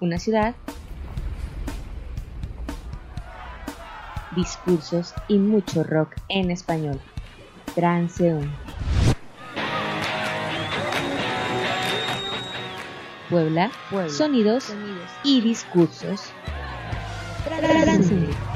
una 0.00 0.18
ciudad, 0.18 0.54
discursos 4.36 5.14
y 5.26 5.38
mucho 5.38 5.82
rock 5.82 6.14
en 6.28 6.50
español. 6.50 7.00
Transeúnte. 7.74 8.48
Puebla, 13.28 13.70
sonidos, 14.08 14.72
y 15.22 15.40
discursos. 15.42 16.30
Transeúnte. 17.44 18.47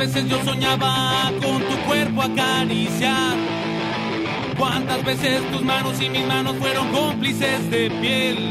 Veces 0.00 0.26
yo 0.30 0.42
soñaba 0.42 1.30
con 1.42 1.62
tu 1.62 1.76
cuerpo 1.86 2.22
acariciar. 2.22 3.36
Cuántas 4.56 5.04
veces 5.04 5.42
tus 5.52 5.62
manos 5.62 6.00
y 6.00 6.08
mis 6.08 6.26
manos 6.26 6.56
fueron 6.56 6.88
cómplices 6.90 7.70
de 7.70 7.90
piel. 8.00 8.50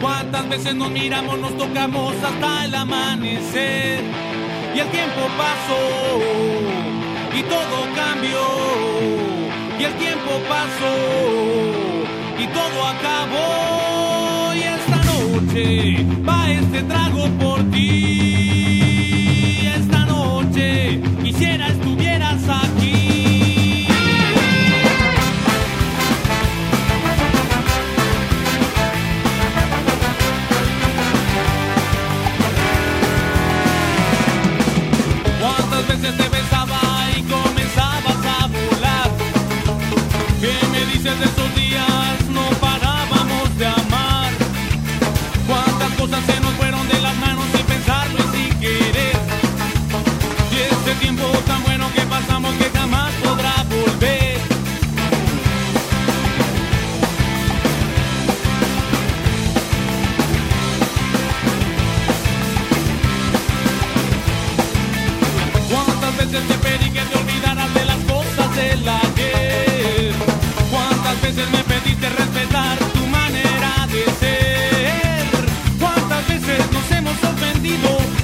Cuántas 0.00 0.48
veces 0.48 0.74
nos 0.74 0.90
miramos, 0.90 1.38
nos 1.38 1.54
tocamos 1.58 2.14
hasta 2.24 2.64
el 2.64 2.74
amanecer. 2.74 4.02
Y 4.74 4.78
el 4.78 4.88
tiempo 4.88 5.20
pasó 5.36 5.82
y 7.38 7.42
todo 7.42 7.76
cambió. 7.94 8.44
Y 9.78 9.84
el 9.84 9.94
tiempo 9.96 10.30
pasó 10.48 10.94
y 12.38 12.46
todo 12.46 12.78
acabó. 12.94 14.54
Y 14.54 14.62
esta 14.62 14.96
noche 15.12 16.06
va 16.26 16.50
este 16.50 16.82
trago 16.84 17.28
por 17.38 17.62
ti. 17.70 18.19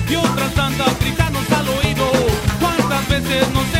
Y 0.08 0.16
otras 0.16 0.54
tantas 0.54 0.98
gritarnos 1.00 1.50
al 1.50 1.68
oído? 1.68 2.10
¿Cuántas 2.60 3.08
veces 3.08 3.48
nos 3.52 3.75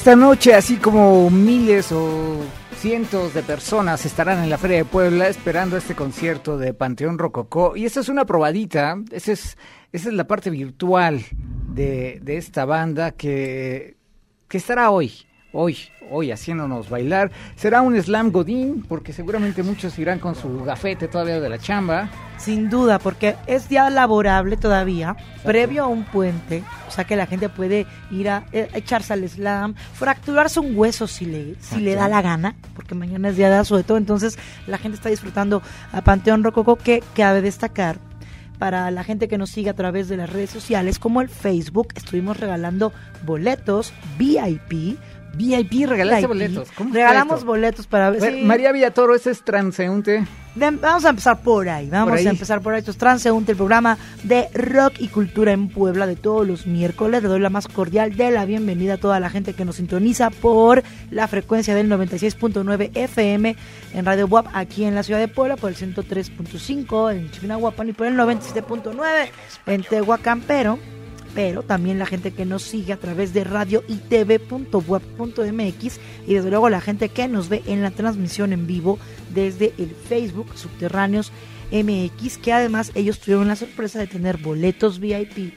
Esta 0.00 0.16
noche, 0.16 0.54
así 0.54 0.78
como 0.78 1.28
miles 1.28 1.92
o 1.92 2.38
cientos 2.78 3.34
de 3.34 3.42
personas 3.42 4.06
estarán 4.06 4.42
en 4.42 4.48
la 4.48 4.56
Feria 4.56 4.78
de 4.78 4.86
Puebla 4.86 5.28
esperando 5.28 5.76
este 5.76 5.94
concierto 5.94 6.56
de 6.56 6.72
Panteón 6.72 7.18
Rococó. 7.18 7.76
Y 7.76 7.84
esta 7.84 8.00
es 8.00 8.08
una 8.08 8.24
probadita, 8.24 8.96
esa 9.10 9.32
es, 9.32 9.58
esa 9.92 10.08
es 10.08 10.14
la 10.14 10.26
parte 10.26 10.48
virtual 10.48 11.22
de, 11.74 12.18
de 12.22 12.38
esta 12.38 12.64
banda 12.64 13.10
que, 13.10 13.98
que 14.48 14.56
estará 14.56 14.90
hoy, 14.90 15.12
hoy, 15.52 15.76
hoy 16.10 16.30
haciéndonos 16.30 16.88
bailar. 16.88 17.30
Será 17.56 17.82
un 17.82 18.00
slam 18.00 18.30
godín, 18.30 18.84
porque 18.88 19.12
seguramente 19.12 19.62
muchos 19.62 19.98
irán 19.98 20.18
con 20.18 20.34
su 20.34 20.64
gafete 20.64 21.08
todavía 21.08 21.40
de 21.40 21.48
la 21.48 21.58
chamba. 21.58 22.08
Sin 22.38 22.70
duda, 22.70 22.98
porque 22.98 23.36
es 23.46 23.68
día 23.68 23.90
laborable 23.90 24.56
todavía, 24.56 25.16
previo 25.44 25.84
a 25.84 25.88
un 25.88 26.04
puente, 26.04 26.62
o 26.88 26.90
sea 26.90 27.04
que 27.04 27.16
la 27.16 27.26
gente 27.26 27.48
puede 27.50 27.86
ir 28.10 28.30
a, 28.30 28.46
eh, 28.52 28.68
echarse 28.72 29.12
al 29.12 29.28
slam, 29.28 29.74
fracturarse 29.74 30.58
un 30.58 30.76
hueso 30.76 31.06
si 31.06 31.26
le, 31.26 31.56
si 31.60 31.80
le 31.80 31.94
da 31.94 32.08
la 32.08 32.22
gana, 32.22 32.56
porque 32.74 32.94
mañana 32.94 33.28
es 33.28 33.36
día 33.36 33.50
de 33.50 33.56
asueto, 33.56 33.98
entonces 33.98 34.38
la 34.66 34.78
gente 34.78 34.96
está 34.96 35.10
disfrutando 35.10 35.62
a 35.92 36.00
Panteón 36.00 36.42
Rococo, 36.42 36.76
que 36.76 37.02
cabe 37.14 37.42
destacar 37.42 37.98
para 38.60 38.90
la 38.90 39.02
gente 39.04 39.26
que 39.26 39.38
nos 39.38 39.50
sigue 39.50 39.70
a 39.70 39.74
través 39.74 40.08
de 40.08 40.18
las 40.18 40.30
redes 40.30 40.50
sociales, 40.50 40.98
como 40.98 41.22
el 41.22 41.30
Facebook, 41.30 41.88
estuvimos 41.96 42.36
regalando 42.36 42.92
boletos 43.24 43.92
VIP. 44.18 44.98
VIP, 45.36 45.86
regalaste 45.88 46.26
boletos. 46.26 46.68
¿Cómo 46.76 46.90
fue 46.90 46.98
Regalamos 47.00 47.34
esto? 47.38 47.46
boletos 47.46 47.86
para 47.86 48.10
ver. 48.10 48.20
sí. 48.34 48.42
María 48.42 48.72
Villatoro, 48.72 49.14
ese 49.14 49.30
es 49.30 49.42
transeúnte. 49.42 50.24
De- 50.54 50.70
vamos 50.72 51.04
a 51.04 51.10
empezar 51.10 51.40
por 51.42 51.68
ahí, 51.68 51.88
vamos 51.88 52.08
Por 52.08 52.18
ahí. 52.18 52.26
a 52.26 52.30
empezar 52.30 52.60
por 52.60 52.72
ahí. 52.74 52.80
Esto 52.80 52.90
es 52.90 52.96
Transeúnte, 52.96 53.52
el 53.52 53.56
programa 53.56 53.96
de 54.24 54.48
rock 54.52 54.94
y 54.98 55.06
cultura 55.06 55.52
en 55.52 55.68
Puebla 55.68 56.08
de 56.08 56.16
todos 56.16 56.44
los 56.44 56.66
miércoles. 56.66 57.22
Le 57.22 57.28
doy 57.28 57.38
la 57.38 57.50
más 57.50 57.68
cordial 57.68 58.16
de 58.16 58.32
la 58.32 58.44
bienvenida 58.46 58.94
a 58.94 58.96
toda 58.96 59.20
la 59.20 59.30
gente 59.30 59.52
que 59.54 59.64
nos 59.64 59.76
sintoniza 59.76 60.30
por 60.30 60.82
la 61.12 61.28
frecuencia 61.28 61.72
del 61.76 61.88
96.9 61.88 62.90
FM 62.94 63.54
en 63.94 64.04
Radio 64.04 64.26
WAP 64.26 64.48
aquí 64.52 64.82
en 64.84 64.96
la 64.96 65.04
ciudad 65.04 65.20
de 65.20 65.28
Puebla, 65.28 65.56
por 65.56 65.70
el 65.70 65.76
103.5 65.76 67.12
en 67.14 67.30
Chivinahuapan 67.30 67.88
y 67.88 67.92
por 67.92 68.08
el 68.08 68.16
97.9 68.16 69.28
en 69.66 69.82
Tehuacán, 69.84 70.40
pero 70.46 70.80
pero 71.34 71.62
también 71.62 71.98
la 71.98 72.06
gente 72.06 72.32
que 72.32 72.44
nos 72.44 72.62
sigue 72.62 72.92
a 72.92 72.98
través 72.98 73.32
de 73.32 73.44
radio 73.44 73.82
y 73.88 73.96
tv.web.mx 73.96 76.00
y 76.26 76.34
desde 76.34 76.50
luego 76.50 76.68
la 76.68 76.80
gente 76.80 77.08
que 77.08 77.28
nos 77.28 77.48
ve 77.48 77.62
en 77.66 77.82
la 77.82 77.90
transmisión 77.90 78.52
en 78.52 78.66
vivo 78.66 78.98
desde 79.32 79.72
el 79.78 79.90
Facebook 79.90 80.56
Subterráneos 80.56 81.32
MX, 81.72 82.38
que 82.38 82.52
además 82.52 82.90
ellos 82.94 83.20
tuvieron 83.20 83.48
la 83.48 83.56
sorpresa 83.56 84.00
de 84.00 84.06
tener 84.06 84.38
boletos 84.38 84.98
VIP 84.98 85.54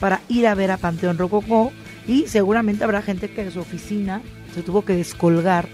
para 0.00 0.20
ir 0.28 0.46
a 0.46 0.54
ver 0.54 0.72
a 0.72 0.78
Panteón 0.78 1.18
Rococó 1.18 1.72
y 2.06 2.26
seguramente 2.26 2.84
habrá 2.84 3.02
gente 3.02 3.30
que 3.30 3.42
en 3.42 3.52
su 3.52 3.60
oficina 3.60 4.22
se 4.54 4.62
tuvo 4.62 4.84
que 4.84 4.96
descolgar 4.96 5.68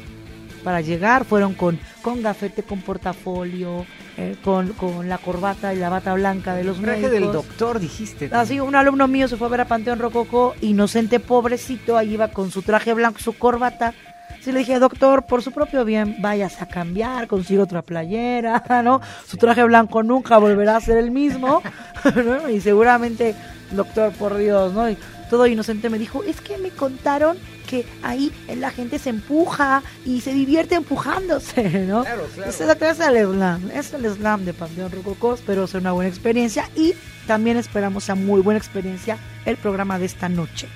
para 0.63 0.83
llegar, 0.83 1.25
fueron 1.25 1.55
con, 1.55 1.79
con 2.03 2.23
gafete, 2.23 2.63
con 2.63 2.83
portafolio, 2.83 3.87
eh, 4.21 4.35
con, 4.43 4.73
con 4.73 5.09
la 5.09 5.19
corbata 5.19 5.73
y 5.73 5.79
la 5.79 5.89
bata 5.91 6.13
blanca 6.15 6.55
de 6.57 6.65
los 6.65 6.81
Traje 6.81 7.03
médicos. 7.03 7.11
del 7.13 7.33
doctor, 7.33 7.79
dijiste. 7.79 8.29
Así, 8.33 8.59
un 8.59 8.75
alumno 8.75 9.07
mío 9.07 9.29
se 9.29 9.37
fue 9.37 9.47
a 9.47 9.51
ver 9.51 9.61
a 9.61 9.69
Panteón 9.69 10.01
Rococó, 10.01 10.57
inocente, 10.61 11.21
pobrecito, 11.21 11.97
ahí 11.97 12.15
iba 12.15 12.27
con 12.27 12.51
su 12.51 12.63
traje 12.63 12.93
blanco, 12.95 13.21
su 13.21 13.39
corbata. 13.39 13.95
Sí 14.41 14.51
le 14.51 14.59
dije, 14.61 14.81
doctor, 14.81 15.25
por 15.25 15.43
su 15.43 15.53
propio 15.53 15.85
bien, 15.85 16.17
vayas 16.21 16.61
a 16.61 16.67
cambiar, 16.67 17.29
consigue 17.29 17.61
otra 17.61 17.83
playera, 17.83 18.65
¿no? 18.85 19.01
Su 19.25 19.37
traje 19.37 19.63
blanco 19.63 20.03
nunca 20.03 20.39
volverá 20.39 20.77
a 20.77 20.81
ser 20.81 20.97
el 20.99 21.13
mismo, 21.13 21.63
¿no? 22.25 22.51
Y 22.51 22.61
seguramente, 22.61 23.37
doctor, 23.71 24.13
por 24.13 24.37
Dios, 24.37 24.73
¿no? 24.73 24.91
Y 24.91 24.99
todo 25.29 25.47
inocente 25.47 25.91
me 25.91 25.99
dijo, 25.99 26.23
es 26.25 26.41
que 26.41 26.59
me 26.59 26.71
contaron 26.71 27.39
que 27.67 27.85
ahí 28.03 28.33
la 28.57 28.71
gente 28.71 28.99
se 28.99 29.11
empuja 29.11 29.83
y 30.05 30.21
se 30.23 30.33
divierte 30.33 30.75
empujándose, 30.75 31.69
¿no? 31.87 32.03
Claro, 32.03 32.27
es, 32.47 32.61
es 32.61 33.01
el 33.01 33.27
slam, 33.27 33.71
es 33.71 33.93
el 33.93 34.11
slam 34.11 34.45
de 34.45 34.55
Panteón 34.55 34.91
Rococó, 34.91 35.35
espero 35.35 35.67
sea 35.67 35.81
una 35.81 35.93
buena 35.93 36.09
experiencia 36.09 36.71
y 36.75 36.95
también 37.27 37.57
esperamos 37.57 38.05
sea 38.05 38.15
muy 38.15 38.41
buena 38.41 38.59
experiencia 38.59 39.19
el 39.45 39.57
programa 39.57 39.99
de 39.99 40.07
esta 40.07 40.29
noche. 40.29 40.69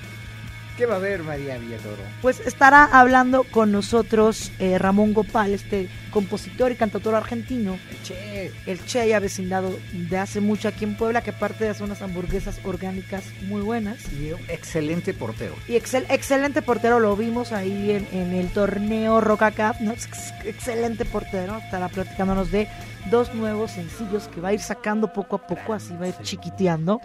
¿Qué 0.77 0.87
va 0.87 0.95
a 0.95 0.97
haber, 0.97 1.21
María 1.21 1.57
Villatoro? 1.59 2.01
Pues 2.23 2.39
estará 2.39 2.83
hablando 2.85 3.43
con 3.43 3.71
nosotros 3.71 4.51
eh, 4.57 4.79
Ramón 4.79 5.13
Gopal, 5.13 5.53
este 5.53 5.87
compositor 6.09 6.71
y 6.71 6.75
cantautor 6.75 7.13
argentino, 7.13 7.77
Che, 8.03 8.51
el 8.65 8.83
Che 8.83 9.07
ya 9.07 9.19
vecindado 9.19 9.77
de 9.93 10.17
hace 10.17 10.41
mucho 10.41 10.67
aquí 10.67 10.83
en 10.85 10.95
Puebla, 10.97 11.21
que 11.21 11.29
aparte 11.29 11.63
de 11.65 11.69
hacer 11.69 11.83
unas 11.83 12.01
hamburguesas 12.01 12.59
orgánicas 12.63 13.23
muy 13.43 13.61
buenas. 13.61 13.99
y 14.13 14.31
un 14.31 14.39
excelente 14.49 15.13
portero. 15.13 15.53
Y 15.67 15.73
excel- 15.73 16.07
excelente 16.09 16.63
portero, 16.63 16.99
lo 16.99 17.15
vimos 17.15 17.51
ahí 17.51 17.91
en, 17.91 18.07
en 18.11 18.33
el 18.33 18.49
torneo 18.49 19.21
Roca 19.21 19.51
Cup, 19.51 19.79
¿no? 19.79 19.91
Ex- 19.91 20.33
excelente 20.43 21.05
portero, 21.05 21.57
estará 21.59 21.87
platicándonos 21.87 22.49
de 22.51 22.67
dos 23.11 23.33
nuevos 23.35 23.71
sencillos 23.71 24.27
que 24.27 24.41
va 24.41 24.49
a 24.49 24.53
ir 24.53 24.59
sacando 24.61 25.13
poco 25.13 25.35
a 25.35 25.45
poco, 25.45 25.73
así 25.73 25.93
va 25.99 26.05
a 26.05 26.09
ir 26.09 26.15
chiquiteando. 26.23 26.99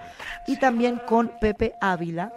Y 0.46 0.56
también 0.56 1.00
con 1.06 1.28
Pepe 1.40 1.74
Ávila, 1.80 2.32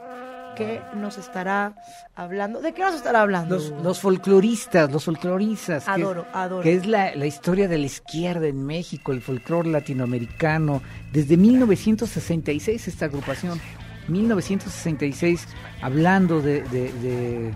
que 0.55 0.81
nos 0.95 1.17
estará 1.17 1.75
hablando. 2.15 2.61
¿De 2.61 2.73
qué 2.73 2.81
nos 2.81 2.95
estará 2.95 3.21
hablando? 3.21 3.55
Los, 3.55 3.69
los 3.83 3.99
folcloristas, 3.99 4.91
los 4.91 5.05
folcloristas. 5.05 5.85
que 5.85 5.91
Adoro, 5.91 6.25
adoro. 6.33 6.63
Que 6.63 6.73
es 6.73 6.85
la, 6.85 7.15
la 7.15 7.25
historia 7.25 7.67
de 7.67 7.77
la 7.77 7.85
izquierda 7.85 8.47
en 8.47 8.65
México, 8.65 9.11
el 9.11 9.21
folclore 9.21 9.69
latinoamericano. 9.69 10.81
Desde 11.11 11.37
1966 11.37 12.87
esta 12.87 13.05
agrupación. 13.05 13.59
1966 14.07 15.47
hablando 15.81 16.41
de, 16.41 16.61
de, 16.63 16.91
de, 16.93 17.53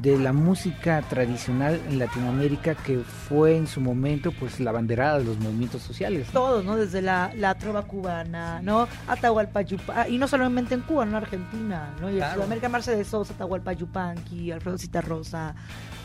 de 0.00 0.18
la 0.18 0.32
música 0.32 1.00
tradicional 1.08 1.80
en 1.88 1.98
Latinoamérica 1.98 2.74
que 2.74 2.98
fue 2.98 3.56
en 3.56 3.66
su 3.66 3.80
momento 3.80 4.32
pues 4.32 4.60
la 4.60 4.72
banderada 4.72 5.18
de 5.18 5.24
los 5.24 5.38
movimientos 5.38 5.82
sociales. 5.82 6.28
todos, 6.32 6.64
¿no? 6.64 6.76
Desde 6.76 7.00
la, 7.02 7.32
la 7.36 7.54
trova 7.54 7.82
cubana, 7.82 8.60
¿no? 8.62 8.86
Atahualpa 9.08 9.62
Yupanqui, 9.62 10.14
y 10.14 10.18
no 10.18 10.28
solamente 10.28 10.74
en 10.74 10.82
Cuba, 10.82 11.04
no 11.04 11.12
en 11.12 11.16
Argentina, 11.24 11.94
¿no? 12.00 12.08
Y 12.08 12.12
en 12.14 12.18
Claro. 12.18 12.34
Sudamérica, 12.34 12.68
Mercedes 12.68 13.08
Sosa, 13.08 13.32
Atahualpa 13.34 13.72
Yupanqui, 13.72 14.50
Alfredo 14.52 14.78
Citarrosa, 14.78 15.54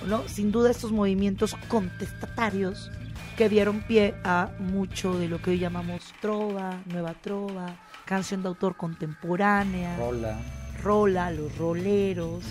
¿no? 0.08 0.24
Sin 0.28 0.52
duda 0.52 0.72
estos 0.72 0.92
movimientos 0.92 1.56
contestatarios 1.68 2.92
que 3.38 3.50
dieron 3.50 3.82
pie 3.82 4.16
a 4.24 4.50
mucho 4.60 5.18
de 5.18 5.28
lo 5.28 5.42
que 5.42 5.52
hoy 5.52 5.60
llamamos 5.60 6.14
trova, 6.22 6.78
nueva 6.86 7.14
trova, 7.22 7.76
canción 8.06 8.42
de 8.42 8.50
autor 8.50 8.76
contemporánea, 8.76 9.98
Rola, 9.98 10.38
rola, 10.84 11.32
los 11.32 11.58
roleros, 11.58 12.44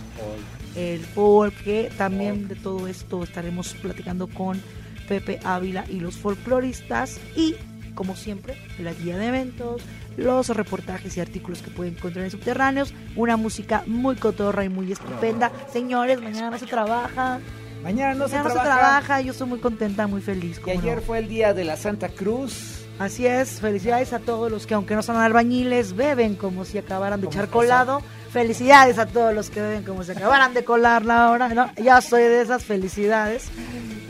el 0.77 1.01
folk, 1.01 1.55
que 1.65 1.91
también 1.97 2.49
de 2.49 2.55
todo 2.57 2.87
esto 2.89 3.23
estaremos 3.23 3.75
platicando 3.75 4.27
con 4.29 4.61
Pepe 5.09 5.41
Ávila 5.45 5.85
y 5.89 6.01
los 6.01 6.17
folcloristas 6.17 7.19
y 7.37 7.55
como 7.95 8.15
siempre 8.15 8.57
la 8.79 8.93
guía 8.93 9.19
de 9.19 9.27
eventos, 9.27 9.83
los 10.17 10.49
reportajes 10.51 11.17
y 11.17 11.21
artículos 11.21 11.63
que 11.63 11.71
pueden 11.73 11.95
encontrar 11.97 12.25
en 12.25 12.31
subterráneos, 12.31 12.95
una 13.17 13.37
música 13.37 13.83
muy 13.87 14.15
cotorra 14.15 14.65
y 14.65 14.69
muy 14.69 14.93
estupenda. 14.93 15.51
Señores, 15.73 16.21
mañana 16.23 16.51
no 16.51 16.59
se 16.59 16.67
trabaja, 16.67 17.41
Mañana 17.83 18.15
no, 18.15 18.27
mañana 18.27 18.29
se, 18.29 18.39
no 18.39 18.49
se 18.51 18.55
trabaja. 18.55 18.79
trabaja, 18.79 19.21
yo 19.21 19.33
estoy 19.33 19.49
muy 19.49 19.59
contenta, 19.59 20.07
muy 20.07 20.21
feliz. 20.21 20.59
Y 20.59 20.61
¿cómo 20.61 20.81
ayer 20.81 20.97
no? 20.97 21.03
fue 21.03 21.19
el 21.19 21.29
día 21.29 21.55
de 21.55 21.65
la 21.65 21.77
Santa 21.77 22.09
Cruz. 22.09 22.85
Así 22.99 23.27
es, 23.27 23.61
felicidades 23.61 24.13
a 24.13 24.19
todos 24.19 24.51
los 24.51 24.67
que 24.67 24.75
aunque 24.75 24.95
no 24.97 25.03
son 25.03 25.17
albañiles, 25.17 25.95
beben 25.95 26.35
como 26.35 26.65
si 26.65 26.79
acabaran 26.79 27.21
de 27.21 27.29
echar 27.29 27.49
colado. 27.49 28.03
Felicidades 28.33 28.99
a 28.99 29.07
todos 29.07 29.35
los 29.35 29.49
que 29.51 29.61
beben 29.63 29.83
como 29.85 30.05
si 30.05 30.13
acabaran 30.13 30.53
de 30.55 30.65
colar 30.65 31.05
la 31.05 31.31
hora, 31.31 31.49
¿no? 31.49 31.73
Ya 31.77 32.01
soy 32.01 32.23
de 32.23 32.43
esas 32.43 32.63
felicidades. 32.65 33.49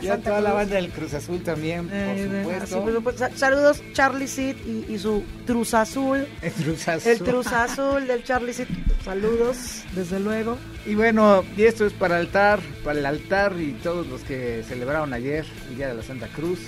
Y 0.01 0.09
a 0.09 0.17
toda 0.19 0.41
la 0.41 0.51
Cruz. 0.51 0.55
banda 0.61 0.75
del 0.77 0.91
Cruz 0.91 1.15
Azul 1.15 1.43
también, 1.43 1.89
Eh, 1.93 2.43
por 2.45 2.55
así, 2.55 2.67
supuesto. 2.75 2.83
por 2.85 2.93
supuesto. 2.95 3.19
Sa- 3.29 3.37
Saludos 3.37 3.83
Charlie 3.95 4.29
Sid 4.29 4.57
y, 4.65 4.93
y 4.95 4.99
su 4.99 5.25
Truz 5.45 5.75
Azul. 5.75 6.27
El 6.41 6.53
Cruz 6.53 6.87
Azul. 6.89 7.11
El 7.13 7.19
Truz 7.19 7.47
Azul 7.49 8.07
del 8.07 8.23
Charlie 8.25 8.53
Sid. 8.53 8.67
Saludos, 9.05 9.83
desde 9.95 10.21
luego. 10.21 10.57
Y 10.87 10.95
bueno, 10.95 11.45
y 11.57 11.65
esto 11.65 11.85
es 11.87 11.93
para 11.93 12.17
altar, 12.17 12.61
para 12.85 12.99
el 12.99 13.07
altar 13.07 13.55
y 13.59 13.73
todos 13.83 14.07
los 14.07 14.21
que 14.23 14.63
celebraron 14.69 15.13
ayer 15.15 15.45
el 15.69 15.77
Día 15.77 15.89
de 15.89 15.95
la 15.95 16.03
Santa 16.03 16.29
Cruz. 16.29 16.61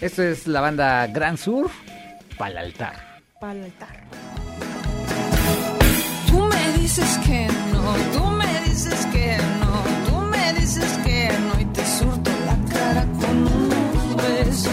Esto 0.00 0.22
es 0.22 0.46
la 0.46 0.60
banda 0.60 1.06
Gran 1.08 1.36
Sur, 1.36 1.70
para 2.36 2.50
el 2.52 2.58
altar. 2.58 3.20
Para 3.40 3.54
el 3.54 3.64
altar. 3.64 4.04
Dices 6.88 7.18
que 7.18 7.46
no, 7.70 8.18
tú 8.18 8.24
me 8.30 8.62
dices 8.62 9.04
que 9.12 9.36
no, 9.60 10.08
tú 10.08 10.16
me 10.22 10.54
dices 10.54 10.90
que 11.04 11.28
no 11.38 11.60
y 11.60 11.66
te 11.66 11.84
surto 11.84 12.30
la 12.46 12.56
cara 12.72 13.04
con 13.20 13.46
unos 13.46 14.16
besos. 14.16 14.72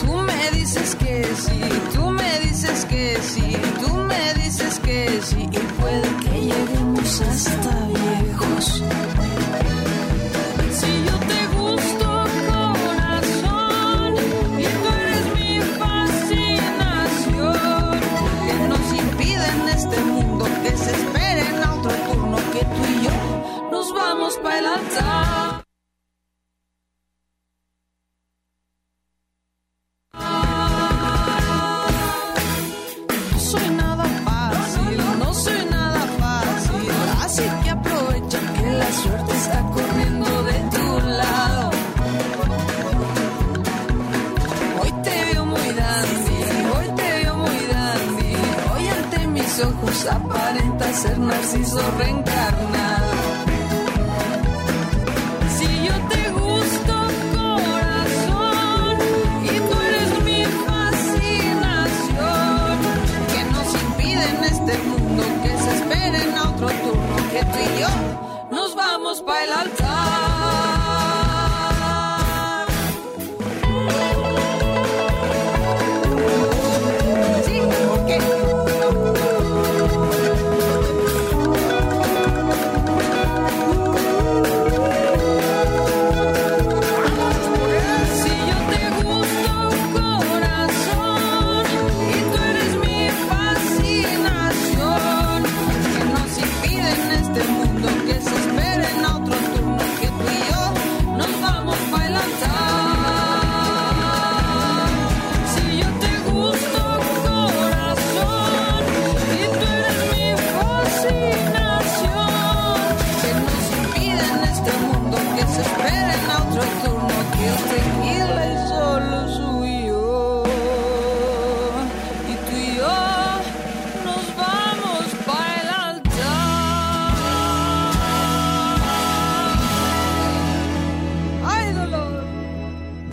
Tú 0.00 0.12
me 0.14 0.58
dices 0.58 0.94
que 0.94 1.24
sí, 1.44 1.60
tú 1.92 2.10
me 2.10 2.40
dices 2.40 2.86
que 2.86 3.18
sí, 3.20 3.54
tú 3.84 3.94
me 3.96 4.32
dices 4.42 4.80
que 4.80 5.20
sí 5.22 5.42
y 5.42 5.58
puede 5.78 6.16
que 6.24 6.40
lleguemos 6.46 7.20
hasta 7.20 7.88
viejos. 7.88 8.82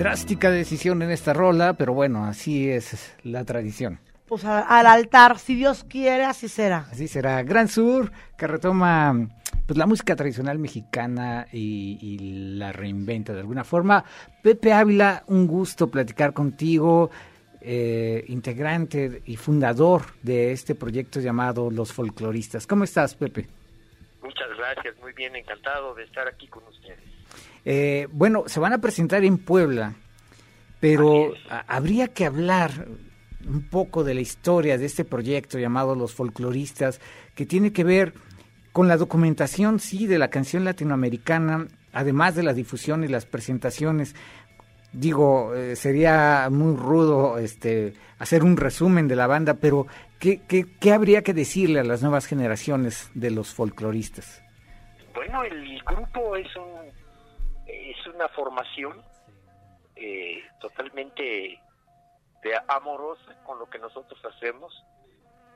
Drástica 0.09 0.49
decisión 0.49 1.03
en 1.03 1.11
esta 1.11 1.33
rola, 1.33 1.73
pero 1.73 1.93
bueno, 1.93 2.25
así 2.25 2.67
es 2.67 3.15
la 3.21 3.45
tradición. 3.45 3.99
Pues 4.27 4.43
a- 4.43 4.61
al 4.61 4.87
altar, 4.87 5.37
si 5.37 5.53
Dios 5.53 5.83
quiere, 5.87 6.25
así 6.25 6.47
será. 6.47 6.87
Así 6.91 7.07
será. 7.07 7.43
Gran 7.43 7.67
Sur, 7.67 8.11
que 8.35 8.47
retoma 8.47 9.29
pues, 9.67 9.77
la 9.77 9.85
música 9.85 10.15
tradicional 10.15 10.57
mexicana 10.57 11.45
y, 11.53 11.99
y 12.01 12.17
la 12.57 12.71
reinventa 12.71 13.33
de 13.33 13.41
alguna 13.41 13.63
forma. 13.63 14.03
Pepe 14.41 14.73
Ávila, 14.73 15.25
un 15.27 15.45
gusto 15.45 15.91
platicar 15.91 16.33
contigo, 16.33 17.11
eh, 17.61 18.23
integrante 18.29 19.21
y 19.27 19.35
fundador 19.35 20.05
de 20.23 20.53
este 20.53 20.73
proyecto 20.73 21.19
llamado 21.19 21.69
Los 21.69 21.93
Folcloristas. 21.93 22.65
¿Cómo 22.65 22.83
estás, 22.83 23.13
Pepe? 23.13 23.45
Muchas 24.23 24.47
gracias, 24.57 24.95
muy 25.03 25.13
bien, 25.13 25.35
encantado 25.35 25.93
de 25.93 26.03
estar 26.05 26.27
aquí 26.27 26.47
con 26.47 26.63
ustedes. 26.67 26.97
Eh, 27.65 28.07
bueno, 28.11 28.43
se 28.47 28.59
van 28.59 28.73
a 28.73 28.81
presentar 28.81 29.23
en 29.23 29.37
Puebla, 29.37 29.93
pero 30.79 31.33
habría 31.67 32.07
que 32.07 32.25
hablar 32.25 32.87
un 33.47 33.69
poco 33.69 34.03
de 34.03 34.13
la 34.13 34.21
historia 34.21 34.77
de 34.77 34.85
este 34.85 35.05
proyecto 35.05 35.57
llamado 35.59 35.95
Los 35.95 36.13
Folcloristas, 36.13 36.99
que 37.35 37.45
tiene 37.45 37.71
que 37.71 37.83
ver 37.83 38.13
con 38.71 38.87
la 38.87 38.97
documentación, 38.97 39.79
sí, 39.79 40.07
de 40.07 40.19
la 40.19 40.29
canción 40.29 40.63
latinoamericana, 40.63 41.67
además 41.93 42.35
de 42.35 42.43
la 42.43 42.53
difusión 42.53 43.03
y 43.03 43.07
las 43.07 43.25
presentaciones. 43.25 44.15
Digo, 44.91 45.53
eh, 45.55 45.75
sería 45.75 46.47
muy 46.51 46.75
rudo 46.75 47.37
este, 47.37 47.93
hacer 48.17 48.43
un 48.43 48.57
resumen 48.57 49.07
de 49.07 49.15
la 49.15 49.27
banda, 49.27 49.55
pero 49.55 49.87
¿qué, 50.19 50.41
qué, 50.47 50.65
qué 50.79 50.93
habría 50.93 51.23
que 51.23 51.33
decirle 51.33 51.79
a 51.79 51.83
las 51.83 52.01
nuevas 52.01 52.25
generaciones 52.25 53.09
de 53.13 53.31
los 53.31 53.53
folcloristas? 53.53 54.41
Bueno, 55.13 55.43
el 55.43 55.81
grupo 55.83 56.35
es 56.35 56.47
un 56.55 56.98
es 57.69 58.07
una 58.07 58.27
formación 58.29 59.03
eh, 59.95 60.43
totalmente 60.59 61.59
de 62.41 62.61
amorosa 62.67 63.35
con 63.43 63.59
lo 63.59 63.69
que 63.69 63.79
nosotros 63.79 64.19
hacemos, 64.25 64.73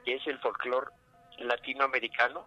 que 0.05 0.15
es 0.15 0.27
el 0.27 0.39
folclore 0.39 0.91
latinoamericano, 1.39 2.45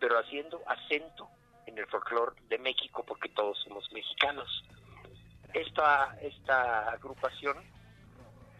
pero 0.00 0.18
haciendo 0.18 0.62
acento 0.66 1.28
en 1.66 1.78
el 1.78 1.86
folclore 1.86 2.34
de 2.48 2.58
México 2.58 3.04
porque 3.06 3.28
todos 3.30 3.58
somos 3.62 3.90
mexicanos. 3.92 4.64
Esta 5.52 6.16
esta 6.20 6.90
agrupación 6.90 7.56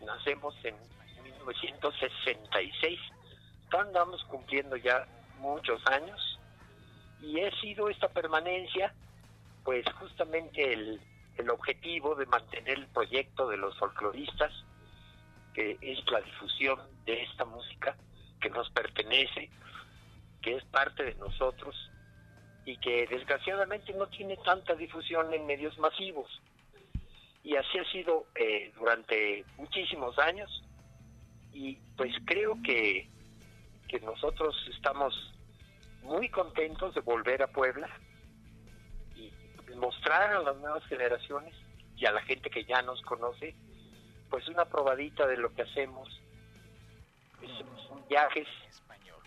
nacemos 0.04 0.54
en 0.64 0.76
1966, 1.24 3.00
andamos 3.72 4.22
cumpliendo 4.24 4.76
ya 4.76 5.06
muchos 5.38 5.84
años 5.86 6.38
y 7.20 7.40
ha 7.40 7.50
sido 7.60 7.88
esta 7.88 8.08
permanencia 8.08 8.94
pues 9.64 9.84
justamente 9.98 10.72
el, 10.72 11.00
el 11.36 11.50
objetivo 11.50 12.14
de 12.14 12.26
mantener 12.26 12.78
el 12.78 12.86
proyecto 12.88 13.48
de 13.48 13.56
los 13.56 13.76
folcloristas 13.78 14.52
que 15.54 15.78
es 15.80 16.10
la 16.10 16.20
difusión 16.20 16.78
de 17.06 17.22
esta 17.22 17.44
música 17.44 17.96
que 18.40 18.50
nos 18.50 18.68
pertenece 18.70 19.50
que 20.42 20.56
es 20.56 20.64
parte 20.66 21.04
de 21.04 21.14
nosotros 21.14 21.74
y 22.66 22.76
que 22.78 23.06
desgraciadamente 23.06 23.92
no 23.94 24.06
tiene 24.08 24.36
tanta 24.38 24.74
difusión 24.74 25.32
en 25.32 25.46
medios 25.46 25.78
masivos. 25.78 26.28
Y 27.42 27.56
así 27.56 27.78
ha 27.78 27.90
sido 27.90 28.26
eh, 28.34 28.72
durante 28.78 29.44
muchísimos 29.56 30.18
años. 30.18 30.62
Y 31.52 31.76
pues 31.96 32.12
creo 32.26 32.56
que 32.62 33.08
que 33.88 34.00
nosotros 34.00 34.56
estamos 34.74 35.14
muy 36.02 36.28
contentos 36.28 36.94
de 36.94 37.00
volver 37.02 37.42
a 37.42 37.46
Puebla 37.48 37.88
mostrar 39.76 40.34
a 40.34 40.40
las 40.40 40.56
nuevas 40.56 40.84
generaciones 40.86 41.54
y 41.96 42.06
a 42.06 42.12
la 42.12 42.22
gente 42.22 42.50
que 42.50 42.64
ya 42.64 42.82
nos 42.82 43.00
conoce, 43.02 43.54
pues 44.30 44.48
una 44.48 44.64
probadita 44.64 45.26
de 45.26 45.36
lo 45.36 45.52
que 45.54 45.62
hacemos. 45.62 46.08
Son 47.88 48.06
viajes 48.08 48.48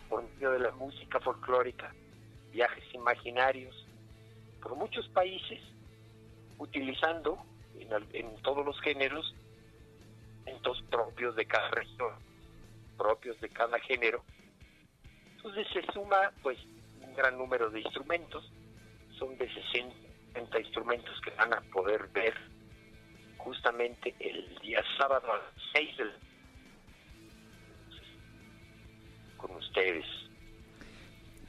por 0.09 0.23
medio 0.23 0.51
de 0.51 0.59
la 0.59 0.71
música 0.71 1.19
folclórica, 1.19 1.93
viajes 2.51 2.83
imaginarios 2.93 3.75
por 4.61 4.75
muchos 4.75 5.07
países, 5.09 5.61
utilizando 6.57 7.37
en, 7.79 7.91
en 8.13 8.41
todos 8.41 8.65
los 8.65 8.79
géneros, 8.81 9.35
entonces 10.45 10.83
propios 10.89 11.35
de 11.35 11.45
cada 11.45 11.69
región, 11.69 12.13
propios 12.97 13.39
de 13.39 13.49
cada 13.49 13.79
género, 13.79 14.23
entonces 15.35 15.67
se 15.71 15.93
suma 15.93 16.31
pues 16.41 16.57
un 17.01 17.13
gran 17.15 17.37
número 17.37 17.69
de 17.69 17.81
instrumentos, 17.81 18.51
son 19.17 19.37
de 19.37 19.53
60 19.53 20.06
instrumentos 20.59 21.19
que 21.23 21.31
van 21.31 21.53
a 21.53 21.61
poder 21.73 22.07
ver 22.13 22.33
justamente 23.37 24.13
el 24.19 24.57
día 24.61 24.83
sábado 24.97 25.31
a 25.31 25.37
las 25.37 25.45
6 25.73 25.97
del 25.97 26.11
con 29.37 29.55
ustedes. 29.55 30.05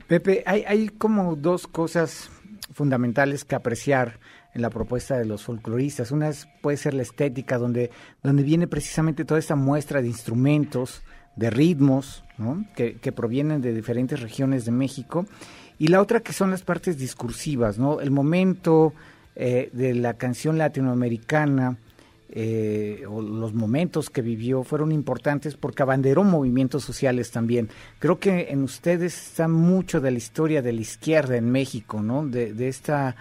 Pepe, 0.07 0.42
hay, 0.47 0.64
hay 0.66 0.88
como 0.88 1.37
dos 1.37 1.66
cosas 1.66 2.30
fundamentales 2.73 3.45
que 3.45 3.54
apreciar 3.54 4.21
en 4.54 4.62
la 4.62 4.71
propuesta 4.71 5.18
de 5.18 5.25
los 5.25 5.42
folcloristas. 5.42 6.11
Una 6.11 6.28
es, 6.28 6.47
puede 6.62 6.76
ser 6.76 6.95
la 6.95 7.02
estética, 7.02 7.59
donde, 7.59 7.90
donde 8.23 8.42
viene 8.42 8.66
precisamente 8.66 9.25
toda 9.25 9.40
esta 9.40 9.57
muestra 9.57 10.00
de 10.00 10.09
instrumentos, 10.09 11.02
de 11.37 11.50
ritmos, 11.50 12.25
que 12.75 13.12
provienen 13.12 13.61
de 13.61 13.73
diferentes 13.73 14.21
regiones 14.21 14.64
de 14.64 14.73
México. 14.73 15.26
Y 15.79 15.89
la 15.89 16.01
otra 16.01 16.21
que 16.21 16.33
son 16.33 16.51
las 16.51 16.63
partes 16.63 16.99
discursivas, 16.99 17.79
¿no? 17.79 18.01
El 18.01 18.11
momento 18.11 18.93
eh, 19.37 19.71
de 19.73 19.95
la 19.95 20.15
canción 20.15 20.59
latinoamericana, 20.59 21.77
eh, 22.31 23.05
o 23.09 23.23
los 23.23 23.55
momentos 23.55 24.11
que 24.11 24.21
vivió 24.21 24.63
fueron 24.63 24.93
importantes 24.93 25.57
porque 25.57 25.83
abanderó 25.83 26.25
movimientos 26.25 26.85
sociales 26.85 27.31
también. 27.31 27.71
Creo 28.01 28.19
que 28.19 28.49
en 28.51 28.63
ustedes 28.63 29.29
está 29.29 29.49
mucho 29.49 30.01
de 30.01 30.11
la 30.11 30.19
historia 30.19 30.61
de 30.61 30.73
la 30.73 30.81
izquierda 30.81 31.37
en 31.37 31.51
México, 31.51 32.03
¿no? 32.03 32.27
De, 32.27 32.69
esta 32.69 33.17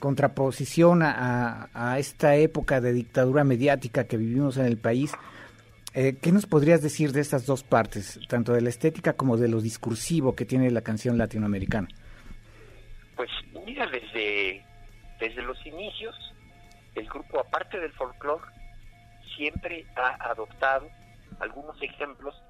contraposición 0.00 1.02
a 1.02 1.96
esta 1.98 2.36
época 2.36 2.80
de 2.80 2.92
dictadura 2.92 3.44
mediática 3.44 4.04
que 4.04 4.16
vivimos 4.16 4.56
en 4.56 4.66
el 4.66 4.76
país. 4.76 5.12
Eh, 5.94 6.16
¿Qué 6.20 6.30
nos 6.32 6.46
podrías 6.46 6.82
decir 6.82 7.12
de 7.12 7.20
estas 7.20 7.46
dos 7.46 7.62
partes, 7.62 8.20
tanto 8.28 8.52
de 8.52 8.60
la 8.60 8.68
estética 8.68 9.14
como 9.14 9.36
de 9.36 9.48
lo 9.48 9.60
discursivo 9.60 10.34
que 10.34 10.44
tiene 10.44 10.70
la 10.70 10.82
canción 10.82 11.18
latinoamericana? 11.18 11.88
Pues 13.18 13.30
mira, 13.66 13.84
desde, 13.88 14.64
desde 15.18 15.42
los 15.42 15.66
inicios, 15.66 16.14
el 16.94 17.08
grupo, 17.08 17.40
aparte 17.40 17.80
del 17.80 17.92
folclore, 17.94 18.44
siempre 19.36 19.84
ha 19.96 20.30
adoptado 20.30 20.88
algunos 21.40 21.82
ejemplos 21.82 22.40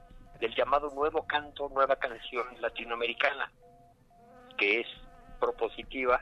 del 0.40 0.54
llamado 0.54 0.90
nuevo 0.90 1.26
canto, 1.26 1.70
nueva 1.70 1.96
canción 1.96 2.46
latinoamericana, 2.60 3.50
que 4.58 4.80
es 4.80 4.86
propositiva, 5.40 6.20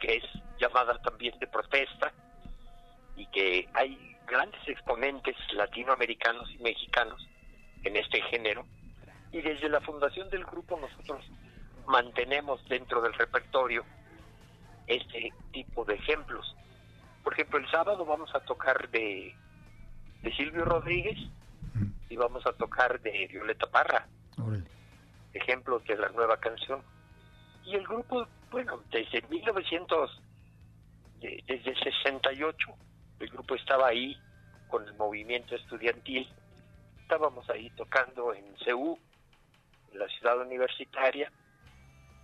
que 0.00 0.16
es 0.16 0.24
llamada 0.58 1.00
también 1.00 1.38
de 1.38 1.46
protesta, 1.46 2.12
y 3.14 3.26
que 3.26 3.68
hay 3.74 4.16
grandes 4.26 4.60
exponentes 4.66 5.36
latinoamericanos 5.52 6.50
y 6.50 6.58
mexicanos 6.58 7.24
en 7.84 7.94
este 7.94 8.20
género. 8.22 8.66
Y 9.30 9.40
desde 9.40 9.68
la 9.68 9.80
fundación 9.82 10.28
del 10.30 10.44
grupo 10.44 10.80
nosotros 10.80 11.24
mantenemos 11.86 12.64
dentro 12.68 13.00
del 13.00 13.12
repertorio 13.14 13.84
este 14.86 15.32
tipo 15.52 15.84
de 15.84 15.94
ejemplos. 15.94 16.54
Por 17.22 17.32
ejemplo, 17.32 17.58
el 17.58 17.70
sábado 17.70 18.04
vamos 18.04 18.34
a 18.34 18.40
tocar 18.40 18.88
de, 18.90 19.34
de 20.22 20.32
Silvio 20.36 20.64
Rodríguez 20.64 21.16
y 22.10 22.16
vamos 22.16 22.44
a 22.46 22.52
tocar 22.52 23.00
de 23.00 23.26
Violeta 23.28 23.66
Parra, 23.70 24.06
Órale. 24.38 24.64
ejemplos 25.32 25.82
de 25.84 25.96
la 25.96 26.08
nueva 26.10 26.36
canción. 26.38 26.82
Y 27.64 27.74
el 27.76 27.84
grupo, 27.86 28.26
bueno, 28.50 28.82
desde 28.90 29.22
1900, 29.28 30.20
de- 31.20 31.42
desde 31.46 31.74
68, 31.82 32.56
el 33.20 33.28
grupo 33.30 33.54
estaba 33.54 33.88
ahí 33.88 34.16
con 34.68 34.86
el 34.86 34.94
movimiento 34.94 35.54
estudiantil. 35.54 36.28
Estábamos 37.00 37.48
ahí 37.48 37.70
tocando 37.70 38.34
en 38.34 38.44
CEU, 38.64 38.98
en 39.92 39.98
la 39.98 40.08
ciudad 40.08 40.38
universitaria, 40.40 41.32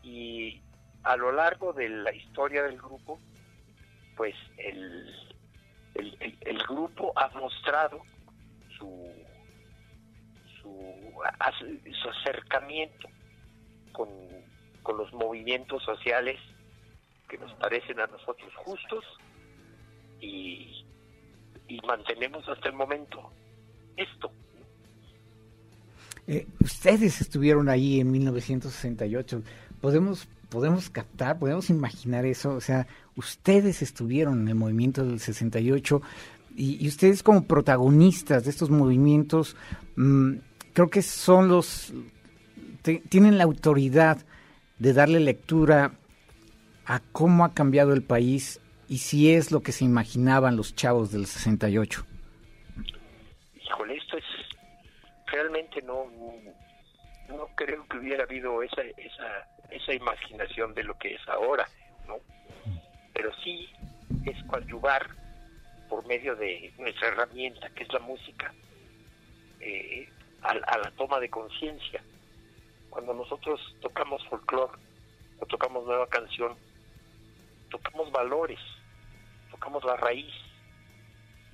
y 0.02 0.61
a 1.02 1.16
lo 1.16 1.33
largo 1.33 1.73
de 1.73 1.88
la 1.88 2.12
historia 2.12 2.62
del 2.62 2.76
grupo, 2.76 3.19
pues 4.16 4.35
el, 4.59 5.14
el, 5.95 6.59
grupo 6.69 7.12
ha 7.16 7.28
mostrado 7.38 8.02
su, 8.76 9.11
su, 10.61 12.09
acercamiento 12.11 13.09
con, 13.92 14.09
con 14.83 14.99
los 14.99 15.12
movimientos 15.12 15.83
sociales 15.83 16.38
que 17.28 17.38
nos 17.38 17.52
parecen 17.54 18.00
a 18.00 18.07
nosotros 18.07 18.52
justos 18.57 19.04
y, 20.21 20.85
y 21.69 21.80
mantenemos 21.87 22.47
hasta 22.49 22.69
el 22.69 22.75
momento 22.75 23.30
esto. 23.97 24.30
Eh, 26.26 26.47
ustedes 26.61 27.21
estuvieron 27.21 27.69
ahí 27.69 28.00
en 28.00 28.11
1968. 28.11 29.42
Podemos 29.80 30.28
podemos 30.50 30.90
captar, 30.90 31.38
podemos 31.38 31.70
imaginar 31.70 32.26
eso. 32.26 32.54
O 32.54 32.60
sea, 32.60 32.87
ustedes 33.16 33.82
estuvieron 33.82 34.42
en 34.42 34.49
el 34.49 34.56
movimiento 34.56 35.04
del 35.04 35.20
68 35.20 36.02
y, 36.56 36.84
y 36.84 36.88
ustedes 36.88 37.22
como 37.22 37.44
protagonistas 37.44 38.44
de 38.44 38.50
estos 38.50 38.68
movimientos, 38.68 39.56
mm, 39.96 40.34
creo 40.75 40.90
que 40.90 41.02
son 41.02 41.49
los 41.49 41.94
tienen 42.82 43.38
la 43.38 43.44
autoridad 43.44 44.18
de 44.78 44.92
darle 44.92 45.20
lectura 45.20 45.92
a 46.87 47.00
cómo 47.12 47.44
ha 47.44 47.52
cambiado 47.52 47.92
el 47.92 48.02
país 48.02 48.60
y 48.88 48.99
si 48.99 49.32
es 49.32 49.52
lo 49.52 49.60
que 49.60 49.72
se 49.72 49.84
imaginaban 49.84 50.56
los 50.56 50.75
chavos 50.75 51.12
del 51.12 51.26
68. 51.26 52.06
Híjole, 53.62 53.96
esto 53.96 54.16
es 54.16 54.25
realmente 55.26 55.82
no 55.82 56.06
no 57.28 57.46
creo 57.54 57.87
que 57.87 57.99
hubiera 57.99 58.25
habido 58.25 58.62
esa 58.62 58.82
esa 58.96 59.46
esa 59.70 59.94
imaginación 59.94 60.74
de 60.74 60.84
lo 60.84 60.98
que 60.98 61.14
es 61.14 61.28
ahora, 61.28 61.68
¿no? 62.06 62.18
Pero 63.12 63.30
sí 63.42 63.68
es 64.26 64.42
coadyuvar 64.44 65.08
por 65.88 66.06
medio 66.06 66.36
de 66.36 66.72
nuestra 66.78 67.08
herramienta, 67.08 67.68
que 67.70 67.82
es 67.82 67.92
la 67.92 67.98
música, 67.98 68.52
eh, 69.60 70.08
a, 70.42 70.54
la 70.54 70.90
toma 70.96 71.18
de 71.20 71.28
conciencia. 71.28 72.02
Cuando 72.88 73.12
nosotros 73.14 73.60
tocamos 73.80 74.24
folclore 74.28 74.78
o 75.40 75.46
tocamos 75.46 75.84
nueva 75.84 76.06
canción, 76.08 76.56
tocamos 77.70 78.10
valores, 78.12 78.60
tocamos 79.50 79.84
la 79.84 79.96
raíz, 79.96 80.32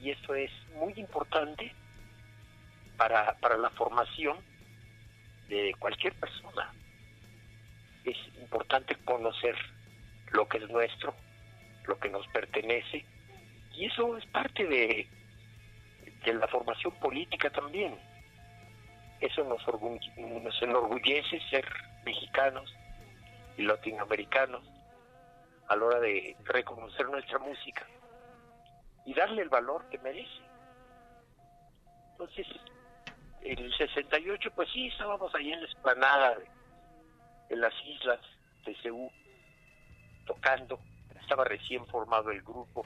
y 0.01 0.11
esto 0.11 0.35
es 0.35 0.51
muy 0.75 0.93
importante 0.97 1.73
para, 2.97 3.35
para 3.39 3.57
la 3.57 3.71
formación 3.71 4.39
de 5.49 5.75
cualquier 5.79 6.15
persona. 6.15 6.73
Es 8.07 8.17
importante 8.41 8.95
conocer 9.05 9.55
lo 10.31 10.49
que 10.49 10.59
es 10.59 10.69
nuestro, 10.71 11.15
lo 11.87 11.99
que 11.99 12.09
nos 12.09 12.27
pertenece, 12.29 13.05
y 13.75 13.87
eso 13.87 14.17
es 14.17 14.25
parte 14.27 14.65
de, 14.65 15.07
de 16.25 16.35
la 16.35 16.49
formación 16.49 16.93
política 17.01 17.51
también. 17.51 17.99
Eso 19.21 19.45
nos, 19.45 19.61
orgu- 19.67 20.01
nos 20.43 20.63
enorgullece 20.63 21.41
ser 21.51 21.67
mexicanos 22.05 22.73
y 23.59 23.63
latinoamericanos 23.63 24.63
a 25.69 25.77
la 25.77 25.85
hora 25.85 26.01
de 26.01 26.37
reconocer 26.45 27.07
nuestra 27.09 27.39
música 27.39 27.87
y 29.05 29.15
darle 29.15 29.43
el 29.43 29.49
valor 29.49 29.85
que 29.91 29.99
merece. 29.99 30.43
Entonces, 32.13 32.47
el 33.43 33.75
68, 33.77 34.51
pues 34.55 34.69
sí, 34.73 34.87
estábamos 34.89 35.35
ahí 35.35 35.53
en 35.53 35.61
la 35.63 35.69
esplanada 35.69 36.35
de, 36.37 36.47
en 37.49 37.61
las 37.61 37.75
islas 37.85 38.21
de 38.65 38.75
Ceú, 38.83 39.11
tocando. 40.27 40.79
Estaba 41.21 41.45
recién 41.45 41.85
formado 41.87 42.31
el 42.31 42.43
grupo, 42.43 42.85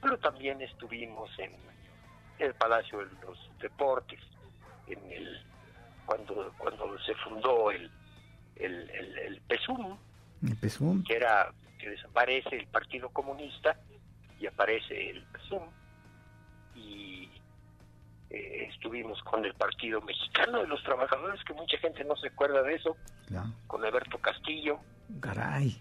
pero 0.00 0.18
también 0.18 0.60
estuvimos 0.62 1.30
en 1.38 1.52
el 2.38 2.54
Palacio 2.54 2.98
de 2.98 3.12
los 3.26 3.38
Deportes, 3.60 4.20
en 4.86 5.12
el 5.12 5.42
cuando 6.06 6.54
cuando 6.56 6.98
se 7.00 7.14
fundó 7.16 7.70
el 7.70 7.90
el, 8.56 8.90
el, 8.90 9.18
el 9.18 9.40
PESUM, 9.42 9.98
que 11.04 11.16
era 11.16 11.52
que 11.78 11.90
desaparece 11.90 12.56
el 12.56 12.66
Partido 12.66 13.08
Comunista 13.10 13.78
y 14.40 14.46
aparece 14.46 15.10
el 15.10 15.24
PSUM 15.26 15.62
y 16.74 17.30
eh, 18.30 18.68
estuvimos 18.72 19.22
con 19.22 19.44
el 19.44 19.54
Partido 19.54 20.00
Mexicano 20.02 20.60
de 20.60 20.66
los 20.68 20.82
Trabajadores 20.84 21.42
que 21.44 21.54
mucha 21.54 21.78
gente 21.78 22.04
no 22.04 22.16
se 22.16 22.28
acuerda 22.28 22.62
de 22.62 22.74
eso 22.74 22.96
Ya. 23.30 23.44
con 23.66 23.84
Alberto 23.84 24.18
Castillo 24.18 24.78
Caray. 25.20 25.76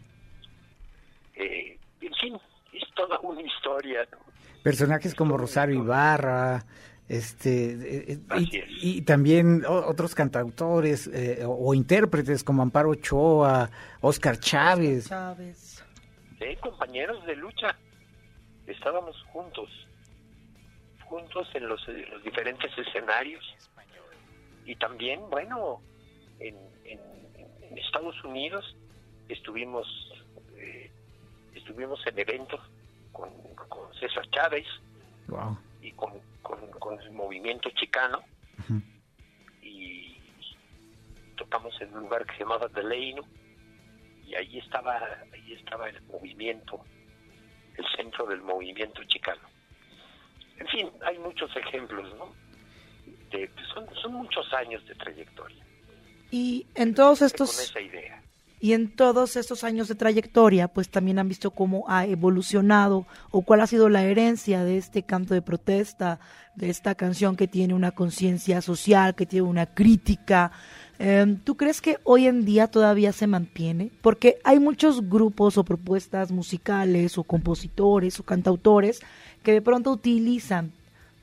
eh, 1.35 1.77
en 2.01 2.13
fin 2.15 2.37
es 2.73 2.83
toda 2.95 3.19
una 3.19 3.41
historia 3.41 4.07
¿no? 4.11 4.17
Personajes 4.63 5.15
como 5.15 5.37
Rosario 5.37 5.75
Ibarra, 5.83 6.65
este, 7.07 7.71
eh, 7.71 8.05
eh, 8.13 8.19
y, 8.39 8.57
es. 8.57 8.65
y 8.83 9.01
también 9.03 9.63
otros 9.65 10.13
cantautores 10.13 11.07
eh, 11.07 11.45
o, 11.45 11.69
o 11.69 11.73
intérpretes 11.73 12.43
como 12.43 12.61
Amparo 12.63 12.89
Ochoa, 12.89 13.69
Oscar 14.01 14.37
Chávez. 14.39 15.07
Chávez. 15.07 15.83
¿eh? 16.41 16.57
compañeros 16.61 17.25
de 17.25 17.35
lucha 17.37 17.77
estábamos 18.67 19.15
juntos 19.31 19.69
juntos 21.09 21.47
en 21.53 21.67
los, 21.67 21.87
en 21.87 22.09
los 22.11 22.23
diferentes 22.23 22.71
escenarios. 22.77 23.43
Y 24.65 24.75
también 24.75 25.21
bueno 25.29 25.81
en, 26.39 26.55
en- 26.85 26.99
en 27.61 27.77
Estados 27.77 28.21
Unidos 28.23 28.75
estuvimos 29.29 29.87
eh, 30.57 30.91
estuvimos 31.55 31.99
en 32.07 32.19
eventos 32.19 32.59
con, 33.11 33.29
con 33.69 33.93
César 33.95 34.29
Chávez 34.31 34.65
Wow. 35.27 35.57
y 35.81 35.91
con, 35.91 36.13
con, 36.41 36.69
con 36.71 36.99
el 37.01 37.11
movimiento 37.11 37.69
chicano. 37.71 38.21
Y 39.61 40.17
tocamos 41.35 41.79
en 41.81 41.93
un 41.93 42.01
lugar 42.03 42.25
que 42.25 42.33
se 42.33 42.39
llamaba 42.39 42.67
Deleino 42.69 43.23
y 44.25 44.35
ahí 44.35 44.57
estaba 44.59 44.99
ahí 45.33 45.53
estaba 45.53 45.89
el 45.89 46.01
movimiento 46.03 46.81
el 47.77 47.85
centro 47.95 48.25
del 48.25 48.41
movimiento 48.41 49.03
chicano 49.05 49.41
en 50.59 50.67
fin 50.67 50.89
hay 51.05 51.17
muchos 51.19 51.49
ejemplos 51.55 52.07
no 52.17 52.25
De- 53.31 53.49
son, 53.73 53.85
son 54.01 54.13
muchos 54.13 54.51
años 54.53 54.85
de 54.87 54.95
trayectoria 54.95 55.63
Y 56.31 56.65
en 56.75 56.93
todos 56.93 57.19
con 57.19 57.25
estos 57.27 57.59
esa 57.59 57.81
idea 57.81 58.23
y 58.59 58.73
en 58.73 58.95
todos 58.95 59.35
estos 59.35 59.63
años 59.63 59.87
de 59.87 59.93
trayectoria, 59.93 60.67
pues 60.67 60.89
también 60.89 61.19
han 61.19 61.27
visto 61.27 61.51
cómo 61.51 61.85
ha 61.87 62.07
evolucionado 62.07 63.05
o 63.29 63.43
cuál 63.43 63.61
ha 63.61 63.67
sido 63.67 63.87
la 63.87 64.03
herencia 64.03 64.63
de 64.63 64.77
este 64.77 65.03
canto 65.03 65.35
de 65.35 65.43
protesta, 65.43 66.19
de 66.55 66.71
esta 66.71 66.95
canción 66.95 67.35
que 67.35 67.47
tiene 67.47 67.75
una 67.75 67.91
conciencia 67.91 68.61
social, 68.63 69.13
que 69.13 69.27
tiene 69.27 69.47
una 69.47 69.67
crítica. 69.67 70.51
Eh, 70.97 71.37
¿Tú 71.43 71.55
crees 71.55 71.81
que 71.81 71.99
hoy 72.03 72.25
en 72.25 72.45
día 72.45 72.65
todavía 72.65 73.11
se 73.13 73.27
mantiene? 73.27 73.91
Porque 74.01 74.39
hay 74.43 74.59
muchos 74.59 75.07
grupos 75.07 75.59
o 75.59 75.63
propuestas 75.63 76.31
musicales 76.31 77.19
o 77.19 77.23
compositores 77.23 78.19
o 78.19 78.23
cantautores 78.23 79.01
que 79.47 79.53
de 79.53 79.61
pronto 79.61 79.91
utilizan 79.91 80.73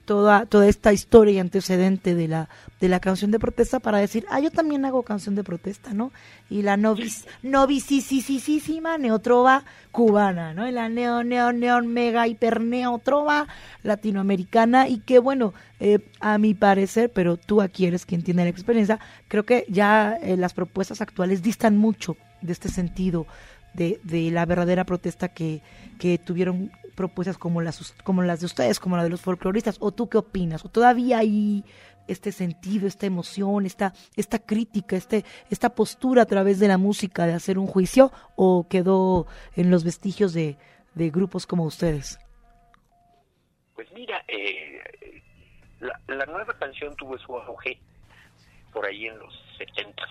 toda, 0.07 0.47
toda 0.47 0.67
esta 0.67 0.95
historia 0.95 1.35
y 1.35 1.39
antecedente 1.41 2.15
de 2.15 2.27
la, 2.27 2.49
de 2.81 2.89
la 2.89 2.99
canción 2.99 3.31
de 3.31 3.39
protesta 3.39 3.81
para 3.81 3.99
decir, 3.99 4.25
ah, 4.31 4.41
yo 4.41 4.51
también 4.51 4.87
hago 4.87 5.03
canción 5.03 5.35
de 5.35 5.45
protesta, 5.45 5.93
¿no? 5.93 6.11
Y 6.49 6.63
la 6.63 6.79
novic, 6.79 7.13
novicisísima 7.43 8.97
neotrova 8.97 9.67
cubana, 9.93 10.55
¿no? 10.55 10.67
Y 10.67 10.73
la 10.73 10.89
neo, 10.89 11.23
neo, 11.23 11.53
neon, 11.53 11.87
mega, 11.87 12.27
hiper 12.27 12.63
neotrova 12.63 13.47
latinoamericana 13.83 14.89
y 14.89 15.01
que 15.01 15.19
bueno, 15.19 15.53
eh, 15.79 15.99
a 16.21 16.39
mi 16.39 16.55
parecer, 16.55 17.13
pero 17.13 17.37
tú 17.37 17.61
aquí 17.61 17.85
eres 17.85 18.07
quien 18.07 18.23
tiene 18.23 18.45
la 18.45 18.49
experiencia, 18.49 19.01
creo 19.29 19.45
que 19.45 19.67
ya 19.69 20.17
eh, 20.23 20.39
las 20.39 20.55
propuestas 20.55 21.03
actuales 21.03 21.43
distan 21.43 21.77
mucho 21.77 22.17
de 22.41 22.55
este 22.55 22.71
sentido 22.71 23.27
de, 23.75 24.01
de 24.03 24.31
la 24.31 24.47
verdadera 24.47 24.85
protesta 24.85 25.29
que, 25.29 25.61
que 25.99 26.17
tuvieron 26.17 26.71
propuestas 26.95 27.39
como 27.39 27.61
las 27.61 27.93
como 28.05 28.23
las 28.23 28.41
de 28.41 28.47
ustedes, 28.47 28.81
como 28.81 28.97
la 28.97 29.03
de 29.05 29.11
los 29.11 29.21
folcloristas, 29.21 29.77
o 29.81 29.93
tú 29.93 30.09
qué 30.09 30.19
opinas, 30.19 30.65
o 30.65 30.69
todavía 30.69 31.19
hay 31.19 31.65
este 32.07 32.33
sentido, 32.33 32.87
esta 32.87 33.07
emoción, 33.07 33.65
esta, 33.65 33.95
esta 34.15 34.39
crítica, 34.39 34.95
este, 34.97 35.25
esta 35.51 35.75
postura 35.75 36.23
a 36.23 36.27
través 36.27 36.59
de 36.61 36.69
la 36.69 36.77
música 36.77 37.27
de 37.27 37.33
hacer 37.33 37.59
un 37.59 37.67
juicio, 37.67 38.13
o 38.37 38.67
quedó 38.69 39.27
en 39.57 39.71
los 39.71 39.85
vestigios 39.85 40.35
de, 40.35 40.57
grupos 40.95 41.47
como 41.47 41.65
ustedes. 41.65 42.19
Pues 43.75 43.91
mira, 43.93 44.23
eh, 44.29 45.23
la, 45.81 46.27
nueva 46.27 46.53
canción 46.59 46.95
tuvo 46.97 47.19
su 47.19 47.35
auge 47.37 47.81
por 48.73 48.85
ahí 48.87 49.07
en 49.07 49.19
los 49.19 49.35
setentas 49.59 50.11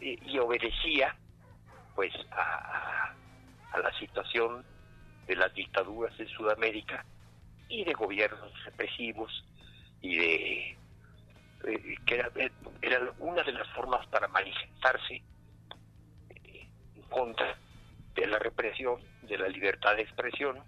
y, 0.00 0.18
y 0.30 0.38
obedecía 0.38 1.16
pues 1.94 2.12
a- 2.32 3.14
a 3.72 3.78
la 3.78 3.98
situación 3.98 4.64
de 5.26 5.36
las 5.36 5.52
dictaduras 5.54 6.18
en 6.18 6.28
Sudamérica 6.28 7.04
y 7.68 7.84
de 7.84 7.92
gobiernos 7.92 8.52
represivos 8.64 9.44
y 10.00 10.16
de 10.16 10.70
eh, 11.64 11.96
que 12.06 12.14
era, 12.14 12.30
era 12.82 13.12
una 13.18 13.42
de 13.42 13.52
las 13.52 13.68
formas 13.70 14.06
para 14.08 14.28
manifestarse 14.28 15.14
eh, 15.14 16.66
en 16.94 17.02
contra 17.02 17.56
de 18.14 18.26
la 18.26 18.38
represión, 18.38 19.00
de 19.22 19.38
la 19.38 19.48
libertad 19.48 19.96
de 19.96 20.02
expresión 20.02 20.62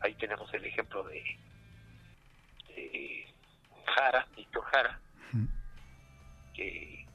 ahí 0.00 0.14
tenemos 0.14 0.52
el 0.54 0.64
ejemplo 0.64 1.02
de, 1.04 1.22
de 2.68 3.26
Jara, 3.94 4.26
Víctor 4.36 4.64
Jara, 4.64 5.00
que 6.54 7.06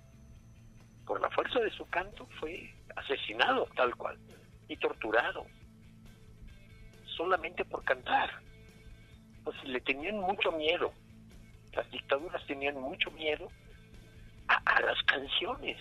por 1.05 1.21
la 1.21 1.29
fuerza 1.31 1.59
de 1.59 1.71
su 1.71 1.87
canto 1.89 2.27
fue 2.39 2.73
asesinado 2.95 3.67
tal 3.75 3.95
cual. 3.95 4.17
y 4.67 4.77
torturado 4.77 5.45
solamente 7.15 7.65
por 7.65 7.83
cantar. 7.83 8.29
Pues 9.43 9.61
le 9.63 9.79
tenían 9.81 10.19
mucho 10.19 10.51
miedo. 10.51 10.91
Las 11.73 11.89
dictaduras 11.91 12.45
tenían 12.47 12.79
mucho 12.79 13.11
miedo 13.11 13.49
a, 14.47 14.55
a 14.65 14.81
las 14.81 15.01
canciones. 15.03 15.77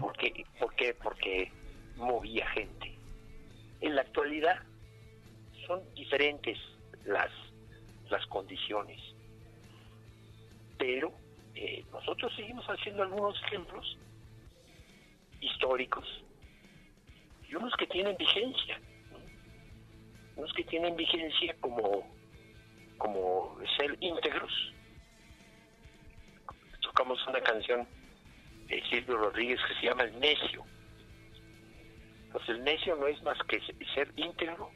Porque, 0.00 0.44
porque, 0.58 0.94
porque 0.94 1.52
movía 1.96 2.46
gente. 2.50 2.96
En 3.80 3.96
la 3.96 4.02
actualidad 4.02 4.62
son 5.66 5.82
diferentes 5.94 6.58
las, 7.04 7.30
las 8.10 8.24
condiciones. 8.26 9.00
Pero 10.78 11.12
eh, 11.54 11.84
nosotros 11.92 12.32
seguimos 12.36 12.64
haciendo 12.66 13.02
algunos 13.02 13.40
ejemplos 13.44 13.98
históricos 15.40 16.04
y 17.48 17.54
unos 17.54 17.74
que 17.76 17.86
tienen 17.86 18.16
vigencia. 18.16 18.80
Que 20.54 20.64
tienen 20.64 20.96
vigencia 20.96 21.54
como, 21.60 22.06
como 22.98 23.58
ser 23.76 23.96
íntegros. 24.00 24.52
Tocamos 26.80 27.24
una 27.26 27.40
canción 27.40 27.86
de 28.66 28.82
Silvio 28.88 29.18
Rodríguez 29.18 29.60
que 29.68 29.74
se 29.74 29.86
llama 29.86 30.04
El 30.04 30.18
Necio. 30.18 30.64
Pues 32.32 32.48
el 32.48 32.64
necio 32.64 32.96
no 32.96 33.06
es 33.06 33.22
más 33.22 33.36
que 33.46 33.60
ser 33.94 34.10
íntegro 34.16 34.70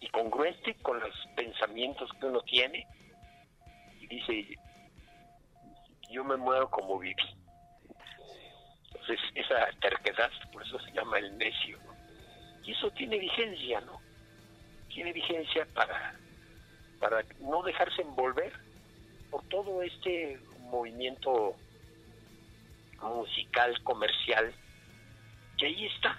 y 0.00 0.08
congruente 0.10 0.74
con 0.76 1.00
los 1.00 1.14
pensamientos 1.34 2.08
que 2.20 2.26
uno 2.26 2.40
tiene. 2.42 2.86
Y 4.00 4.06
dice, 4.06 4.56
yo 6.10 6.22
me 6.22 6.36
muero 6.36 6.70
como 6.70 6.98
viví. 6.98 7.16
Entonces, 8.86 9.18
esa 9.34 9.68
terquedad, 9.80 10.30
por 10.52 10.62
eso 10.62 10.78
se 10.80 10.92
llama 10.92 11.18
el 11.18 11.36
necio. 11.36 11.78
Y 12.64 12.72
eso 12.72 12.90
tiene 12.92 13.18
vigencia, 13.18 13.80
¿no? 13.80 14.07
Tiene 14.88 15.12
vigencia 15.12 15.66
para, 15.74 16.14
para 16.98 17.24
no 17.40 17.62
dejarse 17.62 18.02
envolver 18.02 18.52
por 19.30 19.42
todo 19.44 19.82
este 19.82 20.38
movimiento 20.70 21.56
musical, 23.02 23.80
comercial, 23.84 24.52
que 25.56 25.66
ahí 25.66 25.86
está, 25.86 26.18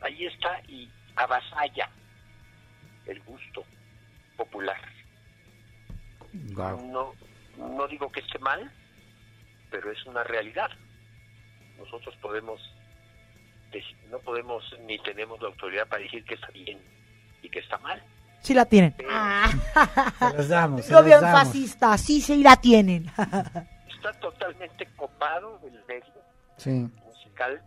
ahí 0.00 0.26
está 0.26 0.60
y 0.68 0.90
avasalla 1.16 1.90
el 3.06 3.20
gusto 3.20 3.64
popular. 4.36 4.80
No, 6.54 7.14
no 7.56 7.88
digo 7.88 8.10
que 8.10 8.20
esté 8.20 8.38
mal, 8.38 8.70
pero 9.70 9.90
es 9.90 10.04
una 10.06 10.24
realidad. 10.24 10.70
Nosotros 11.78 12.14
podemos, 12.16 12.60
no 14.10 14.18
podemos 14.20 14.64
ni 14.86 14.98
tenemos 15.00 15.40
la 15.40 15.48
autoridad 15.48 15.86
para 15.88 16.02
decir 16.02 16.24
que 16.24 16.34
está 16.34 16.48
bien 16.48 16.78
y 17.42 17.48
que 17.48 17.60
está 17.60 17.78
mal. 17.78 18.02
Sí 18.40 18.54
la 18.54 18.64
tienen. 18.64 18.94
Se 18.96 20.36
los 20.36 20.48
damos. 20.48 20.84
se 20.84 20.92
No 20.92 20.98
los 20.98 21.06
bien 21.06 21.20
damos. 21.20 21.40
fascista, 21.42 21.98
sí, 21.98 22.20
sí 22.20 22.42
la 22.42 22.56
tienen. 22.56 23.06
Está 23.88 24.12
totalmente 24.20 24.86
copado 24.96 25.60
el 25.64 25.84
medio 25.86 26.12
Sí. 26.56 26.70
musical 27.04 27.60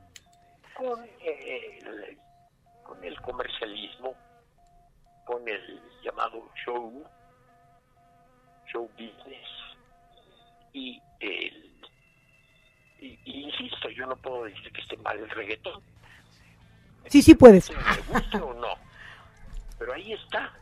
con, 0.78 1.04
eh, 1.24 1.80
el, 1.82 2.18
con 2.84 3.04
el 3.04 3.20
comercialismo, 3.22 4.16
con 5.26 5.48
el 5.48 5.82
llamado 6.04 6.50
show, 6.66 7.04
show 8.72 8.90
business 8.94 9.48
y 10.74 11.02
el 11.20 11.70
y, 13.00 13.20
y 13.26 13.42
insisto, 13.50 13.90
yo 13.90 14.06
no 14.06 14.16
puedo 14.16 14.44
decir 14.46 14.72
que 14.72 14.82
esté 14.82 14.96
mal 14.98 15.18
el 15.18 15.30
reggaetón, 15.30 15.82
Sí, 17.08 17.22
sí 17.22 17.34
puedes. 17.36 17.66
si 17.66 17.74
me 17.74 17.98
guste 18.20 18.38
o 18.38 18.54
no, 18.54 18.76
pero 19.82 19.94
ahí 19.94 20.14
está. 20.14 20.54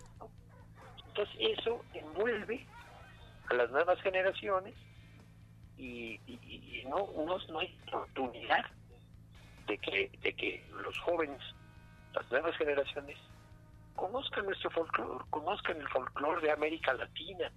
Entonces 1.07 1.35
eso 1.57 1.83
envuelve 1.93 2.65
a 3.49 3.53
las 3.53 3.69
nuevas 3.69 3.99
generaciones 4.01 4.73
y, 5.75 6.21
y- 6.25 6.79
y 6.79 6.85
no, 6.85 7.11
no, 7.25 7.37
no 7.49 7.59
hay 7.59 7.77
oportunidad 7.87 8.65
de 9.67 9.77
que, 9.79 10.09
de 10.23 10.33
que 10.33 10.65
los 10.69 10.97
jóvenes, 10.99 11.41
las 12.13 12.31
nuevas 12.31 12.55
generaciones, 12.55 13.17
conozcan 13.93 14.45
nuestro 14.45 14.69
folclore, 14.71 15.25
conozcan 15.31 15.75
el 15.81 15.89
folclore 15.89 16.39
de 16.41 16.51
América 16.53 16.93
Latina 16.93 17.51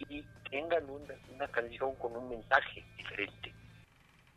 y 0.00 0.24
tengan 0.50 0.90
una, 0.90 1.14
una 1.28 1.46
canción 1.46 1.94
con 1.94 2.16
un 2.16 2.28
mensaje 2.28 2.84
diferente. 2.96 3.54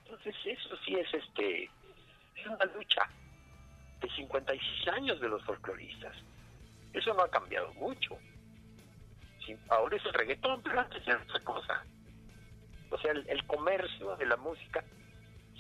Entonces 0.05 0.36
eso 0.45 0.77
sí 0.86 0.93
es 0.93 1.12
este 1.12 1.63
es 2.36 2.45
una 2.45 2.65
lucha 2.65 3.10
de 4.01 4.10
56 4.10 4.88
años 4.89 5.19
de 5.19 5.29
los 5.29 5.43
folcloristas. 5.45 6.15
Eso 6.93 7.13
no 7.13 7.23
ha 7.23 7.29
cambiado 7.29 7.73
mucho. 7.73 8.17
Sí, 9.45 9.55
ahora 9.69 9.95
es 9.95 10.05
el 10.05 10.13
reggaetón, 10.13 10.62
pero 10.62 10.79
antes 10.79 11.07
era 11.07 11.21
otra 11.21 11.39
cosa. 11.41 11.83
O 12.89 12.97
sea, 12.97 13.12
el, 13.12 13.27
el 13.27 13.45
comercio 13.45 14.15
de 14.15 14.25
la 14.25 14.38
música 14.38 14.83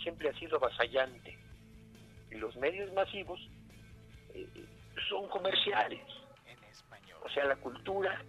siempre 0.01 0.29
ha 0.29 0.39
sido 0.39 0.57
avasallante. 0.57 1.37
Y 2.31 2.35
los 2.35 2.55
medios 2.57 2.91
masivos 2.93 3.39
eh, 4.33 4.47
son 5.09 5.27
comerciales. 5.29 6.01
O 7.23 7.29
sea, 7.29 7.45
la 7.45 7.55
cultura 7.57 8.23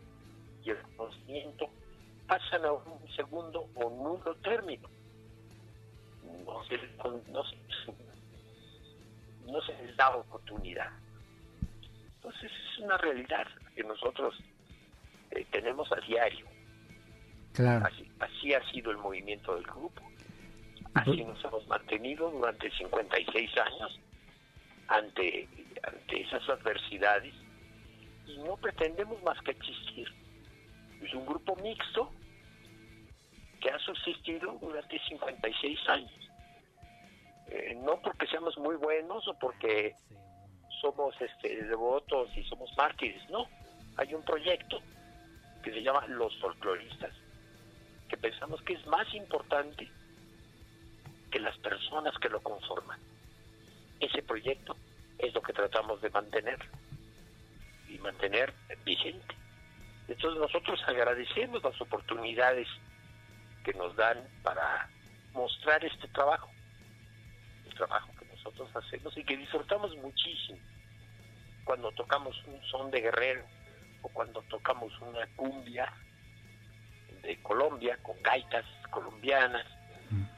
y 0.65 0.71
el 0.71 0.79
conocimiento 0.97 1.71
pasan 2.27 2.65
a 2.65 2.73
un 2.73 3.09
segundo 3.15 3.69
o 3.75 3.91
nulo 3.91 4.35
término. 4.37 4.89
No 6.45 6.65
se, 6.65 6.79
no 7.31 7.45
se, 7.45 7.57
no 9.49 9.61
se 9.63 9.73
les 9.83 9.97
da 9.97 10.15
oportunidad. 10.17 10.91
Entonces 12.17 12.51
es 12.53 12.79
una 12.79 12.97
realidad 12.99 13.47
que 13.75 13.83
nosotros 13.83 14.35
eh, 15.31 15.47
tenemos 15.51 15.91
a 15.93 15.97
diario. 16.07 16.47
Claro. 17.53 17.87
Así, 17.87 18.11
así 18.21 18.55
ha 18.55 18.71
sido 18.71 18.91
el 18.91 18.99
movimiento 18.99 19.55
del 19.55 19.65
grupo. 19.65 20.03
Así 20.95 21.25
nos 21.25 21.43
hemos 21.45 21.67
mantenido 21.69 22.31
durante 22.31 22.71
56 22.71 23.51
años 23.59 24.01
ante, 24.89 25.49
ante 25.83 26.21
esas 26.23 26.49
adversidades 26.49 27.35
y 28.27 28.39
no 28.39 28.57
pretendemos 28.57 29.23
más 29.23 29.41
que 29.43 29.53
existir. 29.53 30.09
Es 31.03 31.15
un 31.15 31.27
grupo 31.27 31.57
mixto 31.57 32.11
que 33.61 33.71
ha 33.71 33.79
subsistido 33.79 34.59
durante 34.61 34.99
56 35.09 35.79
años. 35.89 36.28
Eh, 37.51 37.79
no 37.83 38.01
porque 38.01 38.27
seamos 38.27 38.57
muy 38.59 38.77
buenos 38.77 39.27
o 39.29 39.35
porque 39.39 39.95
somos 40.81 41.15
este, 41.21 41.65
devotos 41.65 42.29
y 42.37 42.45
somos 42.45 42.71
mártires, 42.77 43.29
no. 43.31 43.47
Hay 43.97 44.15
un 44.15 44.23
proyecto 44.23 44.81
que 45.63 45.73
se 45.73 45.83
llama 45.83 46.07
Los 46.07 46.37
Folcloristas, 46.39 47.13
que 48.09 48.17
pensamos 48.17 48.63
que 48.63 48.75
es 48.75 48.87
más 48.87 49.13
importante 49.15 49.89
que 51.31 51.41
las 51.41 51.57
personas 51.59 52.17
que 52.19 52.29
lo 52.29 52.41
conforman. 52.41 52.99
Ese 54.01 54.23
proyecto 54.23 54.77
es 55.19 55.35
lo 55.35 55.43
que 55.43 55.53
tratamos 55.53 56.01
de 56.01 56.11
mantener 56.11 56.59
y 57.89 57.99
mantener 57.99 58.53
vigente. 58.85 59.35
Entonces 60.07 60.41
nosotros 60.41 60.81
agradecemos 60.87 61.63
las 61.63 61.79
oportunidades 61.81 62.69
que 63.65 63.75
nos 63.75 63.95
dan 63.97 64.19
para 64.43 64.89
mostrar 65.35 65.85
este 65.85 66.09
trabajo, 66.09 66.49
trabajo 67.79 68.11
que 68.19 68.27
nosotros 68.27 68.69
hacemos 68.77 69.17
y 69.17 69.25
que 69.25 69.37
disfrutamos 69.37 69.97
muchísimo 69.97 70.59
cuando 71.65 71.91
tocamos 71.93 72.37
un 72.47 72.61
son 72.71 72.91
de 72.91 73.01
guerrero 73.01 73.43
o 74.03 74.09
cuando 74.11 74.43
tocamos 74.43 74.93
una 75.01 75.27
cumbia 75.37 75.91
de 77.23 77.41
Colombia 77.43 77.99
con 78.03 78.21
gaitas 78.23 78.65
colombianas 78.91 79.67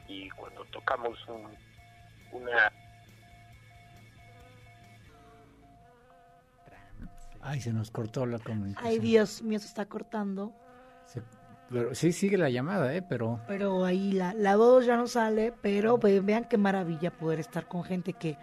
y 0.07 0.29
cuando 0.31 0.63
tocamos 0.65 1.17
un- 1.27 1.55
una 2.31 2.71
Ay, 7.43 7.59
se 7.59 7.73
nos 7.73 7.89
cortó 7.89 8.25
la 8.27 8.37
comunicación. 8.37 8.87
Ay, 8.91 8.99
Dios 8.99 9.41
mío, 9.41 9.57
se 9.57 9.65
está 9.65 9.85
cortando. 9.87 10.53
Pero 11.71 11.95
sí 11.95 12.11
sigue 12.11 12.37
la 12.37 12.49
llamada, 12.49 12.93
¿eh? 12.95 13.01
Pero 13.01 13.39
Pero 13.47 13.85
ahí 13.85 14.11
la, 14.11 14.33
la 14.33 14.55
voz 14.57 14.85
ya 14.85 14.97
no 14.97 15.07
sale, 15.07 15.53
pero 15.61 15.97
ve- 15.97 16.19
vean 16.19 16.45
qué 16.49 16.57
maravilla 16.57 17.11
poder 17.11 17.39
estar 17.39 17.67
con 17.67 17.83
gente 17.83 18.13
que 18.13 18.37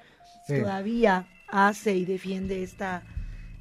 Sí. 0.47 0.61
todavía 0.61 1.27
hace 1.49 1.95
y 1.95 2.05
defiende 2.05 2.63
esta 2.63 3.03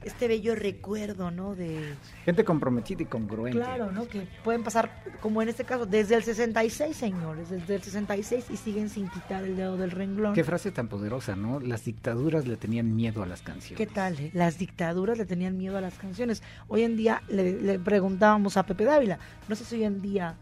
este 0.04 0.28
bello 0.28 0.56
recuerdo, 0.56 1.32
¿no? 1.32 1.56
De 1.56 1.94
gente 2.24 2.44
comprometida 2.46 3.02
y 3.02 3.06
congruente. 3.06 3.58
claro, 3.60 3.92
¿no? 3.92 4.08
Que 4.08 4.28
pueden 4.44 4.64
pasar 4.64 5.04
como 5.22 5.42
en 5.42 5.50
este 5.50 5.64
caso 5.66 5.86
desde 5.86 6.16
el 6.16 6.24
66, 6.24 6.96
señores, 6.96 7.50
desde 7.50 7.76
el 7.76 7.82
66 7.84 8.46
y 8.50 8.58
siguen 8.58 8.90
sin 8.90 9.10
quitar 9.10 9.44
el 9.44 9.56
dedo 9.58 9.76
del 9.78 9.92
renglón. 9.92 10.34
Qué 10.34 10.44
frase 10.44 10.72
tan 10.72 10.88
poderosa, 10.88 11.36
¿no? 11.36 11.60
Las 11.60 11.84
dictaduras 11.86 12.48
le 12.48 12.58
tenían 12.58 12.96
miedo 12.96 13.24
a 13.24 13.26
las 13.26 13.42
¿Qué 13.42 13.46
canciones. 13.52 13.90
tal? 13.94 14.20
eh? 14.20 14.32
Las 14.34 14.58
dictaduras 14.58 15.18
le 15.18 15.26
tenían 15.26 15.58
miedo 15.58 15.78
a 15.78 15.82
las 15.82 15.96
canciones. 15.96 16.42
Hoy 16.68 16.84
en 16.84 16.96
día 16.96 17.22
le, 17.28 17.60
le 17.62 17.80
preguntábamos 17.80 18.56
a 18.58 18.66
Pepe 18.66 18.86
Dávila, 18.86 19.20
no 19.48 19.56
sé 19.56 19.66
si 19.66 19.76
hoy 19.76 19.84
en 19.84 20.02
día 20.02 20.36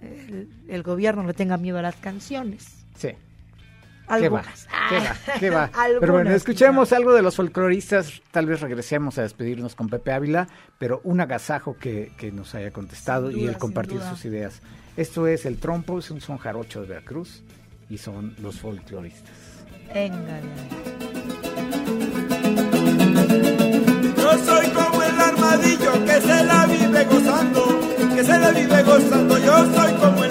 el, 0.00 0.48
el 0.68 0.82
gobierno 0.82 1.24
le 1.24 1.34
tenga 1.34 1.56
miedo 1.56 1.78
a 1.78 1.82
las 1.82 1.96
canciones. 1.96 2.84
Sí. 2.96 3.10
¿Qué 4.06 4.28
va? 4.28 4.40
Algunas. 4.40 4.68
¿Qué 4.88 4.98
va? 4.98 5.38
¿Qué 5.38 5.50
va? 5.50 5.64
Algunas, 5.72 5.94
Pero 6.00 6.12
bueno, 6.12 6.30
escuchemos 6.30 6.92
algo 6.92 7.14
de 7.14 7.22
los 7.22 7.36
folcloristas. 7.36 8.22
Tal 8.30 8.46
vez 8.46 8.60
regresemos 8.60 9.18
a 9.18 9.22
despedirnos 9.22 9.74
con 9.74 9.88
Pepe 9.88 10.12
Ávila, 10.12 10.48
pero 10.78 11.00
un 11.04 11.20
agasajo 11.20 11.76
que, 11.78 12.12
que 12.16 12.32
nos 12.32 12.54
haya 12.54 12.70
contestado 12.72 13.30
y 13.30 13.46
el 13.46 13.58
compartir 13.58 14.00
sus 14.00 14.24
ideas. 14.24 14.60
Esto 14.96 15.26
es 15.26 15.46
el 15.46 15.58
trompo, 15.58 15.98
es 15.98 16.10
un 16.10 16.20
son 16.20 16.38
jarocho 16.38 16.82
de 16.82 16.88
Veracruz 16.88 17.42
y 17.88 17.98
son 17.98 18.34
los 18.40 18.60
folcloristas. 18.60 19.32
Éngale. 19.94 20.48
Yo 24.16 24.38
soy 24.44 24.66
como 24.68 25.02
el 25.02 25.20
armadillo 25.20 26.04
que 26.04 26.20
se 26.20 26.44
la 26.44 26.66
vive 26.66 27.04
gozando, 27.04 27.80
que 28.14 28.24
se 28.24 28.38
la 28.38 28.50
vive 28.50 28.82
gozando. 28.82 29.38
Yo 29.38 29.74
soy 29.74 29.92
como 29.94 30.21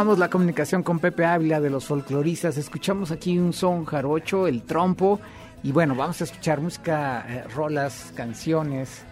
Retomamos 0.00 0.18
la 0.18 0.30
comunicación 0.30 0.82
con 0.82 0.98
Pepe 0.98 1.26
Ávila 1.26 1.60
de 1.60 1.68
los 1.68 1.84
folcloristas. 1.84 2.56
Escuchamos 2.56 3.10
aquí 3.10 3.38
un 3.38 3.52
son 3.52 3.84
jarocho, 3.84 4.46
el 4.46 4.62
trompo. 4.62 5.20
Y 5.62 5.72
bueno, 5.72 5.94
vamos 5.94 6.22
a 6.22 6.24
escuchar 6.24 6.58
música, 6.62 7.26
eh, 7.28 7.44
rolas, 7.54 8.10
canciones 8.16 9.04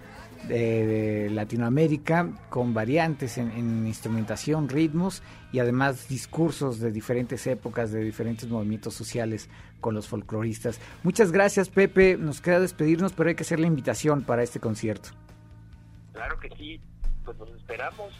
de, 0.48 1.28
Latinoamérica 1.30 2.30
con 2.48 2.72
variantes 2.72 3.36
en, 3.36 3.50
en 3.50 3.86
instrumentación, 3.86 4.70
ritmos 4.70 5.22
y 5.52 5.58
además 5.58 6.08
discursos 6.08 6.80
de 6.80 6.90
diferentes 6.90 7.46
épocas, 7.46 7.92
de 7.92 8.02
diferentes 8.02 8.48
movimientos 8.48 8.94
sociales 8.94 9.50
con 9.82 9.94
los 9.94 10.08
folcloristas. 10.08 10.80
Muchas 11.02 11.32
gracias, 11.32 11.68
Pepe. 11.68 12.16
Nos 12.16 12.40
queda 12.40 12.60
despedirnos, 12.60 13.12
pero 13.12 13.28
hay 13.28 13.34
que 13.34 13.42
hacer 13.42 13.60
la 13.60 13.66
invitación 13.66 14.22
para 14.22 14.42
este 14.42 14.58
concierto. 14.58 15.10
Claro 16.14 16.40
que 16.40 16.48
sí, 16.56 16.80
pues 17.26 17.36
nos 17.36 17.50
esperamos 17.50 18.14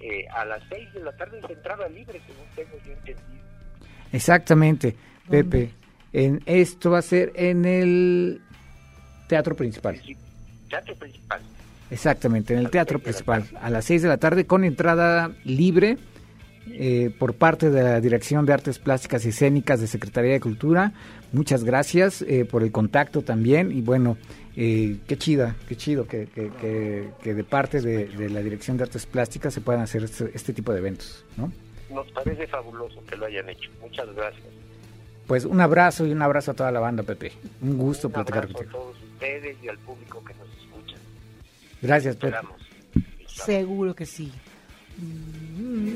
eh, 0.00 0.26
a 0.28 0.44
las 0.44 0.62
seis 0.68 0.92
de 0.92 1.00
la 1.00 1.12
tarde 1.16 1.40
es 1.42 1.50
entrada 1.50 1.88
libre, 1.88 2.20
según 2.26 2.46
tengo 2.54 2.76
yo 2.84 2.92
entendido. 2.92 3.44
Exactamente, 4.12 4.96
Pepe. 5.28 5.70
En, 6.12 6.42
esto 6.46 6.90
va 6.90 6.98
a 6.98 7.02
ser 7.02 7.32
en 7.34 7.64
el 7.64 8.40
teatro 9.28 9.54
principal. 9.54 10.00
Sí, 10.04 10.16
Teatro 10.68 10.94
principal. 10.96 11.40
Exactamente, 11.90 12.54
en 12.54 12.60
el 12.60 12.70
teatro 12.70 12.98
principal, 12.98 13.44
a 13.60 13.70
las 13.70 13.84
6 13.84 14.02
de 14.02 14.08
la 14.08 14.16
tarde, 14.16 14.44
con 14.44 14.64
entrada 14.64 15.30
libre 15.44 15.98
eh, 16.68 17.14
por 17.16 17.34
parte 17.34 17.70
de 17.70 17.82
la 17.82 18.00
Dirección 18.00 18.44
de 18.44 18.52
Artes 18.52 18.80
Plásticas 18.80 19.24
y 19.24 19.28
Escénicas 19.28 19.80
de 19.80 19.86
Secretaría 19.86 20.32
de 20.32 20.40
Cultura. 20.40 20.92
Muchas 21.32 21.62
gracias 21.62 22.22
eh, 22.22 22.44
por 22.44 22.64
el 22.64 22.72
contacto 22.72 23.22
también. 23.22 23.70
Y 23.70 23.82
bueno, 23.82 24.16
eh, 24.56 24.96
qué 25.06 25.16
chida, 25.18 25.54
qué 25.68 25.76
chido 25.76 26.06
que, 26.06 26.26
que, 26.26 26.50
que- 26.60 27.08
que 27.22 27.34
de 27.34 27.44
parte 27.44 27.80
de, 27.80 28.06
de 28.06 28.30
la 28.30 28.40
Dirección 28.42 28.76
de 28.76 28.84
Artes 28.84 29.04
Plásticas 29.06 29.52
se 29.54 29.60
puedan 29.60 29.82
hacer 29.82 30.02
este, 30.04 30.30
este 30.34 30.52
tipo 30.52 30.72
de 30.72 30.78
eventos, 30.78 31.24
¿no? 31.36 31.52
Nos 31.90 32.10
parece 32.12 32.46
fabuloso 32.46 33.02
que 33.06 33.16
lo 33.16 33.26
hayan 33.26 33.48
hecho. 33.48 33.70
Muchas 33.80 34.12
gracias. 34.14 34.44
Pues 35.26 35.44
un 35.44 35.60
abrazo 35.60 36.06
y 36.06 36.12
un 36.12 36.22
abrazo 36.22 36.52
a 36.52 36.54
toda 36.54 36.70
la 36.72 36.80
banda, 36.80 37.02
Pepe. 37.02 37.32
Un 37.60 37.76
gusto 37.78 38.08
Un 38.08 38.14
platicar 38.14 38.44
abrazo 38.44 38.58
a 38.58 38.62
contigo. 38.64 38.78
todos 38.78 38.96
ustedes 39.14 39.56
y 39.62 39.68
al 39.68 39.78
público 39.78 40.24
que 40.24 40.34
nos 40.34 40.48
escucha. 40.48 40.96
Gracias, 41.82 42.16
Pepe. 42.16 42.28
Esperamos. 42.36 42.60
Seguro 43.26 43.94
que 43.94 44.06
sí. 44.06 44.32
Mm. 44.98 45.88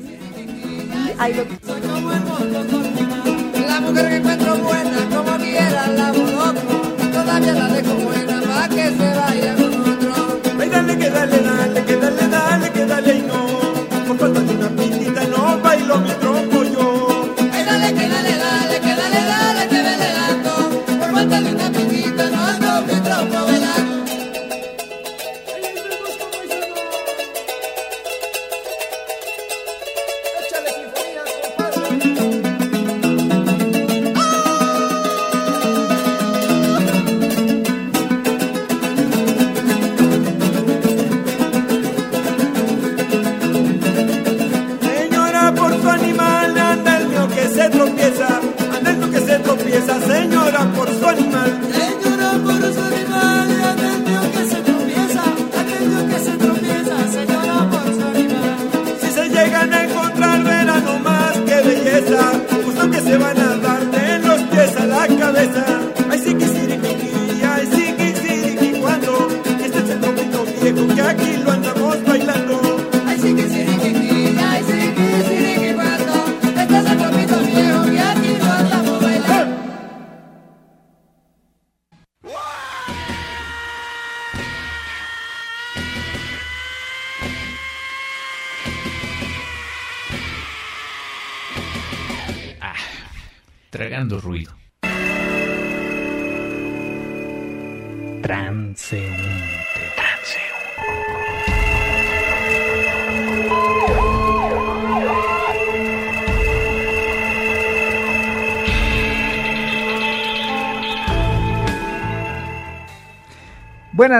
La 3.67 3.81
mujer 3.81 4.07
que 4.09 4.15
encuentro 4.17 4.55
buena, 4.57 5.09
como 5.15 5.37
quiera 5.37 5.87
la. 5.87 7.00
Todavía 7.11 7.53
la 7.53 7.67
dejo 7.67 7.93
buena 7.95 8.41
pa' 8.41 8.67
que 8.69 8.85
se 8.97 9.13
vaya 9.19 9.55
con 9.55 9.73
otro. 9.91 10.41
Ay, 10.59 10.69
dale, 10.69 10.97
que 10.97 11.09
dale, 11.09 11.39
dale, 11.39 11.85
que 11.85 11.95
dale, 11.97 12.27
dale, 12.27 12.71
que 12.71 12.85
dale 12.85 13.15
y 13.15 13.21
no. 13.21 13.41
Por 14.07 14.17
falta 14.17 14.39
de 14.39 14.53
una 14.55 14.69
pitita 14.69 15.23
no 15.25 15.59
bailo 15.61 15.97
mi 15.99 16.11
trompo 16.21 16.63
yo. 16.63 17.33
Ay, 17.53 17.63
dale, 17.65 17.93
que 17.93 18.07
dale, 18.13 18.33
dale, 18.43 18.79
que 18.79 18.95
dale, 18.99 19.21
dale, 19.31 19.67
que 19.71 19.81
dale 19.87 20.07
dando. 20.17 20.53
Por 20.99 21.11
falta 21.11 21.41
de 21.41 21.49
una 21.55 21.60
señora, 49.99 50.71
por 50.75 50.89
su 50.89 51.05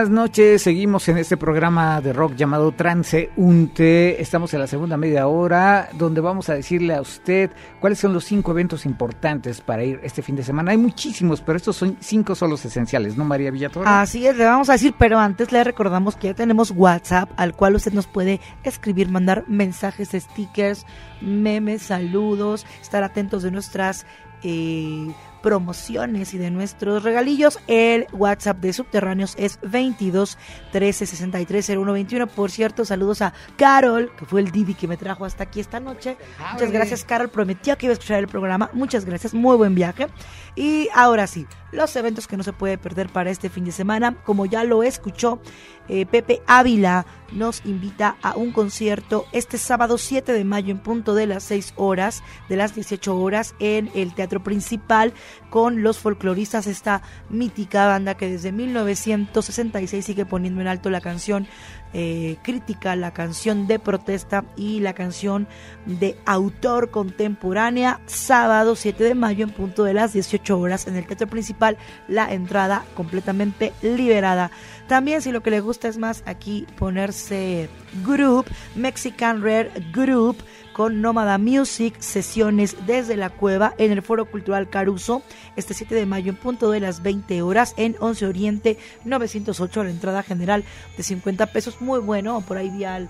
Buenas 0.02 0.20
noches, 0.20 0.62
seguimos 0.62 1.08
en 1.08 1.16
este 1.16 1.36
programa 1.36 2.00
de 2.00 2.12
rock 2.12 2.34
llamado 2.34 2.72
Transeúnte. 2.72 4.20
Estamos 4.20 4.52
en 4.52 4.58
la 4.58 4.66
segunda 4.66 4.96
media 4.96 5.28
hora 5.28 5.90
donde 5.92 6.20
vamos 6.20 6.48
a 6.48 6.54
decirle 6.54 6.96
a 6.96 7.00
usted 7.00 7.52
cuáles 7.78 8.00
son 8.00 8.12
los 8.12 8.24
cinco 8.24 8.50
eventos 8.50 8.84
importantes 8.84 9.60
para 9.60 9.84
ir 9.84 10.00
este 10.02 10.20
fin 10.20 10.34
de 10.34 10.42
semana. 10.42 10.72
Hay 10.72 10.76
muchísimos, 10.76 11.40
pero 11.40 11.56
estos 11.56 11.76
son 11.76 11.98
cinco 12.00 12.34
son 12.34 12.50
los 12.50 12.64
esenciales, 12.64 13.16
¿no, 13.16 13.24
María 13.24 13.52
Villator? 13.52 13.86
Así 13.86 14.26
es, 14.26 14.36
le 14.36 14.44
vamos 14.44 14.68
a 14.70 14.72
decir, 14.72 14.92
pero 14.98 15.20
antes 15.20 15.52
le 15.52 15.62
recordamos 15.62 16.16
que 16.16 16.26
ya 16.26 16.34
tenemos 16.34 16.72
WhatsApp 16.72 17.30
al 17.36 17.54
cual 17.54 17.76
usted 17.76 17.92
nos 17.92 18.08
puede 18.08 18.40
escribir, 18.64 19.08
mandar 19.08 19.44
mensajes, 19.46 20.08
stickers, 20.08 20.84
memes, 21.20 21.82
saludos, 21.82 22.66
estar 22.80 23.04
atentos 23.04 23.44
de 23.44 23.52
nuestras 23.52 24.04
eh, 24.42 25.12
promociones 25.42 26.34
y 26.34 26.38
de 26.38 26.50
nuestros 26.50 27.02
regalillos. 27.02 27.58
El 27.66 28.06
WhatsApp 28.12 28.58
de 28.58 28.72
Subterráneos 28.72 29.34
es 29.36 29.58
22 29.62 30.38
13 30.72 31.06
63 31.06 31.70
01 31.70 31.92
21. 31.92 32.26
Por 32.28 32.50
cierto, 32.50 32.84
saludos 32.84 33.22
a 33.22 33.32
Carol, 33.56 34.12
que 34.16 34.24
fue 34.24 34.40
el 34.40 34.50
Didi 34.50 34.74
que 34.74 34.88
me 34.88 34.96
trajo 34.96 35.24
hasta 35.24 35.44
aquí 35.44 35.60
esta 35.60 35.80
noche. 35.80 36.16
Muchas 36.52 36.70
gracias, 36.70 37.04
Carol. 37.04 37.28
Prometió 37.28 37.76
que 37.76 37.86
iba 37.86 37.92
a 37.92 37.94
escuchar 37.94 38.18
el 38.18 38.28
programa. 38.28 38.70
Muchas 38.72 39.04
gracias. 39.04 39.34
Muy 39.34 39.56
buen 39.56 39.74
viaje. 39.74 40.06
Y 40.54 40.88
ahora 40.94 41.26
sí, 41.26 41.46
los 41.72 41.96
eventos 41.96 42.26
que 42.26 42.36
no 42.36 42.42
se 42.42 42.52
puede 42.52 42.78
perder 42.78 43.08
para 43.08 43.30
este 43.30 43.48
fin 43.48 43.64
de 43.64 43.72
semana. 43.72 44.16
Como 44.24 44.46
ya 44.46 44.64
lo 44.64 44.82
escuchó, 44.82 45.40
eh, 45.88 46.06
Pepe 46.06 46.42
Ávila 46.46 47.06
nos 47.32 47.64
invita 47.64 48.16
a 48.22 48.36
un 48.36 48.52
concierto 48.52 49.24
este 49.32 49.58
sábado 49.58 49.98
7 49.98 50.32
de 50.32 50.44
mayo 50.44 50.70
en 50.70 50.78
punto 50.78 51.14
de 51.14 51.26
las 51.26 51.42
6 51.44 51.72
horas, 51.76 52.22
de 52.48 52.56
las 52.56 52.74
18 52.74 53.16
horas, 53.16 53.54
en 53.58 53.90
el 53.94 54.14
Teatro 54.14 54.42
Principal 54.42 55.14
con 55.50 55.82
los 55.82 55.98
folcloristas, 55.98 56.66
esta 56.66 57.02
mítica 57.28 57.86
banda 57.86 58.16
que 58.16 58.30
desde 58.30 58.52
1966 58.52 60.04
sigue 60.04 60.26
poniendo 60.26 60.60
en 60.60 60.68
alto 60.68 60.90
la 60.90 61.00
canción 61.00 61.46
eh, 61.94 62.38
crítica, 62.42 62.96
la 62.96 63.12
canción 63.12 63.66
de 63.66 63.78
protesta 63.78 64.44
y 64.56 64.80
la 64.80 64.94
canción 64.94 65.46
de 65.84 66.16
autor 66.24 66.90
contemporánea, 66.90 68.00
sábado 68.06 68.76
7 68.76 69.04
de 69.04 69.14
mayo 69.14 69.44
en 69.44 69.50
punto 69.50 69.84
de 69.84 69.92
las 69.92 70.14
18 70.14 70.58
horas 70.58 70.86
en 70.86 70.96
el 70.96 71.06
teatro 71.06 71.26
principal, 71.26 71.76
la 72.08 72.32
entrada 72.32 72.84
completamente 72.94 73.74
liberada. 73.82 74.50
También 74.88 75.20
si 75.20 75.32
lo 75.32 75.42
que 75.42 75.50
le 75.50 75.60
gusta 75.60 75.88
es 75.88 75.98
más 75.98 76.22
aquí 76.24 76.66
ponerse 76.78 77.68
group, 78.04 78.46
Mexican 78.74 79.42
Rare 79.42 79.70
Group, 79.92 80.38
con 80.72 81.00
Nómada 81.00 81.38
Music, 81.38 81.94
sesiones 82.00 82.76
desde 82.86 83.16
la 83.16 83.30
cueva 83.30 83.74
en 83.78 83.92
el 83.92 84.02
Foro 84.02 84.24
Cultural 84.26 84.68
Caruso, 84.68 85.22
este 85.56 85.74
7 85.74 85.94
de 85.94 86.06
mayo 86.06 86.30
en 86.30 86.36
punto 86.36 86.70
de 86.70 86.80
las 86.80 87.02
20 87.02 87.42
horas 87.42 87.74
en 87.76 87.96
11 87.98 88.26
Oriente 88.26 88.78
908, 89.04 89.84
la 89.84 89.90
entrada 89.90 90.22
general 90.22 90.64
de 90.96 91.02
50 91.02 91.46
pesos, 91.46 91.80
muy 91.80 92.00
bueno, 92.00 92.40
por 92.40 92.56
ahí 92.56 92.70
vi 92.70 92.84
al, 92.84 93.08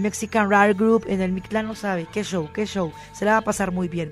Mexican 0.00 0.50
Rare 0.50 0.74
Group 0.74 1.04
en 1.08 1.20
el 1.20 1.32
Mictlán, 1.32 1.66
no 1.66 1.74
sabe, 1.74 2.06
qué 2.12 2.22
show, 2.22 2.50
qué 2.52 2.66
show, 2.66 2.92
se 3.12 3.24
la 3.24 3.32
va 3.32 3.38
a 3.38 3.44
pasar 3.44 3.72
muy 3.72 3.88
bien. 3.88 4.10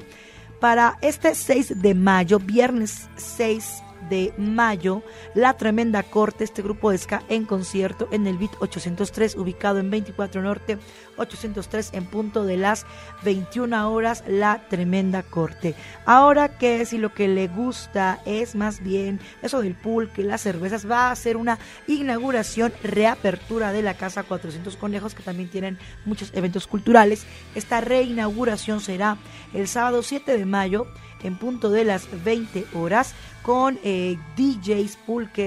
Para 0.60 0.98
este 1.02 1.34
6 1.34 1.82
de 1.82 1.94
mayo, 1.94 2.38
viernes 2.38 3.08
6 3.16 3.83
de 4.08 4.32
mayo, 4.36 5.02
La 5.34 5.56
Tremenda 5.56 6.02
Corte, 6.02 6.44
este 6.44 6.62
grupo 6.62 6.90
de 6.90 6.98
en 7.28 7.44
concierto 7.44 8.08
en 8.12 8.26
el 8.26 8.38
BIT 8.38 8.52
803, 8.60 9.36
ubicado 9.36 9.78
en 9.78 9.90
24 9.90 10.42
Norte, 10.42 10.78
803 11.16 11.90
en 11.92 12.06
punto 12.06 12.44
de 12.44 12.56
las 12.56 12.86
21 13.24 13.92
horas, 13.92 14.24
La 14.26 14.66
Tremenda 14.68 15.22
Corte. 15.22 15.74
Ahora 16.06 16.56
que 16.56 16.86
si 16.86 16.98
lo 16.98 17.12
que 17.12 17.28
le 17.28 17.48
gusta 17.48 18.20
es 18.24 18.54
más 18.54 18.82
bien 18.82 19.20
eso 19.42 19.60
del 19.60 19.74
pool, 19.74 20.10
que 20.10 20.22
las 20.22 20.40
cervezas, 20.40 20.88
va 20.90 21.10
a 21.10 21.16
ser 21.16 21.36
una 21.36 21.58
inauguración, 21.86 22.72
reapertura 22.82 23.72
de 23.72 23.82
la 23.82 23.94
Casa 23.94 24.22
400 24.22 24.76
Conejos, 24.76 25.14
que 25.14 25.22
también 25.22 25.50
tienen 25.50 25.78
muchos 26.04 26.30
eventos 26.34 26.66
culturales. 26.66 27.26
Esta 27.54 27.80
reinauguración 27.80 28.80
será 28.80 29.18
el 29.52 29.68
sábado 29.68 30.02
7 30.02 30.36
de 30.36 30.46
mayo 30.46 30.86
en 31.22 31.36
punto 31.36 31.70
de 31.70 31.84
las 31.84 32.06
20 32.24 32.66
horas 32.74 33.14
con 33.44 33.78
eh, 33.84 34.16
DJs 34.36 34.96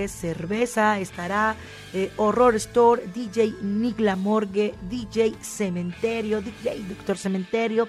cerveza, 0.07 0.99
estará 0.99 1.55
eh, 1.93 2.11
Horror 2.17 2.53
Store, 2.55 3.07
DJ 3.07 3.55
Nick 3.63 3.99
Lamorgue, 3.99 4.75
DJ 4.87 5.33
Cementerio, 5.41 6.41
DJ 6.41 6.87
Doctor 6.87 7.17
Cementerio 7.17 7.87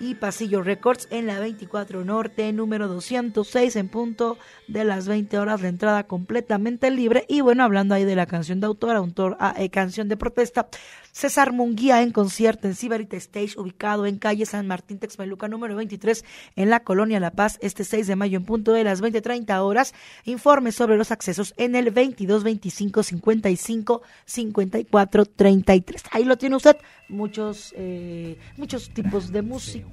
y 0.00 0.14
Pasillo 0.14 0.62
Records 0.62 1.08
en 1.10 1.26
la 1.26 1.38
24 1.40 2.04
Norte, 2.04 2.52
número 2.52 2.88
206 2.88 3.76
en 3.76 3.88
punto 3.88 4.38
de 4.68 4.84
las 4.84 5.08
20 5.08 5.38
horas, 5.38 5.62
la 5.62 5.68
entrada 5.68 6.04
completamente 6.04 6.90
libre 6.90 7.24
y 7.28 7.40
bueno, 7.40 7.64
hablando 7.64 7.94
ahí 7.94 8.04
de 8.04 8.16
la 8.16 8.26
canción 8.26 8.60
de 8.60 8.66
autor, 8.66 8.96
autor 8.96 9.36
ah, 9.40 9.54
eh, 9.58 9.70
canción 9.70 10.08
de 10.08 10.16
protesta, 10.16 10.68
César 11.14 11.52
Munguía 11.52 12.02
en 12.02 12.10
concierto 12.10 12.66
en 12.66 12.74
Cibarita 12.74 13.16
Stage, 13.16 13.56
ubicado 13.56 14.04
en 14.04 14.18
calle 14.18 14.46
San 14.46 14.66
Martín 14.66 14.98
Texmeluca, 14.98 15.46
número 15.46 15.76
23, 15.76 16.24
en 16.56 16.70
la 16.70 16.80
colonia 16.80 17.20
La 17.20 17.30
Paz, 17.30 17.56
este 17.62 17.84
6 17.84 18.08
de 18.08 18.16
mayo 18.16 18.36
en 18.36 18.44
punto 18.44 18.72
de 18.72 18.82
las 18.82 19.00
20.30 19.00 19.60
horas. 19.60 19.94
Informe 20.24 20.72
sobre 20.72 20.96
los 20.96 21.12
accesos 21.12 21.54
en 21.56 21.76
el 21.76 21.92
22 21.92 22.42
25 22.42 23.02
55 23.04 24.02
54 24.24 25.26
33. 25.26 26.02
Ahí 26.10 26.24
lo 26.24 26.36
tiene 26.36 26.56
usted. 26.56 26.76
Muchos, 27.08 27.72
eh, 27.76 28.36
muchos 28.56 28.90
tipos 28.90 29.30
de 29.30 29.42
música, 29.42 29.83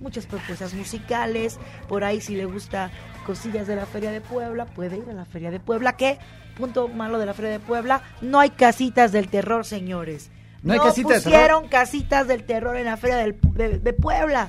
muchas 0.00 0.26
propuestas 0.26 0.74
musicales. 0.74 1.58
Por 1.88 2.04
ahí, 2.04 2.20
si 2.20 2.36
le 2.36 2.44
gusta 2.44 2.90
cosillas 3.26 3.66
de 3.66 3.76
la 3.76 3.86
Feria 3.86 4.10
de 4.10 4.20
Puebla, 4.20 4.64
puede 4.66 4.96
ir 4.98 5.04
a 5.10 5.12
la 5.12 5.24
Feria 5.24 5.50
de 5.50 5.60
Puebla. 5.60 5.96
¿Qué? 5.96 6.18
Punto 6.56 6.88
malo 6.88 7.18
de 7.18 7.26
la 7.26 7.34
Feria 7.34 7.50
de 7.52 7.60
Puebla, 7.60 8.02
no 8.20 8.40
hay 8.40 8.50
casitas 8.50 9.12
del 9.12 9.28
terror, 9.28 9.64
señores. 9.64 10.30
No 10.62 10.72
hay 10.72 10.80
casitas 10.80 11.22
de 11.24 11.30
pusieron 11.30 11.68
casitas 11.68 12.26
del 12.26 12.42
terror 12.44 12.76
en 12.76 12.86
la 12.86 12.96
Feria 12.96 13.16
del- 13.16 13.38
de, 13.54 13.78
de 13.78 13.92
Puebla. 13.92 14.48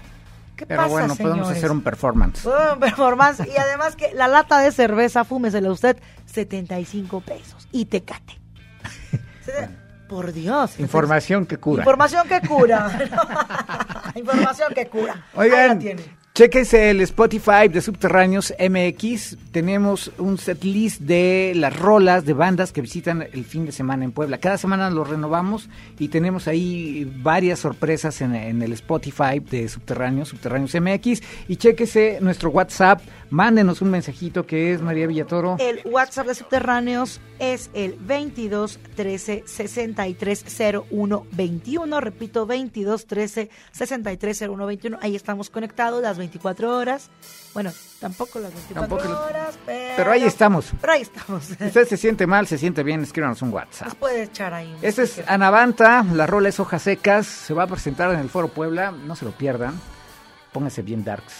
¿Qué 0.55 0.65
Pero 0.65 0.81
pasa, 0.81 0.89
bueno, 0.91 1.15
podemos 1.15 1.37
señores? 1.39 1.57
hacer 1.57 1.71
un 1.71 1.81
performance. 1.81 2.45
Performance. 2.79 3.47
Y 3.47 3.57
además 3.57 3.95
que 3.95 4.11
la 4.13 4.27
lata 4.27 4.59
de 4.59 4.71
cerveza, 4.71 5.23
fúmesela 5.23 5.71
usted, 5.71 5.97
75 6.25 7.21
pesos. 7.21 7.67
Y 7.71 7.85
tecate. 7.85 8.39
Se- 9.45 9.69
Por 10.09 10.33
Dios. 10.33 10.79
Información 10.79 11.45
que 11.45 11.57
cura. 11.57 11.83
Información 11.83 12.27
que 12.27 12.41
cura. 12.41 12.89
Información 14.15 14.73
que 14.73 14.87
cura. 14.87 15.23
Oigan, 15.35 15.77
tiene. 15.77 16.17
Chequense 16.39 16.89
el 16.89 17.01
Spotify 17.01 17.67
de 17.69 17.81
Subterráneos 17.81 18.53
MX. 18.57 19.35
Tenemos 19.51 20.09
un 20.17 20.37
set 20.37 20.63
list 20.63 21.01
de 21.01 21.51
las 21.53 21.77
rolas 21.77 22.23
de 22.23 22.31
bandas 22.31 22.71
que 22.71 22.79
visitan 22.79 23.27
el 23.33 23.43
fin 23.43 23.65
de 23.65 23.73
semana 23.73 24.05
en 24.05 24.13
Puebla. 24.13 24.37
Cada 24.37 24.57
semana 24.57 24.89
lo 24.89 25.03
renovamos 25.03 25.67
y 25.99 26.07
tenemos 26.07 26.47
ahí 26.47 27.11
varias 27.17 27.59
sorpresas 27.59 28.21
en, 28.21 28.61
el 28.61 28.71
Spotify 28.71 29.41
de 29.41 29.67
Subterráneos, 29.67 30.29
Subterráneos 30.29 30.73
MX. 30.75 31.21
Y 31.49 31.57
chequese 31.57 32.21
nuestro 32.21 32.51
WhatsApp. 32.51 33.01
Mándenos 33.31 33.81
un 33.81 33.91
mensajito 33.91 34.45
que 34.47 34.71
es 34.71 34.81
María 34.81 35.07
Villatoro. 35.07 35.57
El 35.59 35.81
WhatsApp 35.83 36.27
de 36.27 36.35
Subterráneos 36.35 37.19
es 37.39 37.69
el 37.73 37.95
22 37.99 38.79
13 38.95 39.43
63 39.45 40.45
01 40.89 41.27
21. 41.33 42.01
Repito, 42.01 42.45
22 42.45 43.05
13 43.07 43.49
63 43.73 44.41
01 44.41 44.65
21. 44.65 44.99
Ahí 45.01 45.17
estamos 45.17 45.49
conectados 45.49 46.01
las 46.01 46.17
24 46.29 46.75
horas. 46.77 47.09
Bueno, 47.53 47.71
tampoco 47.99 48.39
las 48.39 48.53
24 48.53 48.97
Tampoco- 48.97 49.25
horas, 49.25 49.57
pero. 49.65 49.93
Pero 49.97 50.11
ahí 50.11 50.23
estamos. 50.23 50.67
Pero 50.79 50.93
ahí 50.93 51.01
estamos. 51.01 51.43
Si 51.45 51.63
usted 51.65 51.87
se 51.87 51.97
siente 51.97 52.27
mal, 52.27 52.45
se 52.47 52.57
siente 52.57 52.83
bien, 52.83 53.01
escríbanos 53.01 53.41
un 53.41 53.51
WhatsApp. 53.51 53.87
Nos 53.87 53.95
puede 53.95 54.23
echar 54.23 54.53
ahí. 54.53 54.75
Este 54.81 55.03
es. 55.03 55.21
Anavanta, 55.27 56.03
la 56.13 56.27
rola 56.27 56.49
es 56.49 56.59
Hojas 56.59 56.83
Secas, 56.83 57.25
se 57.25 57.53
va 57.53 57.63
a 57.63 57.67
presentar 57.67 58.13
en 58.13 58.19
el 58.19 58.29
Foro 58.29 58.47
Puebla, 58.49 58.91
no 58.91 59.15
se 59.15 59.25
lo 59.25 59.31
pierdan, 59.31 59.79
pónganse 60.53 60.83
bien 60.83 61.03
darks. 61.03 61.33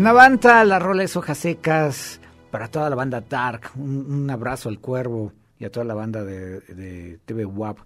Anavanta, 0.00 0.64
la 0.64 0.78
rola 0.78 1.02
es 1.02 1.14
hojas 1.14 1.36
secas 1.36 2.22
para 2.50 2.68
toda 2.68 2.88
la 2.88 2.96
banda 2.96 3.20
Dark. 3.20 3.72
Un, 3.76 4.10
un 4.10 4.30
abrazo 4.30 4.70
al 4.70 4.80
cuervo 4.80 5.34
y 5.58 5.66
a 5.66 5.70
toda 5.70 5.84
la 5.84 5.92
banda 5.92 6.24
de, 6.24 6.60
de 6.60 7.18
TV 7.26 7.44
WAP 7.44 7.80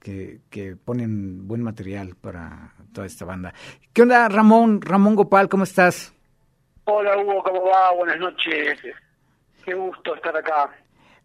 que, 0.00 0.40
que 0.50 0.74
ponen 0.74 1.46
buen 1.46 1.62
material 1.62 2.16
para 2.20 2.74
toda 2.92 3.06
esta 3.06 3.24
banda. 3.24 3.54
¿Qué 3.92 4.02
onda, 4.02 4.28
Ramón? 4.28 4.80
Ramón 4.82 5.14
Gopal, 5.14 5.48
¿cómo 5.48 5.62
estás? 5.62 6.12
Hola 6.86 7.16
Hugo, 7.16 7.40
¿cómo 7.44 7.62
va? 7.66 7.92
Buenas 7.92 8.18
noches. 8.18 8.80
Qué 9.64 9.72
gusto 9.72 10.16
estar 10.16 10.36
acá. 10.36 10.68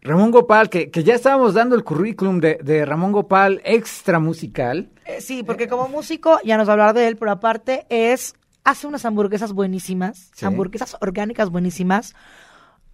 Ramón 0.02 0.30
Gopal, 0.30 0.70
que, 0.70 0.92
que 0.92 1.02
ya 1.02 1.16
estábamos 1.16 1.54
dando 1.54 1.74
el 1.74 1.82
currículum 1.82 2.38
de, 2.38 2.60
de 2.62 2.84
Ramón 2.84 3.10
Gopal 3.10 3.60
extra 3.64 4.20
musical. 4.20 4.88
Eh, 5.04 5.20
sí, 5.20 5.42
porque 5.42 5.66
como 5.66 5.88
músico, 5.88 6.38
ya 6.44 6.56
nos 6.56 6.68
va 6.68 6.72
a 6.72 6.74
hablar 6.74 6.94
de 6.94 7.08
él, 7.08 7.16
pero 7.16 7.32
aparte 7.32 7.86
es, 7.88 8.36
hace 8.68 8.86
unas 8.86 9.04
hamburguesas 9.06 9.52
buenísimas, 9.52 10.30
Sí. 10.34 10.44
hamburguesas 10.44 10.96
orgánicas 11.00 11.48
buenísimas, 11.48 12.14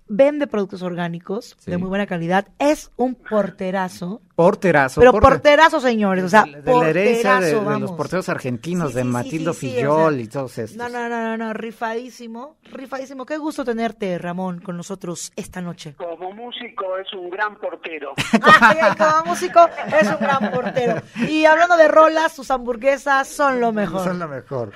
vende 0.06 0.46
productos 0.46 0.82
orgánicos 0.82 1.56
Sí. 1.58 1.70
de 1.70 1.78
muy 1.78 1.88
buena 1.88 2.06
calidad, 2.06 2.48
es 2.58 2.90
un 2.96 3.14
porterazo, 3.14 4.20
Porterazo. 4.36 5.00
pero 5.00 5.12
porte- 5.12 5.28
porterazo, 5.28 5.80
señores, 5.80 6.24
o 6.24 6.28
sea, 6.28 6.44
de, 6.44 6.60
de 6.62 6.72
la 6.74 6.88
herencia 6.88 7.40
de, 7.40 7.52
los 7.80 7.92
porteros 7.92 8.28
argentinos, 8.28 8.90
Sí, 8.90 8.96
de 8.96 9.02
sí, 9.02 9.08
Matildo 9.08 9.52
sí, 9.54 9.68
sí, 9.70 9.76
Fillol 9.76 10.12
o 10.12 10.16
sea, 10.16 10.20
y 10.20 10.26
todos 10.28 10.58
estos. 10.58 10.76
No, 10.76 10.88
no, 10.88 11.08
no, 11.08 11.22
no, 11.22 11.36
no, 11.38 11.52
rifadísimo, 11.54 12.56
rifadísimo. 12.72 13.24
Qué 13.24 13.38
gusto 13.38 13.64
tenerte, 13.64 14.18
Ramón, 14.18 14.60
con 14.60 14.76
nosotros 14.76 15.32
esta 15.36 15.60
noche. 15.60 15.94
Como 15.96 16.32
músico 16.32 16.84
es 16.98 17.12
un 17.14 17.30
gran 17.30 17.56
portero. 17.56 18.12
Ay, 18.60 18.76
como 18.98 19.30
músico 19.32 19.60
es 20.00 20.08
un 20.08 20.18
gran 20.20 20.50
portero. 20.50 21.00
Y 21.28 21.44
hablando 21.46 21.76
de 21.76 21.88
rolas, 21.88 22.32
sus 22.34 22.50
hamburguesas 22.50 23.28
son 23.28 23.60
lo 23.60 23.72
mejor. 23.72 24.04
Son 24.04 24.18
lo 24.18 24.28
mejor. 24.28 24.72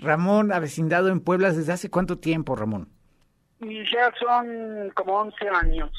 Ramón, 0.00 0.52
avecindado 0.52 1.08
en 1.08 1.20
Puebla, 1.20 1.52
¿desde 1.52 1.72
hace 1.72 1.90
cuánto 1.90 2.18
tiempo, 2.18 2.56
Ramón? 2.56 2.88
Y 3.70 3.84
ya 3.90 4.12
son 4.18 4.90
como 4.94 5.14
11 5.20 5.48
años, 5.48 5.90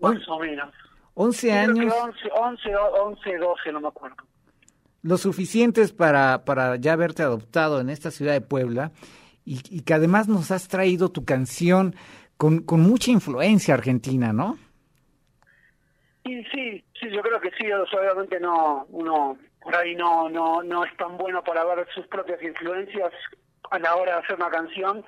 más 0.00 0.28
o 0.28 0.38
menos. 0.38 0.70
11 1.14 1.48
Creo 1.48 1.74
que 1.74 1.80
años, 1.82 1.94
11, 2.02 2.28
11, 2.34 2.76
o- 2.76 3.04
11, 3.06 3.38
12, 3.38 3.72
no 3.72 3.80
me 3.80 3.88
acuerdo. 3.88 4.16
lo 5.02 5.16
suficientes 5.18 5.92
para, 5.92 6.44
para 6.44 6.76
ya 6.76 6.94
haberte 6.94 7.22
adoptado 7.22 7.80
en 7.80 7.90
esta 7.90 8.10
ciudad 8.10 8.32
de 8.32 8.40
Puebla 8.40 8.90
y, 9.44 9.60
y 9.70 9.82
que 9.82 9.94
además 9.94 10.28
nos 10.28 10.50
has 10.50 10.66
traído 10.68 11.10
tu 11.10 11.24
canción 11.24 11.94
con, 12.36 12.60
con 12.60 12.80
mucha 12.80 13.10
influencia 13.10 13.74
argentina, 13.74 14.32
¿no? 14.32 14.58
Y 16.24 16.42
sí, 16.44 16.82
sí, 16.98 17.10
yo 17.10 17.20
creo 17.22 17.40
que 17.40 17.50
sí, 17.58 17.66
obviamente 17.70 18.40
no, 18.40 18.86
uno 18.88 19.36
por 19.60 19.76
ahí 19.76 19.94
no, 19.94 20.28
no, 20.30 20.62
no 20.62 20.84
es 20.84 20.96
tan 20.96 21.16
bueno 21.18 21.42
para 21.44 21.64
ver 21.64 21.86
sus 21.94 22.06
propias 22.06 22.42
influencias 22.42 23.12
a 23.70 23.78
la 23.78 23.94
hora 23.96 24.14
de 24.16 24.18
hacer 24.22 24.36
una 24.36 24.50
canción, 24.50 25.04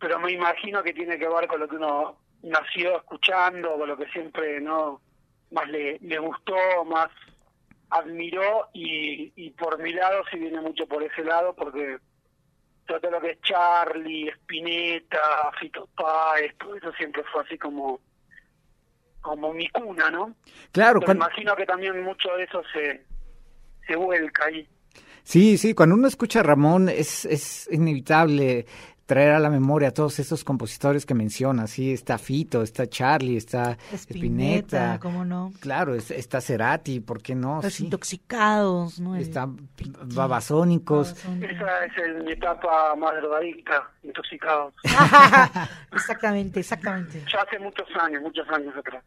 pero 0.00 0.18
me 0.18 0.32
imagino 0.32 0.82
que 0.82 0.92
tiene 0.92 1.18
que 1.18 1.28
ver 1.28 1.46
con 1.46 1.60
lo 1.60 1.68
que 1.68 1.76
uno 1.76 2.18
nació 2.42 2.96
escuchando, 2.96 3.76
con 3.78 3.88
lo 3.88 3.96
que 3.96 4.06
siempre 4.08 4.60
no 4.60 5.00
más 5.52 5.68
le, 5.68 5.98
le 6.00 6.18
gustó, 6.18 6.54
más 6.86 7.08
admiró 7.90 8.68
y, 8.72 9.32
y 9.36 9.50
por 9.50 9.78
mi 9.82 9.92
lado 9.92 10.22
sí 10.30 10.38
viene 10.38 10.60
mucho 10.60 10.86
por 10.86 11.02
ese 11.02 11.24
lado 11.24 11.54
porque 11.54 11.98
todo 12.86 13.10
lo 13.10 13.20
que 13.20 13.32
es 13.32 13.40
Charlie, 13.42 14.28
Spinetta, 14.30 15.50
Fito 15.60 15.88
Páez, 15.96 16.56
todo 16.58 16.76
eso 16.76 16.92
siempre 16.92 17.22
fue 17.32 17.42
así 17.42 17.58
como 17.58 18.00
como 19.20 19.52
mi 19.52 19.68
cuna, 19.68 20.10
¿no? 20.10 20.34
Claro, 20.72 21.00
Pero 21.00 21.06
cuando- 21.06 21.26
imagino 21.26 21.54
que 21.54 21.66
también 21.66 22.02
mucho 22.02 22.34
de 22.36 22.44
eso 22.44 22.62
se, 22.72 23.04
se 23.86 23.94
vuelca 23.96 24.46
ahí. 24.46 24.66
sí, 25.22 25.58
sí, 25.58 25.74
cuando 25.74 25.94
uno 25.94 26.08
escucha 26.08 26.40
a 26.40 26.42
Ramón 26.42 26.88
es, 26.88 27.26
es 27.26 27.68
inevitable 27.70 28.64
traer 29.10 29.32
a 29.32 29.40
la 29.40 29.50
memoria 29.50 29.88
a 29.88 29.90
todos 29.90 30.20
esos 30.20 30.44
compositores 30.44 31.04
que 31.04 31.14
mencionas, 31.14 31.70
sí, 31.72 31.92
está 31.92 32.16
Fito, 32.16 32.62
está 32.62 32.86
Charlie, 32.88 33.36
está 33.36 33.76
Spinetta, 33.92 33.98
Spinetta, 33.98 34.98
cómo 35.00 35.24
no. 35.24 35.52
claro, 35.58 35.96
es- 35.96 36.12
está 36.12 36.40
Cerati, 36.40 37.00
¿por 37.00 37.20
qué 37.20 37.34
no? 37.34 37.60
Los 37.60 37.74
Sí. 37.74 37.86
intoxicados, 37.86 39.00
¿no? 39.00 39.16
El- 39.16 39.22
Está 39.22 39.48
Babasónicos. 40.14 41.10
Esa 41.12 41.84
es 41.86 41.92
el- 42.04 42.22
mi 42.24 42.32
etapa 42.32 42.94
más 42.94 43.12
drogadicta, 43.16 43.90
intoxicado. 44.04 44.72
exactamente, 45.92 46.60
exactamente. 46.60 47.24
Ya 47.32 47.40
hace 47.42 47.58
muchos 47.58 47.88
años, 48.00 48.22
muchos 48.22 48.48
años 48.48 48.74
atrás. 48.76 49.02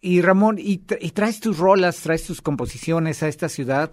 Y 0.00 0.20
Ramón, 0.20 0.56
y, 0.58 0.78
tra- 0.84 0.98
y 1.00 1.10
traes 1.10 1.40
tus 1.40 1.58
rolas, 1.58 2.00
traes 2.02 2.24
tus 2.26 2.40
composiciones 2.42 3.22
a 3.22 3.28
esta 3.28 3.48
ciudad 3.48 3.90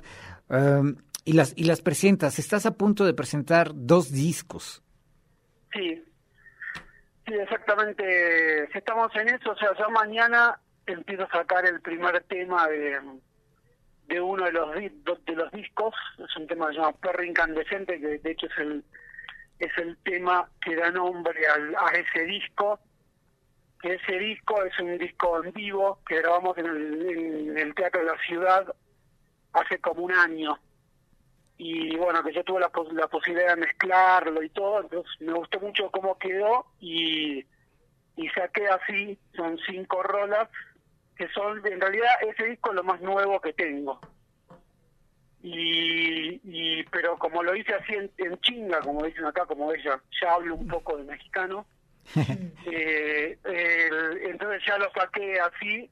em, 0.49 0.97
y, 1.24 1.32
las, 1.34 1.53
y 1.56 1.64
las 1.64 1.82
presentas. 1.82 2.39
Estás 2.39 2.66
a 2.66 2.72
punto 2.76 3.06
de 3.06 3.14
presentar 3.14 3.72
dos 3.74 4.12
discos. 4.12 4.82
Sí, 5.76 6.04
sí, 7.28 7.34
exactamente. 7.34 8.78
Estamos 8.78 9.14
en 9.16 9.30
eso, 9.30 9.52
o 9.52 9.58
sea, 9.58 9.76
ya 9.78 9.90
mañana 9.90 10.60
empiezo 10.86 11.24
a 11.24 11.30
sacar 11.30 11.66
el 11.66 11.82
primer 11.82 12.24
tema 12.24 12.68
de, 12.70 12.98
de 14.08 14.22
uno 14.22 14.46
de 14.46 14.52
los 14.54 14.74
de 14.74 15.36
los 15.36 15.52
discos. 15.52 15.94
Es 16.18 16.36
un 16.38 16.48
tema 16.48 16.68
que 16.68 16.76
se 16.76 16.80
llama 16.80 16.98
Perro 16.98 17.24
Incandescente, 17.24 18.00
que 18.00 18.20
de 18.20 18.32
hecho 18.32 18.48
es 18.48 18.58
el 18.58 18.84
es 19.60 19.78
el 19.78 19.98
tema 19.98 20.50
que 20.62 20.76
da 20.76 20.92
nombre 20.92 21.46
al, 21.48 21.76
a 21.76 21.90
ese 21.94 22.24
disco. 22.26 22.80
Que 23.82 23.96
ese 23.96 24.18
disco 24.18 24.64
es 24.64 24.80
un 24.80 24.98
disco 24.98 25.44
en 25.44 25.52
vivo 25.52 26.00
que 26.08 26.22
grabamos 26.22 26.58
en 26.58 27.58
el 27.58 27.76
Teatro 27.76 28.00
de 28.00 28.08
la 28.08 28.18
Ciudad 28.26 28.74
hace 29.54 29.80
como 29.80 30.04
un 30.04 30.14
año 30.14 30.58
y 31.58 31.95
bueno, 31.97 32.22
que 32.24 32.34
yo 32.34 32.43
tuve 32.43 32.60
la, 32.60 32.70
pos- 32.70 32.91
la 32.93 33.08
posibilidad 33.08 33.56
de 33.56 33.62
mezclarlo 33.62 34.43
y 34.43 34.49
todo, 34.49 34.82
entonces 34.82 35.12
me 35.22 35.34
gustó 35.34 35.60
mucho 35.60 35.89
cómo 35.91 36.18
quedó 36.18 36.66
y, 36.80 37.45
y 38.18 38.30
saqué 38.36 38.68
así, 38.68 39.18
son 39.36 39.58
cinco 39.66 40.03
rolas, 40.03 40.49
que 41.16 41.28
son, 41.30 41.66
en 41.66 41.80
realidad 41.80 42.10
ese 42.28 42.45
disco 42.45 42.72
es 42.72 42.76
lo 42.76 42.84
más 42.84 42.99
nuevo 43.01 43.39
que 43.39 43.53
tengo. 43.53 43.99
Y, 45.43 46.41
y 46.43 46.84
pero 46.91 47.18
como 47.18 47.43
lo 47.43 47.56
hice 47.56 47.74
así 47.76 47.93
en, 47.93 48.12
en 48.18 48.38
chinga, 48.39 48.80
como 48.80 49.03
dicen 49.06 49.26
acá, 49.26 49.45
como 49.45 49.72
ella, 49.72 50.01
ya 50.22 50.34
hablo 50.34 50.56
un 50.56 50.68
poco 50.68 50.97
de 50.97 51.03
mexicano, 51.03 51.66
eh, 52.66 53.38
el- 53.43 54.18
entonces 54.30 54.64
ya 54.66 54.78
lo 54.78 54.89
saqué 54.91 55.39
así 55.39 55.89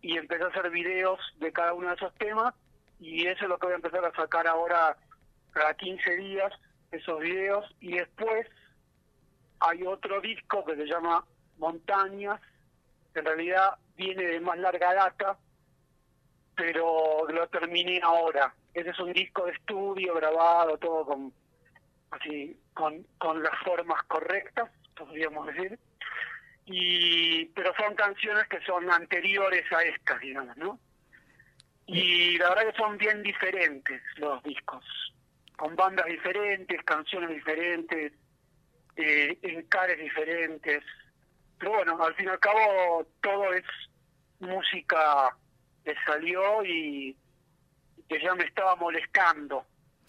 y 0.00 0.16
empecé 0.16 0.44
a 0.44 0.48
hacer 0.48 0.70
videos 0.70 1.20
de 1.38 1.52
cada 1.52 1.74
uno 1.74 1.88
de 1.90 1.94
esos 1.96 2.14
temas 2.14 2.54
y 3.00 3.26
eso 3.26 3.44
es 3.44 3.48
lo 3.48 3.58
que 3.58 3.66
voy 3.66 3.72
a 3.74 3.76
empezar 3.76 4.04
a 4.04 4.12
sacar 4.14 4.46
ahora 4.46 4.96
cada 5.54 5.74
15 5.74 6.16
días, 6.16 6.52
esos 6.90 7.20
videos 7.20 7.64
y 7.80 7.92
después 7.96 8.46
hay 9.60 9.84
otro 9.86 10.20
disco 10.20 10.64
que 10.64 10.76
se 10.76 10.86
llama 10.86 11.24
Montañas, 11.58 12.40
que 13.12 13.20
en 13.20 13.24
realidad 13.24 13.78
viene 13.96 14.24
de 14.24 14.40
más 14.40 14.58
larga 14.58 14.92
data, 14.92 15.38
pero 16.56 17.26
lo 17.28 17.48
terminé 17.48 18.00
ahora. 18.02 18.54
Ese 18.74 18.90
es 18.90 18.98
un 18.98 19.12
disco 19.12 19.46
de 19.46 19.52
estudio 19.52 20.14
grabado, 20.14 20.76
todo 20.78 21.06
con 21.06 21.32
así 22.10 22.56
con, 22.74 23.06
con 23.18 23.42
las 23.42 23.56
formas 23.64 24.02
correctas, 24.04 24.70
podríamos 24.96 25.46
decir. 25.46 25.78
Y 26.66 27.46
pero 27.46 27.72
son 27.76 27.94
canciones 27.94 28.46
que 28.48 28.60
son 28.62 28.90
anteriores 28.90 29.70
a 29.72 29.82
estas, 29.82 30.20
digamos, 30.20 30.56
¿no? 30.56 30.78
Y 31.86 32.38
la 32.38 32.50
verdad 32.50 32.72
que 32.72 32.78
son 32.78 32.96
bien 32.96 33.22
diferentes 33.22 34.02
los 34.16 34.42
discos, 34.42 34.84
con 35.56 35.76
bandas 35.76 36.06
diferentes, 36.06 36.82
canciones 36.84 37.30
diferentes, 37.30 38.12
eh, 38.96 39.38
encares 39.42 39.98
diferentes. 39.98 40.82
Pero 41.58 41.72
bueno, 41.72 42.02
al 42.02 42.14
fin 42.14 42.26
y 42.26 42.28
al 42.30 42.38
cabo 42.40 43.06
todo 43.20 43.52
es 43.52 43.64
música 44.40 45.36
que 45.84 45.94
salió 46.04 46.64
y 46.64 47.16
que 48.08 48.20
ya 48.20 48.34
me 48.34 48.44
estaba 48.44 48.76
molestando. 48.76 49.64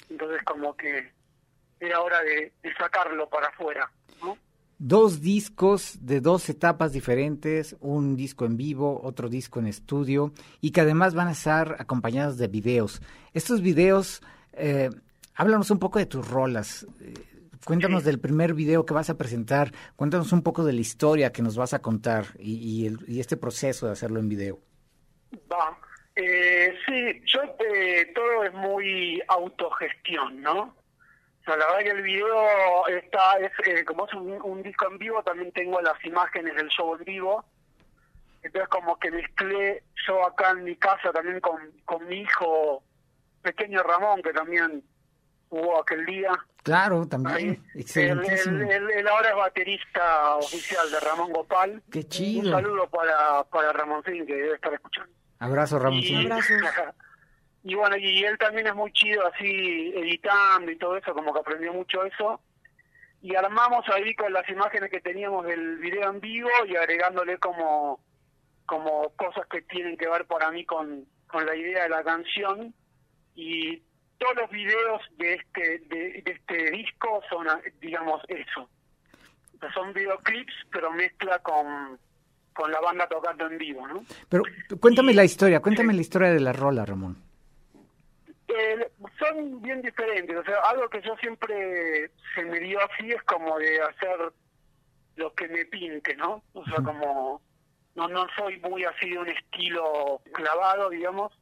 Entonces 0.09 0.41
como 0.43 0.75
que 0.75 1.11
era 1.79 2.01
hora 2.01 2.21
de, 2.21 2.51
sacarlo 2.77 3.29
para 3.29 3.47
afuera. 3.47 3.91
Dos 4.77 5.21
discos 5.21 6.05
de 6.05 6.19
dos 6.19 6.49
etapas 6.49 6.91
diferentes, 6.91 7.77
un 7.79 8.17
disco 8.17 8.45
en 8.45 8.57
vivo, 8.57 8.99
otro 9.03 9.29
disco 9.29 9.59
en 9.59 9.67
estudio 9.67 10.33
y 10.59 10.71
que 10.71 10.81
además 10.81 11.13
van 11.15 11.29
a 11.29 11.31
estar 11.31 11.77
acompañados 11.79 12.37
de 12.37 12.49
videos. 12.49 13.01
Estos 13.33 13.61
videos, 13.61 14.21
eh, 14.53 14.89
háblanos 15.35 15.71
un 15.71 15.79
poco 15.79 15.99
de 15.99 16.05
tus 16.05 16.27
rolas. 16.29 16.85
Eh, 17.01 17.13
Cuéntanos 17.65 18.03
del 18.03 18.19
primer 18.19 18.53
video 18.53 18.85
que 18.85 18.93
vas 18.93 19.09
a 19.09 19.17
presentar, 19.17 19.71
cuéntanos 19.95 20.31
un 20.33 20.43
poco 20.43 20.63
de 20.63 20.73
la 20.73 20.81
historia 20.81 21.31
que 21.31 21.41
nos 21.41 21.57
vas 21.57 21.73
a 21.73 21.81
contar 21.81 22.25
y, 22.37 22.57
y 22.57 22.85
el- 22.85 22.99
y 23.07 23.19
este 23.19 23.37
proceso 23.37 23.87
de 23.87 23.93
hacerlo 23.93 24.19
en 24.19 24.29
video. 24.29 24.59
Va. 25.51 25.75
Eh, 26.15 26.75
sí, 26.85 27.21
yo 27.25 27.41
eh, 27.59 28.11
todo 28.13 28.43
es 28.43 28.53
muy 28.53 29.19
autogestión, 29.27 30.41
¿no? 30.41 30.59
O 30.61 31.43
sea, 31.43 31.57
la 31.57 31.65
verdad 31.65 31.79
que 31.79 31.89
el 31.91 32.01
video 32.03 32.87
está, 32.87 33.39
es, 33.39 33.51
eh, 33.67 33.83
como 33.83 34.05
es 34.05 34.13
un, 34.13 34.39
un 34.43 34.61
disco 34.61 34.85
en 34.91 34.99
vivo, 34.99 35.23
también 35.23 35.51
tengo 35.51 35.81
las 35.81 36.03
imágenes 36.05 36.55
del 36.55 36.67
show 36.69 36.95
en 36.95 37.03
vivo. 37.03 37.43
Entonces 38.43 38.69
como 38.69 38.99
que 38.99 39.09
mezclé 39.09 39.81
yo 40.07 40.23
acá 40.23 40.51
en 40.51 40.65
mi 40.65 40.75
casa 40.75 41.11
también 41.11 41.39
con, 41.39 41.59
con 41.83 42.07
mi 42.07 42.17
hijo 42.21 42.83
pequeño 43.41 43.81
Ramón, 43.81 44.21
que 44.21 44.33
también 44.33 44.83
jugó 45.55 45.81
aquel 45.81 46.05
día. 46.05 46.31
Claro, 46.63 47.07
también. 47.07 47.63
Excelentísimo. 47.75 48.69
él 48.69 49.07
ahora 49.07 49.29
es 49.29 49.35
baterista 49.35 50.35
oficial 50.37 50.89
de 50.91 50.99
Ramón 50.99 51.31
Gopal. 51.31 51.81
Qué 51.91 51.99
Un 51.99 52.09
chido. 52.09 52.51
saludo 52.51 52.89
para, 52.89 53.43
para 53.45 53.71
Ramoncín, 53.71 54.25
que 54.25 54.35
debe 54.35 54.55
estar 54.55 54.73
escuchando. 54.73 55.11
Abrazo, 55.39 55.79
Ramoncín. 55.79 56.29
Y, 57.63 57.71
y 57.71 57.75
bueno, 57.75 57.95
y 57.97 58.23
él 58.23 58.37
también 58.37 58.67
es 58.67 58.75
muy 58.75 58.91
chido 58.91 59.25
así 59.27 59.93
editando 59.95 60.71
y 60.71 60.77
todo 60.77 60.97
eso, 60.97 61.13
como 61.13 61.33
que 61.33 61.39
aprendió 61.39 61.71
mucho 61.73 62.03
eso. 62.03 62.41
Y 63.21 63.35
armamos 63.35 63.85
ahí 63.89 64.13
con 64.15 64.33
las 64.33 64.47
imágenes 64.49 64.91
que 64.91 65.01
teníamos 65.01 65.45
del 65.45 65.77
video 65.77 66.09
en 66.09 66.19
vivo 66.19 66.49
y 66.67 66.75
agregándole 66.75 67.37
como, 67.37 67.99
como 68.65 69.09
cosas 69.15 69.47
que 69.47 69.61
tienen 69.63 69.97
que 69.97 70.07
ver 70.07 70.25
para 70.25 70.51
mí 70.51 70.65
con, 70.65 71.05
con 71.27 71.45
la 71.45 71.55
idea 71.55 71.83
de 71.83 71.89
la 71.89 72.03
canción. 72.03 72.73
Y 73.35 73.81
todos 74.17 74.35
los 74.35 74.49
videos 74.49 75.01
de 75.17 75.33
este, 75.33 75.79
de, 75.87 76.21
de 76.23 76.31
este 76.31 76.71
disco 76.71 77.21
son, 77.29 77.47
digamos, 77.81 78.21
eso. 78.27 78.69
Son 79.73 79.93
videoclips, 79.93 80.53
pero 80.71 80.91
mezcla 80.91 81.39
con, 81.39 81.97
con 82.53 82.71
la 82.71 82.79
banda 82.79 83.07
tocando 83.07 83.47
en 83.47 83.57
vivo, 83.57 83.87
¿no? 83.87 84.05
Pero 84.29 84.43
cuéntame 84.79 85.13
la 85.13 85.23
historia, 85.23 85.59
cuéntame 85.59 85.93
la 85.93 86.01
historia 86.01 86.31
de 86.31 86.39
la 86.39 86.53
rola, 86.53 86.85
Ramón. 86.85 87.17
Eh, 88.47 88.89
son 89.19 89.61
bien 89.61 89.81
diferentes, 89.81 90.37
o 90.37 90.43
sea, 90.43 90.59
algo 90.69 90.87
que 90.89 91.01
yo 91.01 91.15
siempre 91.17 92.11
se 92.33 92.43
me 92.43 92.59
dio 92.59 92.79
así 92.79 93.11
es 93.11 93.21
como 93.23 93.57
de 93.57 93.81
hacer 93.81 94.31
lo 95.15 95.33
que 95.33 95.47
me 95.49 95.65
pinte, 95.65 96.15
¿no? 96.15 96.43
O 96.53 96.63
sea, 96.65 96.75
como 96.75 97.41
no 97.95 98.07
no 98.07 98.27
soy 98.37 98.59
muy 98.59 98.83
así 98.85 99.09
de 99.09 99.17
un 99.17 99.29
estilo 99.29 100.21
clavado, 100.33 100.89
digamos. 100.89 101.33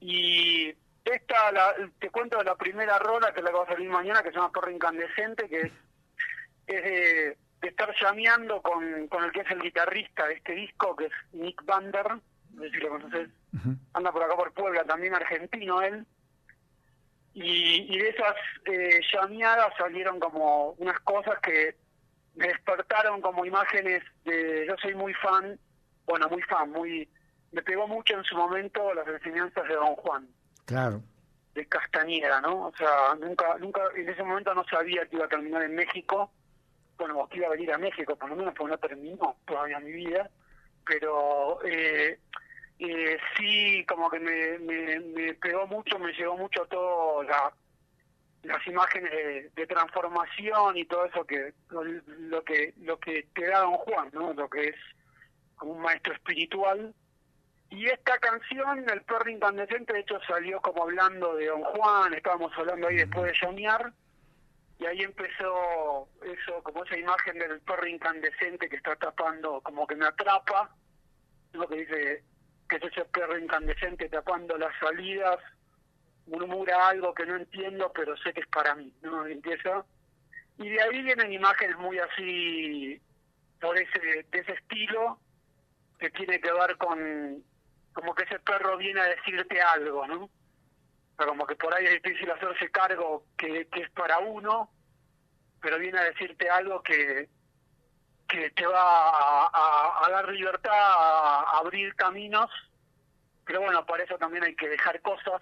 Y 0.00 0.74
esta, 1.12 1.52
la, 1.52 1.74
te 1.98 2.10
cuento 2.10 2.38
de 2.38 2.44
la 2.44 2.56
primera 2.56 2.98
rola 2.98 3.32
que 3.32 3.40
es 3.40 3.44
la 3.44 3.50
que 3.50 3.56
va 3.56 3.64
a 3.64 3.68
salir 3.68 3.88
mañana, 3.88 4.22
que 4.22 4.30
se 4.30 4.36
llama 4.36 4.52
Torre 4.52 4.72
Incandescente, 4.72 5.48
que 5.48 5.60
es, 5.60 5.72
es 6.66 6.84
de, 6.84 7.38
de 7.60 7.68
estar 7.68 7.94
llameando 8.00 8.62
con, 8.62 9.08
con 9.08 9.24
el 9.24 9.32
que 9.32 9.40
es 9.40 9.50
el 9.50 9.62
guitarrista 9.62 10.26
de 10.26 10.34
este 10.34 10.52
disco, 10.52 10.96
que 10.96 11.06
es 11.06 11.12
Nick 11.32 11.64
Vander, 11.64 12.06
no 12.52 12.62
sé 12.62 12.70
si 12.70 12.76
lo 12.78 12.90
conoces, 12.90 13.28
anda 13.92 14.12
por 14.12 14.22
acá 14.22 14.36
por 14.36 14.52
Puebla, 14.52 14.84
también 14.84 15.14
argentino 15.14 15.82
él. 15.82 16.06
Y, 17.34 17.94
y 17.94 17.98
de 17.98 18.08
esas 18.08 18.34
eh, 18.64 19.00
llameadas 19.12 19.74
salieron 19.76 20.18
como 20.18 20.70
unas 20.78 20.98
cosas 21.00 21.38
que 21.40 21.76
me 22.34 22.48
despertaron 22.48 23.20
como 23.20 23.44
imágenes 23.44 24.02
de... 24.24 24.64
Yo 24.66 24.74
soy 24.80 24.94
muy 24.94 25.12
fan, 25.14 25.58
bueno, 26.06 26.28
muy 26.28 26.42
fan, 26.42 26.70
muy... 26.70 27.08
Me 27.52 27.62
pegó 27.62 27.86
mucho 27.88 28.14
en 28.14 28.24
su 28.24 28.36
momento 28.36 28.94
las 28.94 29.06
enseñanzas 29.06 29.68
de 29.68 29.74
Don 29.74 29.96
Juan, 29.96 30.26
Claro. 30.66 31.02
de 31.54 31.66
Castañeda, 31.66 32.40
¿no? 32.42 32.66
O 32.66 32.72
sea, 32.76 33.14
nunca, 33.18 33.56
nunca, 33.58 33.80
en 33.96 34.08
ese 34.08 34.22
momento 34.22 34.54
no 34.54 34.64
sabía 34.64 35.06
que 35.06 35.16
iba 35.16 35.24
a 35.24 35.28
terminar 35.28 35.62
en 35.62 35.74
México, 35.74 36.30
bueno, 36.98 37.26
que 37.28 37.38
iba 37.38 37.46
a 37.46 37.50
venir 37.50 37.72
a 37.72 37.78
México, 37.78 38.14
por 38.16 38.28
lo 38.28 38.36
menos 38.36 38.52
porque 38.54 38.72
no 38.72 38.78
terminó 38.78 39.36
todavía 39.46 39.80
mi 39.80 39.92
vida, 39.92 40.28
pero 40.84 41.58
eh, 41.64 42.18
eh, 42.78 43.18
sí, 43.36 43.84
como 43.86 44.10
que 44.10 44.20
me, 44.20 44.58
me, 44.58 45.00
me 45.00 45.34
pegó 45.34 45.66
mucho, 45.66 45.98
me 45.98 46.12
llegó 46.12 46.36
mucho 46.36 46.66
todo 46.66 47.22
la, 47.22 47.52
las 48.42 48.66
imágenes 48.66 49.10
de, 49.10 49.50
de 49.54 49.66
transformación 49.66 50.76
y 50.76 50.84
todo 50.84 51.06
eso 51.06 51.24
que 51.24 51.54
lo, 51.70 51.82
lo 51.84 52.44
que 52.44 52.74
lo 52.82 52.98
que 52.98 53.28
te 53.34 53.46
da 53.46 53.60
Don 53.60 53.74
Juan, 53.78 54.10
¿no? 54.12 54.32
Lo 54.34 54.48
que 54.48 54.68
es 54.68 54.76
como 55.56 55.72
un 55.72 55.80
maestro 55.80 56.12
espiritual. 56.12 56.94
Y 57.70 57.86
esta 57.86 58.18
canción, 58.18 58.88
El 58.88 59.02
perro 59.02 59.28
incandescente, 59.28 59.92
de 59.92 60.00
hecho 60.00 60.20
salió 60.26 60.60
como 60.60 60.84
hablando 60.84 61.34
de 61.34 61.46
Don 61.46 61.62
Juan, 61.64 62.14
estábamos 62.14 62.52
hablando 62.56 62.88
ahí 62.88 62.96
después 62.96 63.26
de 63.26 63.38
llamear, 63.40 63.92
y 64.78 64.86
ahí 64.86 65.02
empezó 65.02 66.08
eso, 66.22 66.62
como 66.62 66.84
esa 66.84 66.96
imagen 66.96 67.38
del 67.38 67.60
perro 67.60 67.86
incandescente 67.86 68.68
que 68.68 68.76
está 68.76 68.94
tapando, 68.96 69.60
como 69.62 69.86
que 69.86 69.96
me 69.96 70.06
atrapa, 70.06 70.70
lo 71.52 71.66
que 71.66 71.76
dice 71.76 72.24
que 72.68 72.76
es 72.76 72.82
ese 72.82 73.04
perro 73.06 73.38
incandescente 73.38 74.08
tapando 74.08 74.56
las 74.58 74.76
salidas, 74.78 75.38
murmura 76.26 76.88
algo 76.88 77.14
que 77.14 77.24
no 77.24 77.36
entiendo, 77.36 77.92
pero 77.94 78.16
sé 78.18 78.32
que 78.32 78.40
es 78.40 78.48
para 78.48 78.74
mí, 78.74 78.92
¿no? 79.02 79.26
Empieza. 79.26 79.84
Y 80.58 80.68
de 80.68 80.82
ahí 80.82 81.02
vienen 81.02 81.32
imágenes 81.32 81.76
muy 81.78 81.98
así, 81.98 83.00
por 83.60 83.78
ese, 83.78 83.98
de 84.30 84.38
ese 84.38 84.52
estilo, 84.52 85.18
que 85.98 86.10
tiene 86.10 86.40
que 86.40 86.52
ver 86.52 86.76
con, 86.76 87.42
como 87.96 88.14
que 88.14 88.24
ese 88.24 88.38
perro 88.40 88.76
viene 88.76 89.00
a 89.00 89.04
decirte 89.04 89.58
algo, 89.58 90.06
¿no? 90.06 90.24
O 90.24 90.30
sea, 91.16 91.26
como 91.26 91.46
que 91.46 91.56
por 91.56 91.72
ahí 91.72 91.86
es 91.86 92.02
difícil 92.02 92.30
hacerse 92.30 92.70
cargo 92.70 93.24
que, 93.38 93.66
es 93.72 93.90
para 93.92 94.18
uno, 94.18 94.70
pero 95.62 95.78
viene 95.78 95.98
a 95.98 96.04
decirte 96.04 96.50
algo 96.50 96.82
que, 96.82 97.30
que 98.28 98.50
te 98.50 98.66
va 98.66 99.46
a 99.46 100.10
dar 100.10 100.28
libertad, 100.28 100.74
a 100.74 101.58
abrir 101.58 101.94
caminos, 101.94 102.50
pero 103.46 103.62
bueno, 103.62 103.86
para 103.86 104.04
eso 104.04 104.18
también 104.18 104.44
hay 104.44 104.54
que 104.54 104.68
dejar 104.68 105.00
cosas. 105.00 105.40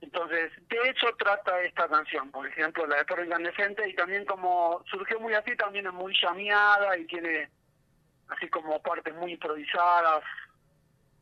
Entonces, 0.00 0.52
de 0.70 0.88
hecho 0.88 1.14
trata 1.18 1.60
esta 1.60 1.86
canción, 1.86 2.30
por 2.30 2.46
ejemplo, 2.46 2.86
la 2.86 2.96
de 2.96 3.04
Perro 3.04 3.24
Incandescente, 3.26 3.86
y 3.86 3.94
también 3.94 4.24
como 4.24 4.82
surgió 4.90 5.20
muy 5.20 5.34
así, 5.34 5.54
también 5.54 5.86
es 5.86 5.92
muy 5.92 6.14
llameada 6.18 6.96
y 6.96 7.04
tiene 7.04 7.50
así 8.28 8.48
como 8.48 8.80
partes 8.80 9.14
muy 9.16 9.32
improvisadas, 9.32 10.24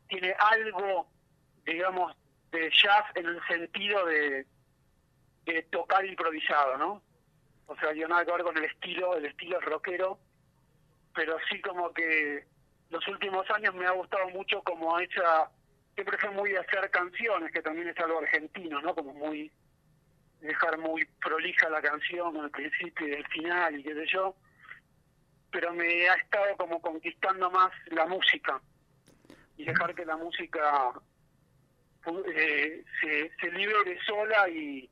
tiene 0.09 0.35
algo, 0.37 1.07
digamos, 1.65 2.13
de 2.51 2.69
jazz 2.71 3.05
en 3.15 3.27
el 3.27 3.39
sentido 3.47 4.05
de, 4.05 4.45
tocar 5.71 6.05
improvisado, 6.05 6.77
¿no? 6.77 7.01
O 7.65 7.75
sea, 7.77 7.91
yo 7.93 8.07
nada 8.07 8.23
que 8.23 8.31
ver 8.31 8.43
con 8.43 8.57
el 8.57 8.65
estilo, 8.65 9.15
el 9.15 9.25
estilo 9.25 9.59
es 9.59 9.65
rockero, 9.65 10.19
pero 11.15 11.37
sí 11.49 11.59
como 11.61 11.91
que 11.91 12.45
los 12.89 13.07
últimos 13.07 13.49
años 13.51 13.73
me 13.73 13.87
ha 13.87 13.91
gustado 13.91 14.29
mucho 14.29 14.61
como 14.61 14.99
esa, 14.99 15.49
siempre 15.95 16.17
fue 16.19 16.29
muy 16.31 16.51
de 16.51 16.59
hacer 16.59 16.89
canciones, 16.91 17.51
que 17.51 17.63
también 17.63 17.87
es 17.87 17.97
algo 17.97 18.19
argentino, 18.19 18.79
¿no? 18.81 18.93
Como 18.93 19.13
muy, 19.13 19.51
dejar 20.39 20.77
muy 20.77 21.05
prolija 21.19 21.67
la 21.69 21.81
canción 21.81 22.37
al 22.37 22.51
principio 22.51 23.07
y 23.07 23.13
el 23.13 23.27
final 23.27 23.79
y 23.79 23.83
qué 23.83 23.93
sé 23.95 24.05
yo, 24.05 24.35
pero 25.51 25.73
me 25.73 26.09
ha 26.09 26.13
estado 26.13 26.57
como 26.57 26.79
conquistando 26.79 27.49
más 27.49 27.71
la 27.87 28.05
música 28.05 28.61
y 29.59 29.65
dejar 29.65 29.93
que 29.93 30.05
la 30.05 30.15
música 30.17 30.91
eh, 32.33 32.83
se, 33.01 33.31
se 33.39 33.51
libere 33.51 33.99
sola 34.05 34.47
y, 34.49 34.89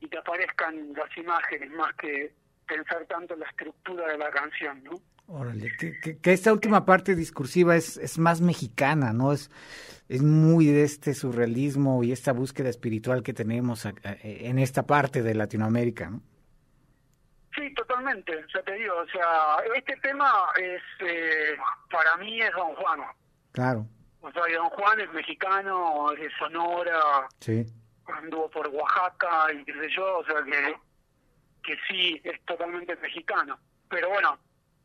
y 0.00 0.08
te 0.08 0.18
aparezcan 0.18 0.92
las 0.94 1.16
imágenes 1.16 1.70
más 1.72 1.94
que 1.96 2.34
pensar 2.66 3.04
tanto 3.06 3.34
en 3.34 3.40
la 3.40 3.46
estructura 3.48 4.06
de 4.08 4.18
la 4.18 4.30
canción, 4.30 4.82
¿no? 4.82 4.92
Órale, 5.26 5.70
que, 5.78 6.00
que- 6.00 6.18
que 6.18 6.32
esta 6.32 6.52
última 6.54 6.86
parte 6.86 7.14
discursiva 7.14 7.76
es, 7.76 7.98
es 7.98 8.18
más 8.18 8.40
mexicana, 8.40 9.12
¿no? 9.12 9.32
Es, 9.32 9.50
es 10.08 10.22
muy 10.22 10.66
de 10.66 10.84
este 10.84 11.12
surrealismo 11.12 12.02
y 12.02 12.12
esta 12.12 12.32
búsqueda 12.32 12.70
espiritual 12.70 13.22
que 13.22 13.34
tenemos 13.34 13.84
a- 13.84 13.90
a- 14.04 14.16
en 14.22 14.58
esta 14.58 14.86
parte 14.86 15.22
de 15.22 15.34
Latinoamérica, 15.34 16.08
¿no? 16.08 16.22
Sí, 17.54 17.74
totalmente, 17.74 18.32
ya 18.54 18.62
te 18.62 18.72
digo, 18.72 18.94
o 18.96 19.06
sea, 19.08 19.56
este 19.76 19.96
tema 19.96 20.32
es, 20.58 20.80
eh, 21.00 21.56
para 21.90 22.16
mí 22.16 22.40
es 22.40 22.52
Don 22.52 22.74
Juan, 22.76 23.00
Claro, 23.52 23.86
o 24.20 24.32
sea, 24.32 24.42
Don 24.56 24.68
Juan 24.70 25.00
es 25.00 25.12
mexicano, 25.12 26.12
es 26.12 26.20
de 26.20 26.30
Sonora, 26.38 27.28
sí. 27.40 27.64
anduvo 28.06 28.50
por 28.50 28.66
Oaxaca 28.68 29.52
y 29.52 29.64
qué 29.64 29.72
sé 29.74 29.88
yo, 29.94 30.18
o 30.18 30.24
sea 30.24 30.42
que, 30.44 30.74
que 31.62 31.78
sí, 31.88 32.20
es 32.24 32.40
totalmente 32.44 32.96
mexicano. 32.96 33.58
Pero 33.88 34.08
bueno, 34.10 34.38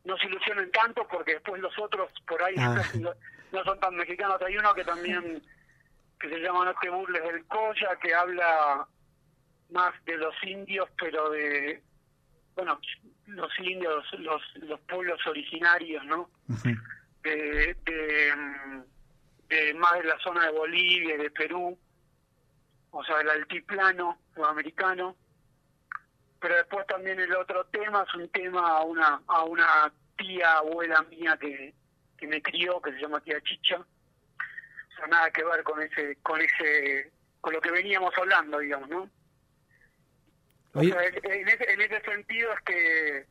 no 0.06 0.18
se 0.18 0.28
ilusionen 0.28 0.72
tanto 0.72 1.08
porque 1.08 1.34
después 1.34 1.62
los 1.62 1.78
otros 1.80 2.12
por 2.28 2.42
ahí 2.44 2.56
Ah. 2.58 2.82
no, 3.00 3.12
no 3.52 3.64
son 3.64 3.80
tan 3.80 3.96
mexicanos. 3.96 4.42
Hay 4.42 4.58
uno 4.58 4.74
que 4.74 4.84
también, 4.84 5.42
que 6.20 6.30
se 6.30 6.40
llama 6.40 6.66
No 6.66 6.74
te 6.82 6.90
burles 6.90 7.24
del 7.24 7.46
Coya, 7.46 7.98
que 8.02 8.14
habla 8.14 8.88
más 9.70 9.94
de 10.06 10.18
los 10.18 10.36
indios, 10.44 10.88
pero 10.98 11.30
de, 11.32 11.82
bueno, 12.56 12.80
los 13.28 13.60
indios, 13.60 14.06
los, 14.20 14.42
los 14.58 14.80
pueblos 14.82 15.20
originarios, 15.26 16.04
¿no? 16.06 16.30
Ujú. 16.50 16.70
de, 17.24 17.76
de, 17.86 18.34
de 19.54 19.74
más 19.76 19.94
de 19.94 20.06
la 20.06 20.20
zona 20.20 20.46
de 20.46 20.52
Bolivia 20.52 21.16
y 21.16 21.18
de 21.18 21.32
Perú, 21.32 21.78
o 22.92 23.04
sea, 23.04 23.22
el 23.22 23.30
altiplano 23.30 24.20
sudamericano. 24.34 25.16
Pero 26.40 26.56
después 26.56 26.86
también 26.88 27.20
el 27.20 27.34
otro 27.36 27.66
tema 27.66 28.06
es 28.08 28.14
un 28.16 28.28
tema 28.30 28.78
a 28.78 28.84
una, 28.84 29.22
a 29.28 29.44
una 29.44 29.94
tía 30.18 30.58
abuela 30.58 31.02
mía 31.04 31.38
que, 31.40 31.74
que 32.18 32.28
me 32.28 32.42
crió, 32.42 32.82
que 32.82 32.92
se 32.92 33.00
llama 33.00 33.22
tía 33.22 33.40
Chicha. 33.42 33.78
O 33.78 34.96
sea, 34.96 35.08
nada 35.08 35.32
que 35.32 35.44
ver 35.44 35.64
con 35.64 35.82
ese, 35.82 36.18
con 36.22 36.42
ese, 36.42 37.12
con 37.40 37.54
lo 37.54 37.62
que 37.62 37.72
veníamos 37.72 38.14
hablando, 38.18 38.60
digamos, 38.60 38.90
¿no? 38.90 39.10
O 40.74 40.84
sea, 40.84 41.06
en, 41.06 41.32
en 41.32 41.48
ese, 41.48 41.72
en 41.72 41.82
ese 41.82 42.02
sentido 42.02 42.52
es 42.54 42.62
que 42.62 43.26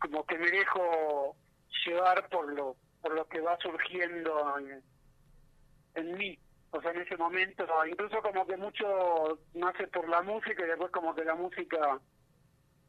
como 0.00 0.26
que 0.26 0.38
me 0.38 0.50
dejo 0.50 1.36
llevar 1.84 2.28
por 2.30 2.52
lo 2.52 2.76
por 3.00 3.14
lo 3.14 3.26
que 3.28 3.40
va 3.40 3.56
surgiendo 3.60 4.58
en, 4.58 4.82
en 5.94 6.16
mí 6.16 6.38
O 6.72 6.80
sea, 6.80 6.92
en 6.92 7.00
ese 7.00 7.16
momento, 7.16 7.66
incluso 7.88 8.22
como 8.22 8.46
que 8.46 8.56
mucho 8.56 9.40
nace 9.54 9.86
por 9.88 10.08
la 10.08 10.22
música 10.22 10.64
y 10.64 10.68
después 10.68 10.90
como 10.92 11.14
que 11.14 11.24
la 11.24 11.34
música 11.34 11.98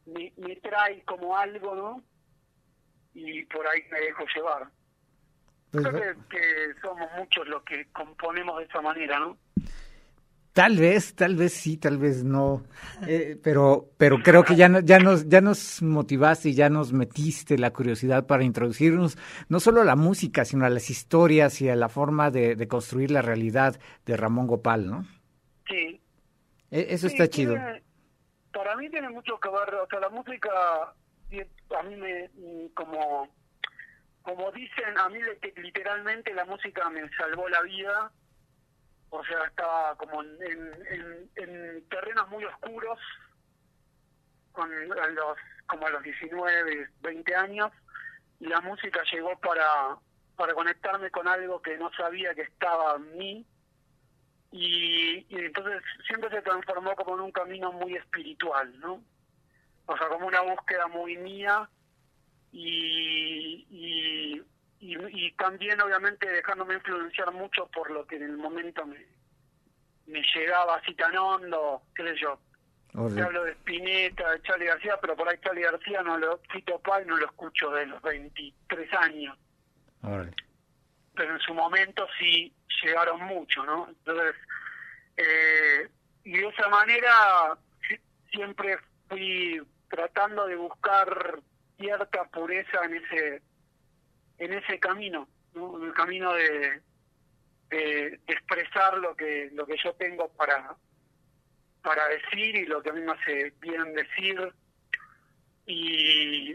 me, 0.06 0.32
me 0.36 0.56
trae 0.56 1.02
como 1.04 1.36
algo, 1.36 1.74
¿no? 1.74 2.02
Y 3.14 3.44
por 3.46 3.66
ahí 3.66 3.82
me 3.90 4.00
dejo 4.00 4.24
llevar. 4.34 4.68
Pues, 5.72 5.86
Creo 5.86 6.00
que, 6.00 6.28
que 6.28 6.80
somos 6.80 7.10
muchos 7.16 7.48
los 7.48 7.62
que 7.64 7.86
componemos 7.92 8.58
de 8.58 8.64
esa 8.64 8.80
manera, 8.80 9.18
¿no? 9.18 9.36
Tal 10.52 10.76
vez, 10.76 11.14
tal 11.14 11.34
vez 11.36 11.54
sí, 11.54 11.78
tal 11.78 11.96
vez 11.96 12.24
no, 12.24 12.62
Eh, 13.06 13.38
pero, 13.42 13.88
pero 13.96 14.18
creo 14.22 14.44
que 14.44 14.54
ya, 14.54 14.68
no- 14.68 14.80
ya 14.80 14.98
nos, 14.98 15.26
ya 15.28 15.40
nos 15.40 15.80
motivaste 15.82 16.50
y 16.50 16.54
ya 16.54 16.68
nos 16.68 16.92
metiste 16.92 17.56
la 17.56 17.72
curiosidad 17.72 18.26
para 18.26 18.44
introducirnos 18.44 19.16
no 19.48 19.60
solo 19.60 19.80
a 19.80 19.84
la 19.84 19.96
música, 19.96 20.44
sino 20.44 20.66
a 20.66 20.70
las 20.70 20.90
historias 20.90 21.60
y 21.62 21.68
a 21.70 21.74
la 21.76 21.88
forma 21.88 22.30
de, 22.30 22.54
de 22.54 22.68
construir 22.68 23.10
la 23.10 23.22
realidad 23.22 23.80
de 24.04 24.16
Ramón 24.16 24.46
Gopal, 24.46 24.88
¿no? 24.90 25.06
Sí, 25.68 26.00
E- 26.70 26.86
Eso 26.94 27.08
Sí, 27.08 27.14
está 27.14 27.28
chido. 27.28 27.54
tiene- 27.54 27.82
para 28.52 28.76
mí 28.76 28.90
tiene 28.90 29.08
mucho 29.08 29.40
que 29.40 29.48
ver, 29.48 29.74
o 29.74 29.86
sea, 29.88 30.00
la 30.00 30.10
música, 30.10 30.50
a 30.52 31.82
mí 31.84 31.96
me, 31.96 32.28
mm, 32.34 32.68
como, 32.74 33.26
como 34.22 34.52
dicen, 34.52 34.98
a 34.98 35.08
mí 35.08 35.18
li- 35.18 35.62
literalmente 35.62 36.34
la 36.34 36.44
música 36.44 36.88
me 36.90 37.08
salvó 37.16 37.48
la 37.48 37.62
vida, 37.62 38.12
o 39.14 39.22
sea, 39.24 39.44
estaba 39.44 39.94
como 39.96 40.22
en, 40.22 40.36
en, 40.42 40.86
en- 40.86 41.30
en 41.36 41.88
terrenos 41.88 42.28
muy 42.30 42.44
oscuros, 42.46 42.98
con 44.52 44.68
los, 44.88 45.36
como 45.66 45.86
a 45.86 45.90
los 45.90 46.02
19, 46.02 46.88
20 47.00 47.34
años, 47.36 47.70
y 48.40 48.46
la 48.46 48.60
música 48.60 49.02
llegó 49.12 49.38
para, 49.38 49.98
para 50.36 50.54
conectarme 50.54 51.10
con 51.10 51.28
algo 51.28 51.60
que 51.60 51.76
no 51.78 51.90
sabía 51.92 52.34
que 52.34 52.42
estaba 52.42 52.96
en 52.96 53.16
mí, 53.18 53.46
y, 54.50 55.26
y 55.28 55.44
entonces 55.44 55.82
siempre 56.06 56.30
se 56.30 56.42
transformó 56.42 56.94
como 56.96 57.14
en 57.14 57.20
un 57.20 57.32
camino 57.32 57.72
muy 57.72 57.94
espiritual, 57.96 58.78
¿no? 58.80 59.02
O 59.86 59.96
sea, 59.96 60.08
como 60.08 60.26
una 60.26 60.40
búsqueda 60.42 60.86
muy 60.88 61.16
mía 61.18 61.68
y, 62.50 63.66
y, 63.70 64.42
y, 64.82 64.96
y 65.26 65.32
también 65.32 65.80
obviamente 65.80 66.28
dejándome 66.28 66.74
influenciar 66.74 67.30
mucho 67.32 67.66
por 67.68 67.90
lo 67.90 68.06
que 68.06 68.16
en 68.16 68.24
el 68.24 68.36
momento 68.36 68.84
me, 68.84 69.06
me 70.06 70.22
llegaba 70.34 70.76
así 70.76 70.94
tan 70.94 71.16
hondo, 71.16 71.82
qué 71.94 72.02
sé 72.08 72.16
yo. 72.20 72.38
Te 73.14 73.22
hablo 73.22 73.44
de 73.44 73.52
Spinetta, 73.52 74.30
de 74.32 74.42
Charlie 74.42 74.66
García, 74.66 74.98
pero 75.00 75.16
por 75.16 75.28
ahí 75.28 75.38
Charlie 75.42 75.62
García 75.62 76.02
no 76.02 76.18
lo, 76.18 76.38
Fito 76.52 76.78
Páez 76.80 77.06
no 77.06 77.16
lo 77.16 77.24
escucho 77.26 77.70
de 77.70 77.86
los 77.86 78.02
23 78.02 78.92
años 78.94 79.38
pero 81.14 81.32
en 81.34 81.40
su 81.40 81.54
momento 81.54 82.06
sí 82.18 82.52
llegaron 82.82 83.20
mucho, 83.22 83.64
¿no? 83.64 83.86
Entonces, 83.88 84.34
eh, 85.16 85.88
y 86.24 86.32
de 86.38 86.48
esa 86.48 86.68
manera 86.68 87.56
si- 87.88 88.00
siempre 88.30 88.78
fui 89.08 89.62
tratando 89.88 90.46
de 90.46 90.56
buscar 90.56 91.38
cierta 91.78 92.24
pureza 92.24 92.84
en 92.84 92.94
ese 92.96 93.42
en 94.44 94.52
ese 94.54 94.80
camino, 94.80 95.28
¿no? 95.54 95.78
En 95.78 95.84
el 95.84 95.94
camino 95.94 96.32
de, 96.32 96.82
expresar 98.26 98.98
lo 98.98 99.16
que 99.16 99.48
lo 99.54 99.64
que 99.64 99.76
yo 99.82 99.94
tengo 99.94 100.28
para 100.32 100.76
para 101.82 102.06
decir 102.08 102.54
y 102.54 102.66
lo 102.66 102.82
que 102.82 102.90
a 102.90 102.92
mí 102.92 103.00
me 103.00 103.12
hace 103.12 103.54
bien 103.60 103.94
decir 103.94 104.52
y 105.64 106.54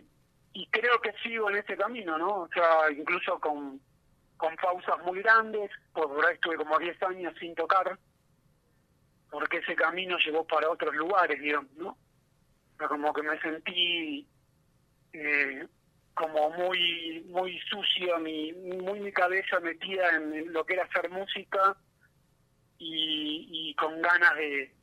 y 0.53 0.67
creo 0.67 1.01
que 1.01 1.13
sigo 1.23 1.49
en 1.49 1.57
ese 1.57 1.75
camino, 1.75 2.19
¿no? 2.19 2.41
O 2.41 2.49
sea, 2.49 2.91
incluso 2.91 3.39
con 3.39 3.81
con 4.35 4.55
pausas 4.57 5.03
muy 5.05 5.21
grandes, 5.23 5.71
por 5.91 6.23
ahí 6.23 6.35
estuve 6.35 6.57
como 6.57 6.77
10 6.77 7.01
años 7.03 7.33
sin 7.39 7.55
tocar, 7.55 7.97
porque 9.31 9.57
ese 9.57 9.75
camino 9.75 10.17
llevó 10.19 10.45
para 10.45 10.69
otros 10.69 10.93
lugares, 10.93 11.41
digamos, 11.41 11.71
¿no? 11.77 11.89
O 11.89 12.77
sea, 12.77 12.87
como 12.87 13.11
que 13.11 13.23
me 13.23 13.39
sentí 13.41 14.27
eh, 15.13 15.67
como 16.17 16.49
muy 16.49 17.23
muy 17.29 17.59
sucio, 17.69 18.17
mi, 18.19 18.51
muy 18.53 18.99
mi 18.99 19.11
cabeza 19.11 19.59
metida 19.59 20.09
en 20.15 20.51
lo 20.51 20.65
que 20.65 20.73
era 20.73 20.83
hacer 20.85 21.09
música 21.11 21.77
y, 22.79 23.47
y 23.69 23.75
con 23.75 24.01
ganas 24.01 24.35
de, 24.35 24.73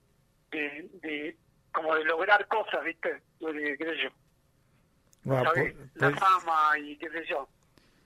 de, 0.53 0.89
de 1.03 1.37
como 1.73 1.95
de 1.97 2.05
lograr 2.05 2.47
cosas, 2.47 2.85
¿viste? 2.85 3.21
De, 3.41 3.77
qué 3.77 3.85
sé 3.85 3.97
yo, 4.05 4.11
Guau, 5.25 5.45
¿sabes? 5.45 5.75
pues- 5.75 5.91
La 5.97 6.09
pues- 6.11 6.21
fama 6.21 6.79
y 6.79 6.97
qué 6.97 7.11
sé 7.11 7.25
yo. 7.27 7.49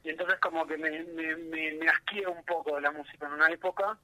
Y 0.05 0.11
entonces 0.11 0.39
como 0.41 0.67
que 0.67 0.79
me, 0.79 0.91
me, 1.05 1.37
me, 1.37 1.73
me 1.73 1.89
asqué 1.89 2.27
un 2.27 2.43
poco 2.47 2.77
de 2.77 2.81
la 2.81 2.93
música 2.93 3.27
en 3.27 3.33
una 3.35 3.49
época 3.51 3.99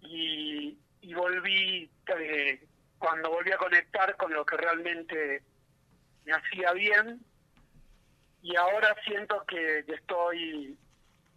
y, 0.00 0.76
y 1.00 1.14
volví, 1.14 1.88
eh, 2.18 2.66
cuando 2.98 3.30
volví 3.30 3.52
a 3.52 3.56
conectar 3.58 4.16
con 4.16 4.32
lo 4.32 4.44
que 4.44 4.56
realmente 4.56 5.42
me 6.24 6.32
hacía 6.32 6.72
bien 6.72 7.20
y 8.52 8.56
ahora 8.56 8.94
siento 9.04 9.44
que, 9.46 9.84
que 9.86 9.94
estoy 9.94 10.76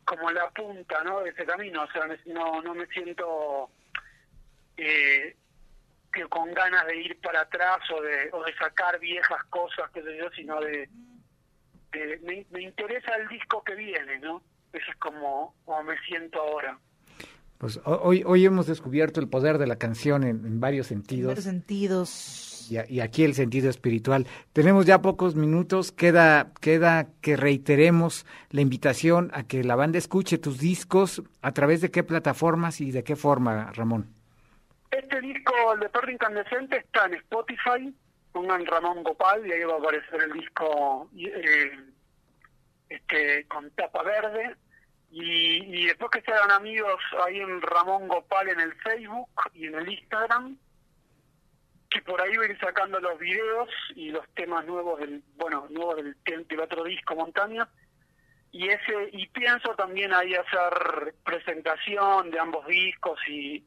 como 0.05 0.29
en 0.29 0.35
la 0.35 0.49
punta 0.49 1.03
¿no? 1.03 1.21
de 1.21 1.29
ese 1.31 1.45
camino, 1.45 1.83
o 1.83 1.91
sea, 1.91 2.03
no, 2.27 2.61
no 2.61 2.73
me 2.73 2.85
siento 2.87 3.69
eh, 4.77 5.35
que 6.11 6.23
con 6.25 6.53
ganas 6.53 6.85
de 6.87 6.97
ir 6.97 7.19
para 7.21 7.41
atrás 7.41 7.79
o 7.95 8.01
de, 8.01 8.29
o 8.31 8.43
de 8.43 8.53
sacar 8.55 8.99
viejas 8.99 9.43
cosas, 9.49 9.89
qué 9.93 10.01
sé 10.01 10.17
yo, 10.17 10.29
sino 10.35 10.59
de, 10.61 10.89
de- 11.91 12.17
me, 12.23 12.45
me 12.49 12.61
interesa 12.63 13.15
el 13.15 13.27
disco 13.27 13.63
que 13.63 13.75
viene, 13.75 14.19
¿no? 14.19 14.41
Eso 14.73 14.89
es 14.91 14.97
como, 14.97 15.55
como 15.65 15.83
me 15.83 15.97
siento 16.07 16.39
ahora. 16.41 16.77
Pues 17.57 17.77
ho- 17.83 18.01
hoy, 18.03 18.23
hoy 18.25 18.45
hemos 18.45 18.67
descubierto 18.67 19.19
el 19.19 19.27
poder 19.29 19.57
de 19.57 19.67
la 19.67 19.75
canción 19.77 20.23
en, 20.23 20.45
en 20.45 20.59
varios 20.59 20.89
En 20.91 20.99
sentidos. 20.99 21.27
varios 21.27 21.45
sentidos. 21.45 22.48
Y, 22.69 22.99
aquí 22.99 23.23
el 23.23 23.33
sentido 23.33 23.69
espiritual. 23.69 24.27
Tenemos 24.53 24.85
ya 24.85 25.01
pocos 25.01 25.35
minutos, 25.35 25.91
queda, 25.91 26.51
queda 26.61 27.07
que 27.21 27.35
reiteremos 27.35 28.25
la 28.51 28.61
invitación 28.61 29.31
a 29.33 29.43
que 29.43 29.63
la 29.63 29.75
banda 29.75 29.97
escuche 29.97 30.37
tus 30.37 30.59
discos, 30.59 31.23
a 31.41 31.51
través 31.51 31.81
de 31.81 31.91
qué 31.91 32.03
plataformas 32.03 32.81
y 32.81 32.91
de 32.91 33.03
qué 33.03 33.15
forma, 33.15 33.71
Ramón. 33.73 34.13
Este 34.91 35.21
disco, 35.21 35.53
el 35.73 35.79
de 35.79 35.89
Perro 35.89 36.11
Incandescente, 36.11 36.77
está 36.77 37.05
en 37.05 37.15
Spotify. 37.15 37.95
Pongan 38.31 38.65
Ramón 38.65 39.03
Gopal 39.03 39.45
y 39.45 39.51
ahí 39.51 39.63
va 39.63 39.75
a 39.75 39.77
aparecer 39.77 40.21
el 40.21 40.33
disco 40.33 41.09
eh, 41.17 41.71
este 42.89 43.45
con 43.47 43.69
tapa 43.71 44.03
verde. 44.03 44.55
Y, 45.11 45.63
y 45.63 45.85
después 45.87 46.11
que 46.11 46.21
se 46.21 46.31
hagan 46.31 46.51
amigos 46.51 47.01
ahí 47.25 47.39
en 47.39 47.61
Ramón 47.61 48.07
Gopal 48.07 48.49
en 48.49 48.59
el 48.59 48.73
Facebook 48.75 49.29
y 49.53 49.65
en 49.65 49.75
el 49.75 49.91
Instagram, 49.91 50.57
que 51.89 52.01
por 52.01 52.21
ahí 52.21 52.35
voy 52.37 52.47
a 52.47 52.51
ir 52.51 52.59
sacando 52.59 52.99
los 52.99 53.17
videos 53.19 53.69
y 53.95 54.11
los 54.11 54.27
temas 54.35 54.65
nuevos 54.65 54.99
del, 54.99 55.23
bueno, 55.35 55.67
nuevos 55.69 55.95
del, 55.97 56.15
del 56.47 56.59
otro 56.59 56.83
disco 56.83 57.15
Montaña. 57.15 57.67
Y 58.51 58.67
ese 58.67 59.09
y 59.11 59.27
pienso 59.27 59.75
también 59.75 60.13
ahí 60.13 60.33
hacer 60.33 61.15
presentación 61.23 62.31
de 62.31 62.39
ambos 62.39 62.65
discos 62.67 63.19
y, 63.27 63.63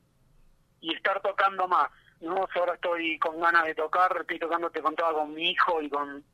y 0.81 0.95
estar 0.95 1.21
tocando 1.21 1.67
más. 1.69 1.89
¿no? 2.21 2.49
Ahora 2.55 2.75
estoy 2.75 3.19
con 3.19 3.41
ganas 3.41 3.65
de 3.65 3.75
tocar, 3.75 4.17
estoy 4.21 4.39
tocando, 4.39 4.71
te 4.71 4.81
contaba 4.81 5.13
con 5.13 5.35
mi 5.35 5.51
hijo 5.51 5.83
y 5.83 5.89
con, 5.89 6.25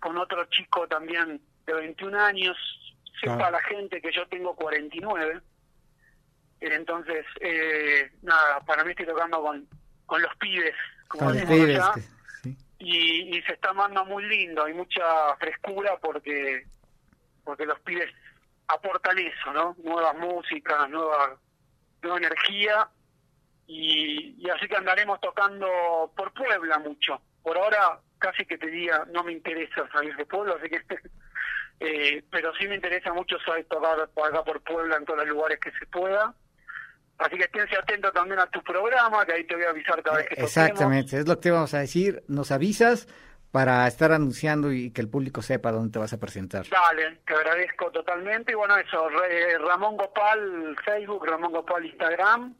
con 0.00 0.18
otro 0.18 0.44
chico 0.46 0.86
también 0.88 1.40
de 1.66 1.74
21 1.74 2.18
años. 2.18 2.56
Sepa 3.20 3.50
la 3.50 3.62
gente 3.62 4.00
que 4.00 4.12
yo 4.12 4.26
tengo 4.28 4.54
49. 4.56 5.40
Entonces, 6.60 7.24
eh, 7.40 8.10
nada, 8.22 8.60
para 8.60 8.84
mí 8.84 8.90
estoy 8.90 9.06
tocando 9.06 9.40
con, 9.42 9.68
con 10.06 10.22
los 10.22 10.34
pibes, 10.36 10.74
como 11.08 11.30
pibes, 11.32 11.78
allá, 11.80 11.92
que- 11.94 12.00
sí. 12.42 12.56
y, 12.78 13.36
y 13.38 13.42
se 13.42 13.54
está 13.54 13.72
mandando 13.72 14.04
muy 14.06 14.24
lindo, 14.24 14.64
hay 14.64 14.74
mucha 14.74 15.36
frescura 15.36 15.96
porque 16.00 16.66
porque 17.44 17.66
los 17.66 17.78
pibes 17.80 18.10
aportan 18.68 19.18
eso, 19.18 19.52
¿no? 19.52 19.76
Nuevas 19.84 20.16
músicas, 20.16 20.88
nueva, 20.88 21.36
nueva 22.02 22.18
energía 22.18 22.88
y, 23.66 24.34
y 24.38 24.50
así 24.50 24.66
que 24.66 24.76
andaremos 24.76 25.20
tocando 25.20 26.12
por 26.16 26.32
Puebla 26.32 26.78
mucho. 26.78 27.20
Por 27.42 27.58
ahora 27.58 28.00
casi 28.18 28.46
que 28.46 28.56
te 28.56 28.68
diga, 28.68 29.04
no 29.12 29.22
me 29.22 29.32
interesa 29.32 29.86
salir 29.92 30.16
de 30.16 30.24
Puebla, 30.24 30.54
así 30.58 30.70
que 30.70 30.80
eh, 31.80 32.24
pero 32.30 32.54
sí 32.54 32.66
me 32.66 32.76
interesa 32.76 33.12
mucho 33.12 33.38
saber 33.40 33.66
tocar 33.66 34.08
por 34.14 34.28
acá 34.28 34.42
por 34.42 34.62
Puebla 34.62 34.96
en 34.96 35.04
todos 35.04 35.18
los 35.20 35.28
lugares 35.28 35.60
que 35.60 35.70
se 35.72 35.86
pueda. 35.86 36.34
Así 37.18 37.36
que 37.36 37.44
esténse 37.44 37.76
atentos 37.76 38.12
también 38.12 38.40
a 38.40 38.46
tu 38.46 38.62
programa, 38.62 39.24
que 39.24 39.32
ahí 39.32 39.44
te 39.44 39.54
voy 39.54 39.64
a 39.64 39.70
avisar 39.70 40.02
cada 40.02 40.16
vez 40.18 40.26
que 40.26 40.34
toquemos. 40.34 40.56
Exactamente, 40.56 41.18
es 41.18 41.28
lo 41.28 41.36
que 41.36 41.42
te 41.42 41.50
vamos 41.50 41.72
a 41.74 41.78
decir. 41.78 42.24
Nos 42.26 42.50
avisas 42.50 43.06
para 43.52 43.86
estar 43.86 44.10
anunciando 44.10 44.72
y 44.72 44.90
que 44.90 45.00
el 45.00 45.08
público 45.08 45.40
sepa 45.40 45.70
dónde 45.70 45.92
te 45.92 46.00
vas 46.00 46.12
a 46.12 46.18
presentar. 46.18 46.66
Dale, 46.68 47.20
te 47.24 47.34
agradezco 47.34 47.88
totalmente. 47.92 48.50
Y 48.50 48.56
bueno, 48.56 48.76
eso, 48.76 49.08
Ramón 49.60 49.96
Gopal 49.96 50.76
Facebook, 50.84 51.24
Ramón 51.24 51.52
Gopal 51.52 51.86
Instagram. 51.86 52.56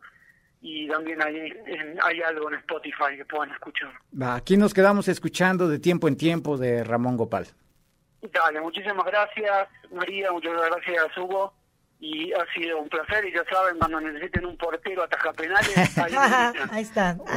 Y 0.60 0.88
también 0.88 1.20
hay, 1.20 1.52
hay 2.00 2.22
algo 2.22 2.48
en 2.48 2.60
Spotify 2.60 3.16
que 3.16 3.24
puedan 3.24 3.50
escuchar. 3.50 3.92
Va, 4.18 4.36
aquí 4.36 4.56
nos 4.56 4.72
quedamos 4.72 5.08
escuchando 5.08 5.68
de 5.68 5.80
tiempo 5.80 6.06
en 6.06 6.16
tiempo 6.16 6.56
de 6.56 6.84
Ramón 6.84 7.16
Gopal. 7.16 7.48
Dale, 8.22 8.60
muchísimas 8.60 9.04
gracias, 9.04 9.68
María, 9.90 10.30
muchas 10.30 10.52
gracias, 10.52 11.18
Hugo. 11.18 11.52
Y 12.06 12.30
ha 12.34 12.44
sido 12.52 12.80
un 12.80 12.88
placer 12.90 13.24
y 13.24 13.32
ya 13.32 13.42
saben, 13.50 13.78
cuando 13.78 13.98
necesiten 13.98 14.44
un 14.44 14.58
portero 14.58 15.04
ataja 15.04 15.32
penales, 15.32 15.98
ahí 15.98 16.14
ahí 16.70 16.86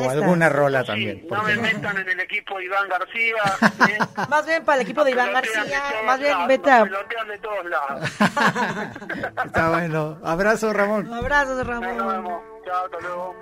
O 0.01 0.09
alguna 0.09 0.49
rola 0.49 0.82
Sí, 0.82 0.88
también. 0.88 1.22
no 1.30 1.38
¿por 1.38 1.45
me 1.45 1.55
no? 1.55 1.61
metan 1.61 1.97
en 1.99 2.09
el 2.09 2.20
equipo 2.20 2.57
de 2.57 2.65
Iván 2.65 2.89
García. 2.89 3.43
¿eh? 3.89 3.97
Más 4.28 4.45
bien 4.45 4.65
para 4.65 4.76
el 4.78 4.82
equipo 4.82 5.05
de 5.05 5.11
Iván 5.11 5.28
de 5.28 5.34
García, 5.34 5.84
más 6.05 6.20
bien 6.20 6.32
lados, 6.32 6.47
vete 6.49 6.70
a... 6.72 6.84
de 6.84 7.38
todos 7.39 7.65
lados. 7.65 8.09
Está 9.45 9.70
bueno. 9.70 10.20
Abrazo, 10.24 10.74
Ramón. 10.74 11.13
Abrazos, 11.13 11.55
Nos 11.57 11.68
Ramón. 11.68 11.97
vemos. 11.97 12.41
Chao, 12.65 12.86
hasta 12.86 12.99
luego. 12.99 13.36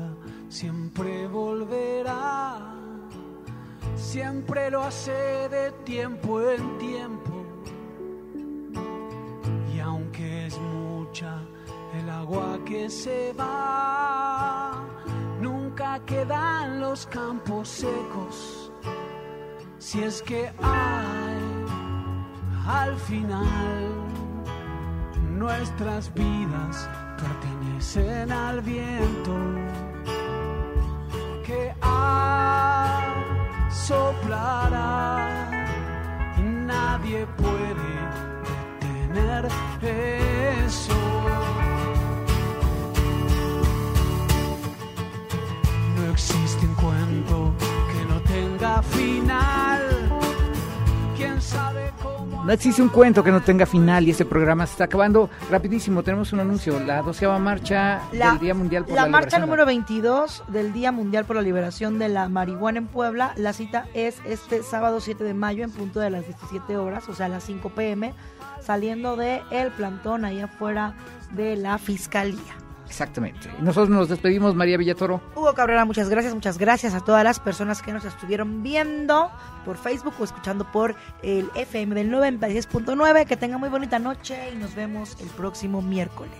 siempre 0.51 1.29
volverá. 1.29 2.75
Siempre 3.97 4.71
lo 4.71 4.83
hace 4.83 5.49
de 5.49 5.71
tiempo 5.85 6.41
en 6.43 6.79
tiempo. 6.79 7.45
Y 9.73 9.79
aunque 9.79 10.47
es 10.47 10.59
mucha 10.59 11.41
el 11.95 12.11
agua 12.11 12.59
que 12.67 12.91
se 12.91 13.33
va, 13.39 14.85
nunca 15.41 16.01
quedan 16.05 16.81
los 16.81 17.07
campos 17.07 17.69
secos. 17.69 18.73
Si 19.79 20.03
es 20.03 20.21
que 20.23 20.53
hay 20.63 21.41
al 22.67 22.97
final 22.97 23.89
nuestras 25.31 26.13
vidas 26.15 26.89
pertenecen 27.19 28.31
al 28.31 28.61
viento 28.61 29.35
soplará 33.91 35.51
y 36.39 36.43
nadie 36.43 37.27
puede 37.43 37.91
detener 38.47 39.49
eso. 39.83 41.01
No 45.97 46.03
existe 46.13 46.67
un 46.67 46.75
cuento 46.75 47.53
que 47.91 48.01
no 48.11 48.21
tenga 48.35 48.81
final. 48.83 49.83
¿Quién 51.17 51.43
sabe? 51.43 51.90
No 52.45 52.53
existe 52.53 52.81
un 52.81 52.89
cuento 52.89 53.23
que 53.23 53.31
no 53.31 53.43
tenga 53.43 53.67
final 53.67 54.09
y 54.09 54.13
este 54.13 54.25
programa 54.25 54.67
se 54.67 54.73
está 54.73 54.85
acabando 54.85 55.29
rapidísimo. 55.51 56.03
Tenemos 56.03 56.33
un 56.33 56.41
anuncio, 56.41 56.81
la 56.81 57.03
doceava 57.03 57.39
marcha 57.39 58.01
La, 58.13 58.31
del 58.31 58.41
Día 58.41 58.55
Mundial 58.55 58.85
por 58.87 58.95
la 58.95 59.03
la, 59.03 59.09
marcha 59.09 59.39
Liberación. 59.39 59.41
número 59.43 59.67
22 59.67 60.45
del 60.49 60.73
Día 60.73 60.91
Mundial 60.91 61.27
por 61.27 61.37
la 61.37 61.43
Liberación 61.43 61.99
de 61.99 62.09
la 62.09 62.31
Marihuana 62.31 62.79
en 62.79 62.87
Puebla. 62.87 63.35
La 63.37 63.53
cita 63.53 63.87
es 63.93 64.17
este 64.25 64.63
sábado 64.63 65.01
7 65.01 65.23
de 65.23 65.35
mayo 65.35 65.65
en 65.65 65.71
punto 65.71 66.01
de 66.01 66.09
las 66.09 66.27
17 66.27 66.79
horas, 66.79 67.09
o 67.11 67.15
sea, 67.15 67.27
a 67.27 67.29
las 67.29 67.45
5 67.45 67.69
pm, 67.71 68.15
saliendo 68.63 69.17
de 69.17 69.43
el 69.51 69.71
plantón 69.71 70.25
ahí 70.25 70.41
afuera 70.41 70.95
de 71.33 71.57
la 71.57 71.77
Fiscalía. 71.77 72.70
Exactamente. 72.91 73.49
Nosotros 73.61 73.89
nos 73.89 74.09
despedimos, 74.09 74.57
María 74.57 74.77
Villatoro. 74.77 75.21
Hugo 75.37 75.55
Cabrera, 75.55 75.85
muchas 75.85 76.09
gracias, 76.09 76.35
muchas 76.35 76.59
gracias 76.59 76.93
a 76.93 77.01
todas 77.01 77.23
las 77.23 77.39
personas 77.39 77.83
que 77.83 77.93
nos 77.93 78.05
estuvieron 78.05 78.65
viendo 78.65 79.31
por 79.65 79.77
Facebook 79.77 80.15
o 80.19 80.25
escuchando 80.25 80.65
por 80.73 80.97
el 81.23 81.49
FM 81.55 81.95
del 81.95 82.11
96.9. 82.11 83.27
Que 83.27 83.37
tengan 83.37 83.61
muy 83.61 83.69
bonita 83.69 84.01
noche 84.01 84.51
y 84.53 84.57
nos 84.57 84.75
vemos 84.75 85.17
el 85.21 85.29
próximo 85.29 85.81
miércoles. 85.81 86.33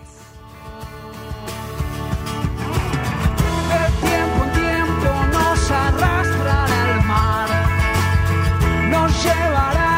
De 3.69 4.07
tiempo 4.07 4.43
en 4.43 4.51
tiempo 4.51 5.09
nos 5.31 5.71
arrastrará 5.71 6.95
al 6.95 7.05
mar, 7.07 7.49
nos 8.89 9.23
llevará. 9.23 9.90